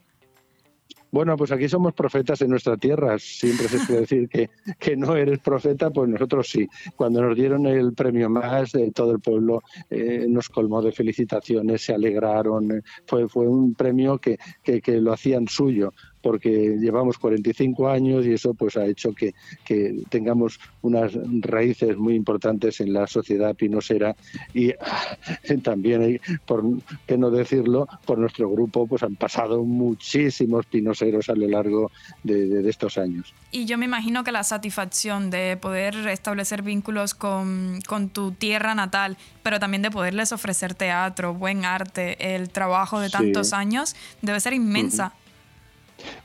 [1.11, 3.17] Bueno, pues aquí somos profetas en nuestra tierra.
[3.17, 6.67] Siempre se suele decir que, que no eres profeta, pues nosotros sí.
[6.95, 11.81] Cuando nos dieron el premio más, eh, todo el pueblo eh, nos colmó de felicitaciones,
[11.81, 12.83] se alegraron.
[13.07, 18.33] Fue, fue un premio que, que, que lo hacían suyo porque llevamos 45 años y
[18.33, 19.33] eso pues ha hecho que,
[19.65, 24.15] que tengamos unas raíces muy importantes en la sociedad pinosera
[24.53, 25.17] y ah,
[25.63, 26.63] también por
[27.07, 31.91] qué no decirlo, por nuestro grupo pues han pasado muchísimos pinoseros a lo largo
[32.23, 33.33] de, de- de estos años.
[33.51, 38.75] Y yo me imagino que la satisfacción de poder establecer vínculos con, con tu tierra
[38.75, 43.13] natal, pero también de poderles ofrecer teatro, buen arte, el trabajo de Sí.
[43.13, 45.13] tantos años, debe ser inmensa.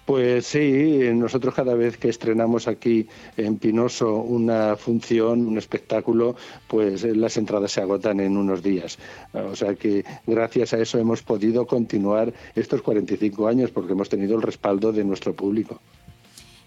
[0.05, 6.37] Pues sí, nosotros cada vez que estrenamos aquí en Pinoso una función, un espectáculo,
[6.69, 8.99] pues las entradas se agotan en unos días.
[9.33, 14.37] O sea que gracias a eso hemos podido continuar estos 45 años porque hemos tenido
[14.37, 15.81] el respaldo de nuestro público.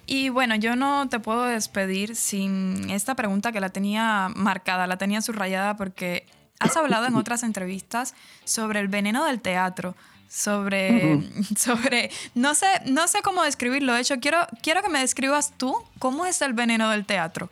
[0.09, 4.97] Y bueno, yo no te puedo despedir sin esta pregunta que la tenía marcada, la
[4.97, 6.25] tenía subrayada porque
[6.59, 8.15] has hablado en otras entrevistas
[8.45, 9.95] sobre el veneno del teatro,
[10.29, 11.21] sobre,
[11.57, 13.93] sobre no sé, no sé cómo describirlo.
[13.93, 17.49] De hecho, quiero, quiero que me describas tú cómo es el veneno del teatro.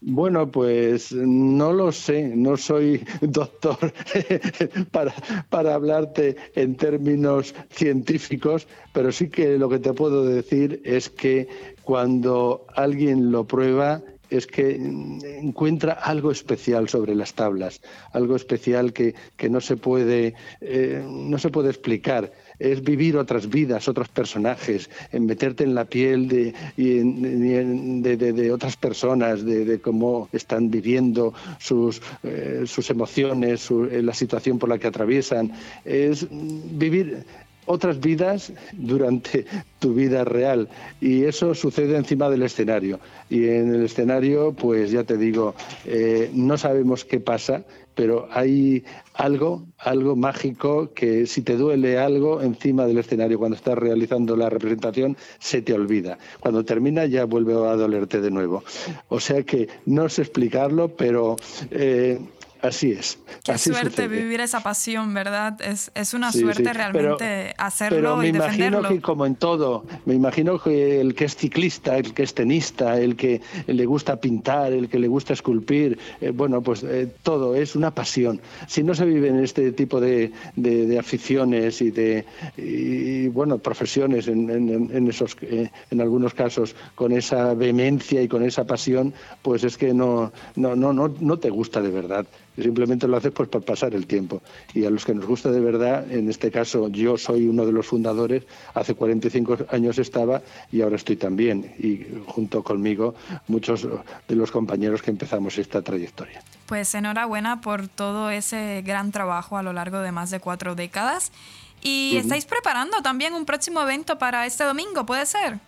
[0.00, 3.92] Bueno, pues no lo sé, no soy doctor
[4.92, 5.12] para,
[5.48, 11.48] para hablarte en términos científicos, pero sí que lo que te puedo decir es que
[11.82, 14.00] cuando alguien lo prueba
[14.30, 17.80] es que mm, encuentra algo especial sobre las tablas,
[18.12, 22.32] algo especial que, que no se puede eh, no se puede explicar.
[22.58, 28.52] Es vivir otras vidas, otros personajes, en meterte en la piel de, de, de- de
[28.52, 34.78] otras personas, de, cómo están viviendo sus, eh, sus emociones, eh, la situación por la
[34.78, 35.52] que atraviesan.
[35.84, 37.24] Es mm, vivir
[37.68, 39.46] otras vidas durante
[39.78, 40.68] tu vida real.
[41.00, 42.98] Y eso sucede encima del escenario.
[43.30, 45.54] Y en el escenario pues ya te digo
[45.84, 47.64] eh, no sabemos qué pasa
[47.94, 48.84] pero hay
[49.14, 54.48] algo algo mágico que si te duele algo encima del escenario cuando estás realizando la
[54.48, 56.16] representación se te olvida.
[56.38, 58.62] Cuando termina ya vuelve a dolerte de nuevo.
[59.08, 61.34] O sea que no sé explicarlo pero
[61.72, 62.20] eh,
[62.62, 64.08] así es Qué así suerte sucede.
[64.08, 65.60] vivir esa pasión, ¿verdad?
[65.62, 68.88] Es, es una Sí, suerte sí, realmente pero- hacerlo Pero me y imagino defenderlo.
[68.88, 72.98] que como en todo, me imagino que el que es ciclista, el que es tenista,
[73.00, 77.54] el que le gusta pintar, el que le gusta esculpir, eh, bueno, pues eh, todo
[77.54, 78.40] es una pasión.
[78.66, 82.24] Si no se vive en este tipo de, de- de aficiones y de
[82.56, 88.28] y, bueno profesiones en, en- en esos eh, en algunos casos con esa vehemencia y
[88.28, 92.26] con esa pasión, pues es que no no no no, no te gusta de verdad.
[92.60, 94.42] Simplemente lo haces pues por pasar el tiempo.
[94.74, 97.72] Y a los que nos gusta de verdad, en este caso yo soy uno de
[97.72, 98.44] los fundadores,
[98.74, 101.74] hace 45 años estaba y ahora estoy también.
[101.78, 103.14] Y junto conmigo
[103.46, 103.86] muchos
[104.28, 106.42] de los compañeros que empezamos esta trayectoria.
[106.66, 111.32] Pues enhorabuena por todo ese gran trabajo a lo largo de más de cuatro décadas.
[111.80, 115.60] Y estáis preparando también un próximo evento para este domingo, ¿puede ser?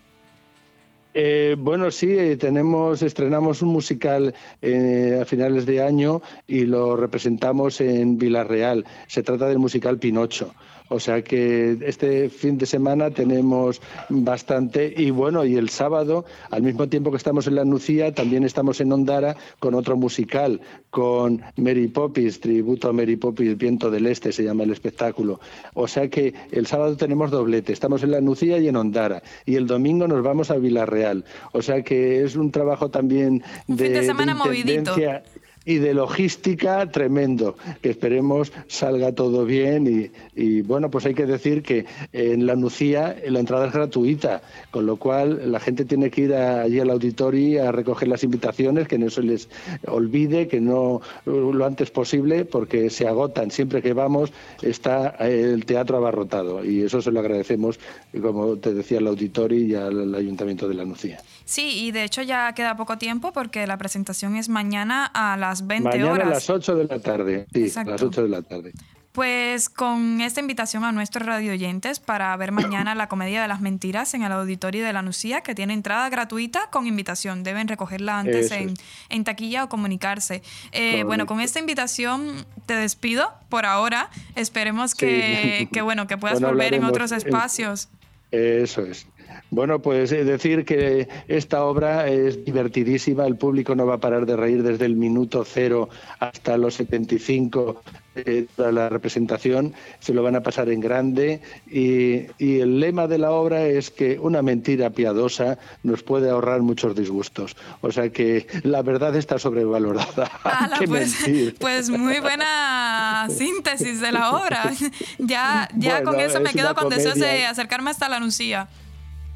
[1.13, 6.97] Eh, bueno, sí, eh, tenemos, estrenamos un musical eh, a finales de año y lo
[6.97, 8.85] representamos en Villarreal.
[9.09, 10.55] Se trata del musical Pinocho.
[10.93, 16.63] O sea que este fin de semana tenemos bastante y bueno, y el sábado, al
[16.63, 20.61] mismo tiempo que estamos en la Nucía, también estamos en Ondara con otro musical,
[20.91, 25.39] con Mary Poppins, tributo a Mary Poppins, Viento del Este se llama el espectáculo.
[25.75, 29.55] O sea que el sábado tenemos doblete, estamos en la Nucía y en Ondara y
[29.55, 31.25] el domingo nos vamos a Villarreal.
[31.53, 35.23] O sea que es un trabajo también de, fin de semana intendencia.
[35.71, 40.11] Y de logística tremendo, que esperemos salga todo bien y,
[40.41, 44.43] y, bueno, pues hay que decir que en la Nucía la entrada es gratuita,
[44.73, 48.89] con lo cual la gente tiene que ir allí al auditorio a recoger las invitaciones,
[48.89, 49.49] que no se les
[49.87, 53.53] olvide, que no lo antes posible, porque se agotan.
[53.53, 54.33] Siempre que vamos
[54.63, 57.79] está el teatro abarrotado y eso se lo agradecemos,
[58.21, 61.21] como te decía, al auditorio y al Ayuntamiento de la Nucía.
[61.45, 65.60] Sí, y de hecho ya queda poco tiempo porque la presentación es mañana a las
[65.67, 66.27] 20 Mañana horas.
[66.27, 67.47] a las 8 de la tarde.
[67.53, 67.91] Sí, Exacto.
[67.91, 68.73] a las 8 de la tarde.
[69.13, 74.15] Pues con esta invitación a nuestros radioyentes para ver mañana la comedia de las mentiras
[74.15, 77.43] en el auditorio de la Nucía, que tiene entrada gratuita con invitación.
[77.43, 80.43] Deben recogerla antes en, taquilla o comunicarse.
[80.71, 84.11] Eh, bueno, con esta invitación te despido por ahora.
[84.37, 85.67] Esperemos que, Sí.
[85.67, 87.89] que, bueno, que puedas Bueno, volver en otros en- espacios.
[88.31, 89.09] Eso es.
[89.51, 94.25] Bueno, pues eh, decir que esta obra es divertidísima, el público no va a parar
[94.25, 95.89] de reír desde el minuto cero
[96.21, 97.83] hasta los 75
[98.17, 103.07] eh, toda la representación, se lo van a pasar en grande y, y el lema
[103.07, 107.57] de la obra es que una mentira piadosa nos puede ahorrar muchos disgustos.
[107.81, 110.27] O sea que la verdad está sobrevalorada.
[110.45, 111.25] Ala, Qué pues,
[111.61, 114.73] pues muy buena síntesis de la obra.
[115.19, 118.69] ya ya Bueno, con eso me quedo con deseos de acercarme hasta la Nucía.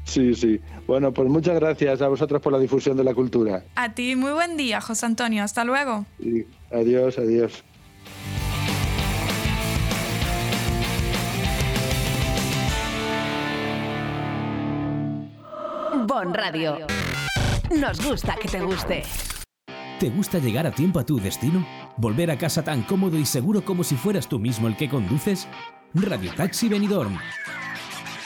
[0.05, 0.61] Sí, sí.
[0.87, 3.63] Bueno, pues muchas gracias a vosotros por la difusión de la cultura.
[3.75, 5.43] A ti, muy buen día, José Antonio.
[5.43, 6.05] Hasta luego.
[6.19, 7.63] Y adiós, adiós.
[16.07, 16.77] Bon Radio.
[17.75, 19.03] Nos gusta que te guste.
[19.99, 21.65] ¿Te gusta llegar a tiempo a tu destino?
[21.97, 25.47] ¿Volver a casa tan cómodo y seguro como si fueras tú mismo el que conduces?
[25.93, 27.17] Radio Taxi Benidorm.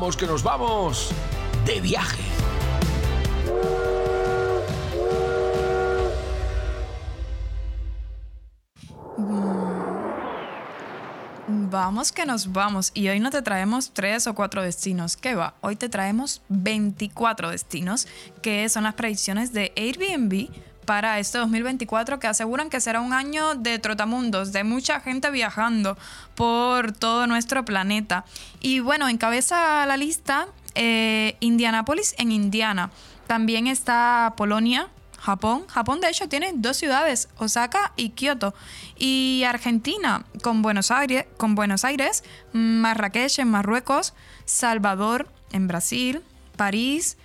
[0.00, 1.10] Vamos que nos vamos
[1.66, 2.22] de viaje.
[11.48, 12.92] Vamos que nos vamos.
[12.94, 15.16] Y hoy no te traemos tres o cuatro destinos.
[15.16, 15.54] ¿Qué va?
[15.62, 18.06] Hoy te traemos 24 destinos,
[18.40, 20.48] que son las predicciones de Airbnb
[20.88, 25.98] para este 2024 que aseguran que será un año de trotamundos, de mucha gente viajando
[26.34, 28.24] por todo nuestro planeta.
[28.60, 32.90] Y bueno, encabeza la lista eh, Indianápolis en Indiana.
[33.26, 34.88] También está Polonia,
[35.18, 35.66] Japón.
[35.68, 38.54] Japón, de hecho, tiene dos ciudades, Osaka y Kioto.
[38.96, 42.24] Y Argentina, con Buenos Aires, con Buenos Aires
[42.54, 44.14] Marrakech en Marruecos,
[44.46, 46.22] Salvador en Brasil,
[46.56, 47.18] París,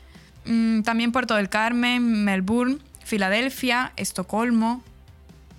[0.43, 2.79] mm, también Puerto del Carmen, Melbourne,
[3.13, 4.81] Filadelfia, Estocolmo,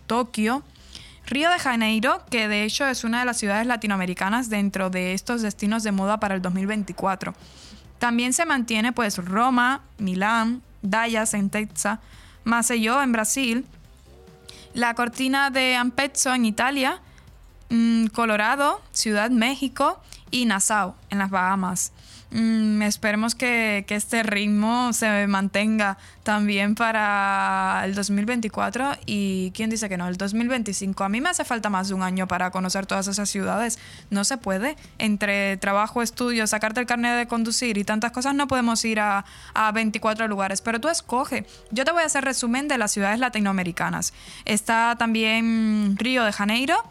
[0.09, 0.65] Tokio,
[1.25, 5.41] Río de Janeiro, que de hecho es una de las ciudades latinoamericanas dentro de estos
[5.41, 7.33] destinos de moda para el 2024.
[8.01, 12.01] También se mantiene pues Roma, Milán, Dallas en Texas,
[12.43, 13.67] Maceió en Brasil,
[14.73, 17.03] la cortina de Ampezzo en Italia,
[17.69, 20.03] mm, Colorado, Ciudad México
[20.33, 21.93] y Nassau en las Bahamas.
[22.35, 29.97] Mm, esperemos que, este ritmo se mantenga también para el 2024 y quién dice que
[29.97, 31.05] no, el 2025.
[31.05, 33.79] A mí me hace falta más de un año para conocer todas esas ciudades.
[34.11, 34.77] No se puede.
[34.99, 39.25] Entre trabajo, estudio, sacarte el carnet de conducir y tantas cosas, no podemos ir a,
[39.55, 40.61] a 24 lugares.
[40.61, 41.47] Pero tú escoge.
[41.71, 44.13] Yo te voy a hacer resumen de las ciudades latinoamericanas.
[44.45, 46.83] Está también Río de Janeiro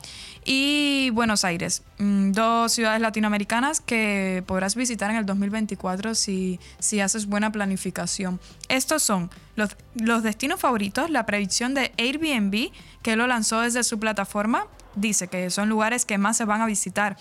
[0.46, 7.00] y Buenos Aires, mm, dos ciudades latinoamericanas que podrás visitar en el 2024 si, si
[7.00, 8.40] haces buena planificación.
[8.70, 12.72] Estos son los, los destinos favoritos, la predicción de Airbnb,
[13.02, 16.66] que lo lanzó desde su plataforma, dice que son lugares que más se van a
[16.66, 17.18] visitar.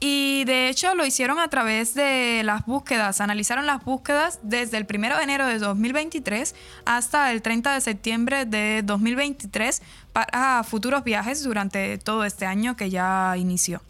[0.00, 4.86] Y de hecho lo hicieron a través de las búsquedas, analizaron las búsquedas desde el
[4.92, 6.54] 1 de enero de 2023
[6.84, 9.80] hasta el 30 de septiembre de 2023
[10.12, 13.80] para futuros viajes durante todo este año que ya inició.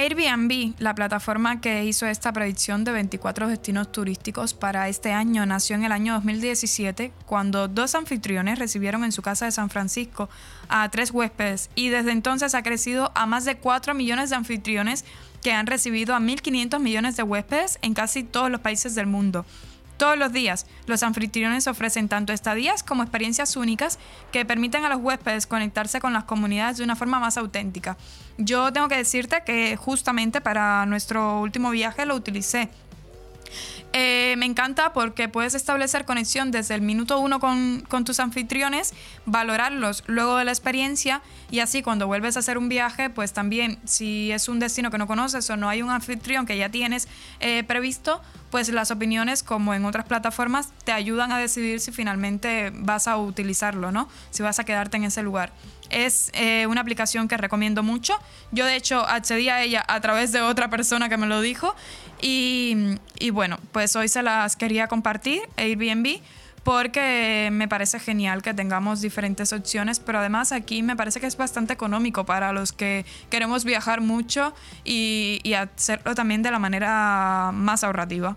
[0.00, 5.76] Airbnb, la plataforma que hizo esta predicción de 24 destinos turísticos para este año, nació
[5.76, 10.30] en el año 2017 cuando dos anfitriones recibieron en su casa de San Francisco
[10.70, 15.04] a tres huéspedes y desde entonces ha crecido a más de 4 millones de anfitriones
[15.42, 19.44] que han recibido a 1.500 millones de huéspedes en casi todos los países del mundo.
[20.00, 23.98] Todos los días, los anfitriones ofrecen tanto estadías como experiencias únicas
[24.32, 27.98] que permiten a los huéspedes conectarse con las comunidades de una forma más auténtica.
[28.38, 32.70] Yo tengo que decirte que justamente para nuestro último viaje lo utilicé.
[33.92, 38.94] Eh, me encanta porque puedes establecer conexión desde el minuto uno con, tus anfitriones,
[39.26, 43.80] valorarlos luego de la experiencia y así cuando vuelves a hacer un viaje, pues también
[43.84, 47.08] si es un destino que no conoces o no hay un anfitrión que ya tienes
[47.40, 48.22] eh, previsto,
[48.52, 53.16] pues las opiniones como en otras plataformas te ayudan a decidir si finalmente vas a
[53.16, 54.08] utilizarlo, ¿no?
[54.30, 55.52] Si vas a quedarte en ese lugar.
[55.90, 58.14] Es eh, una aplicación que recomiendo mucho.
[58.52, 61.74] Yo de hecho accedí a ella a través de otra persona que me lo dijo
[62.20, 66.20] y, y bueno, pues hoy se las quería compartir, Airbnb,
[66.62, 71.36] porque me parece genial que tengamos diferentes opciones, pero además aquí me parece que es
[71.36, 74.54] bastante económico para los que queremos viajar mucho
[74.84, 78.36] y, y hacerlo también de la manera más ahorrativa.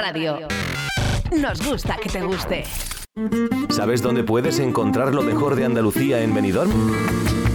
[0.00, 0.48] Radio.
[1.30, 2.64] Nos gusta que te guste.
[3.68, 6.70] ¿Sabes dónde puedes encontrar lo mejor de Andalucía en Benidorm?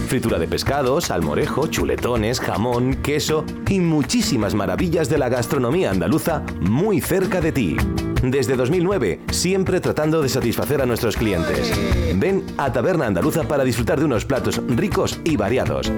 [0.06, 7.00] Fritura de pescado, salmorejo, chuletones, jamón, queso y muchísimas maravillas de la gastronomía andaluza muy
[7.00, 7.76] cerca de ti.
[8.22, 11.72] Desde 2009, siempre tratando de satisfacer a nuestros clientes.
[12.16, 15.92] Ven a Taberna Andaluza para disfrutar de unos platos ricos y variados.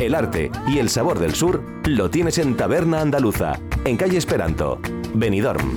[0.00, 4.78] El arte y el sabor del sur lo tienes en Taberna Andaluza, en calle Esperanto,
[5.14, 5.76] Benidorm.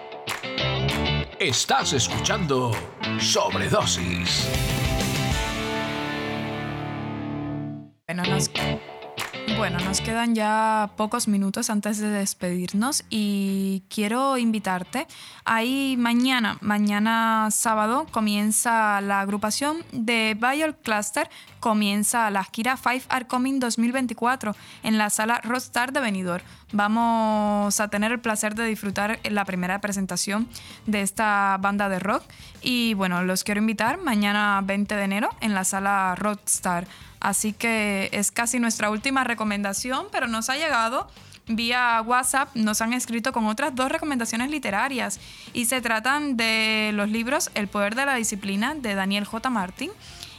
[1.41, 2.71] Estás escuchando
[3.17, 4.47] Sobredosis.
[8.05, 8.23] Bueno,
[9.57, 15.07] bueno, nos quedan ya pocos minutos antes de despedirnos y quiero invitarte.
[15.45, 23.27] Ahí mañana, mañana sábado, comienza la agrupación de Bayer Cluster, comienza la gira Five Are
[23.27, 26.43] Coming 2024 en la sala Rockstar de Benidorm.
[26.73, 30.47] Vamos a tener el placer de disfrutar la primera presentación
[30.87, 32.23] de esta banda de rock
[32.61, 36.87] y bueno, los quiero invitar mañana 20 de enero en la sala Rockstar.
[37.21, 41.07] Así que es casi nuestra última recomendación, pero nos ha llegado
[41.47, 45.19] vía WhatsApp, nos han escrito con otras dos recomendaciones literarias
[45.53, 49.49] y se tratan de los libros El poder de la disciplina de Daniel J.
[49.49, 49.91] Martin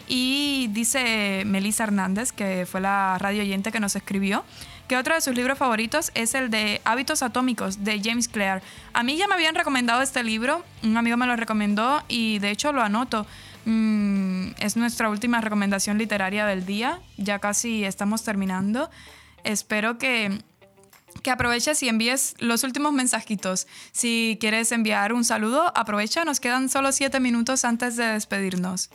[0.09, 4.45] y dice Melissa Hernández, que fue la radio oyente que nos escribió,
[4.89, 8.61] que otro de sus libros favoritos es el de Hábitos Atómicos de James Clear.
[8.93, 12.51] A mí ya me habían recomendado este libro, un amigo me lo recomendó y de
[12.51, 13.27] hecho lo anoto.
[13.65, 17.01] Mm, es nuestra última recomendación literaria del día.
[17.17, 18.91] Ya casi estamos terminando.
[19.45, 20.39] Espero que,
[21.23, 23.67] que aproveches y envíes los últimos mensajitos.
[23.93, 26.25] Si quieres enviar un saludo, aprovecha.
[26.25, 28.91] Nos quedan solo siete minutos antes de despedirnos.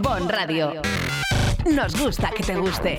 [0.00, 0.82] Bon Radio.
[1.66, 2.98] Nos gusta que te guste.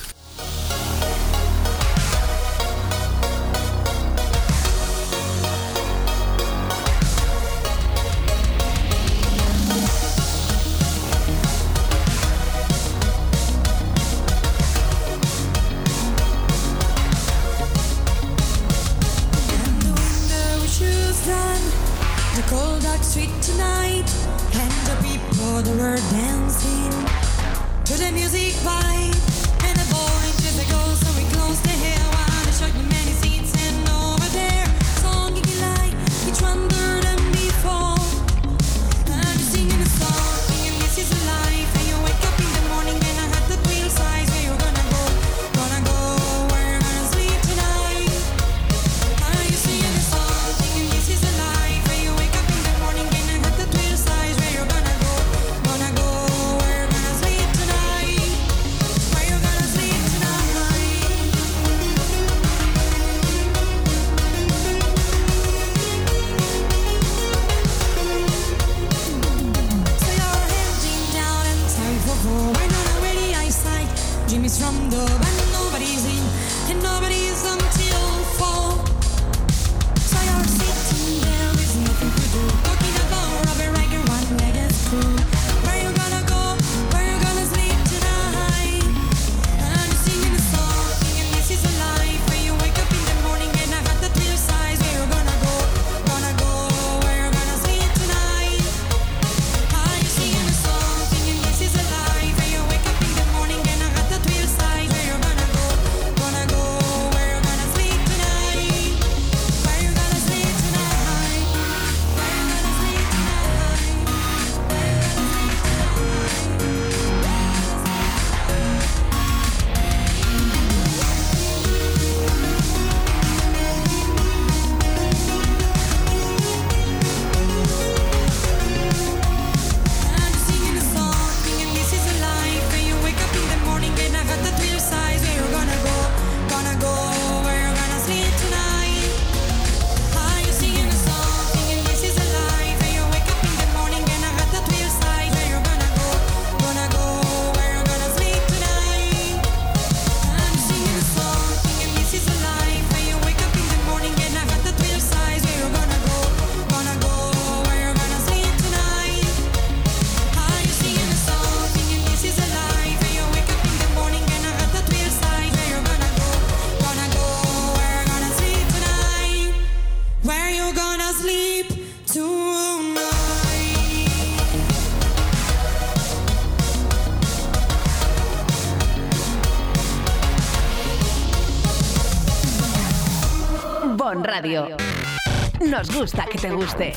[185.59, 186.93] Nos gusta que te guste.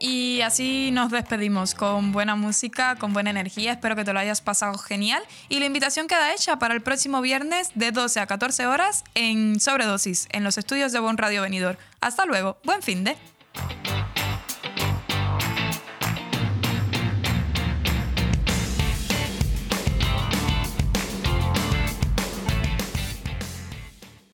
[0.00, 3.72] Y así nos despedimos con buena música, con buena energía.
[3.72, 5.22] Espero que te lo hayas pasado genial.
[5.48, 9.60] Y la invitación queda hecha para el próximo viernes de 12 a 14 horas en
[9.60, 11.78] Sobredosis, en los estudios de Bon Radio Venidor.
[12.00, 12.58] Hasta luego.
[12.64, 13.16] Buen fin de.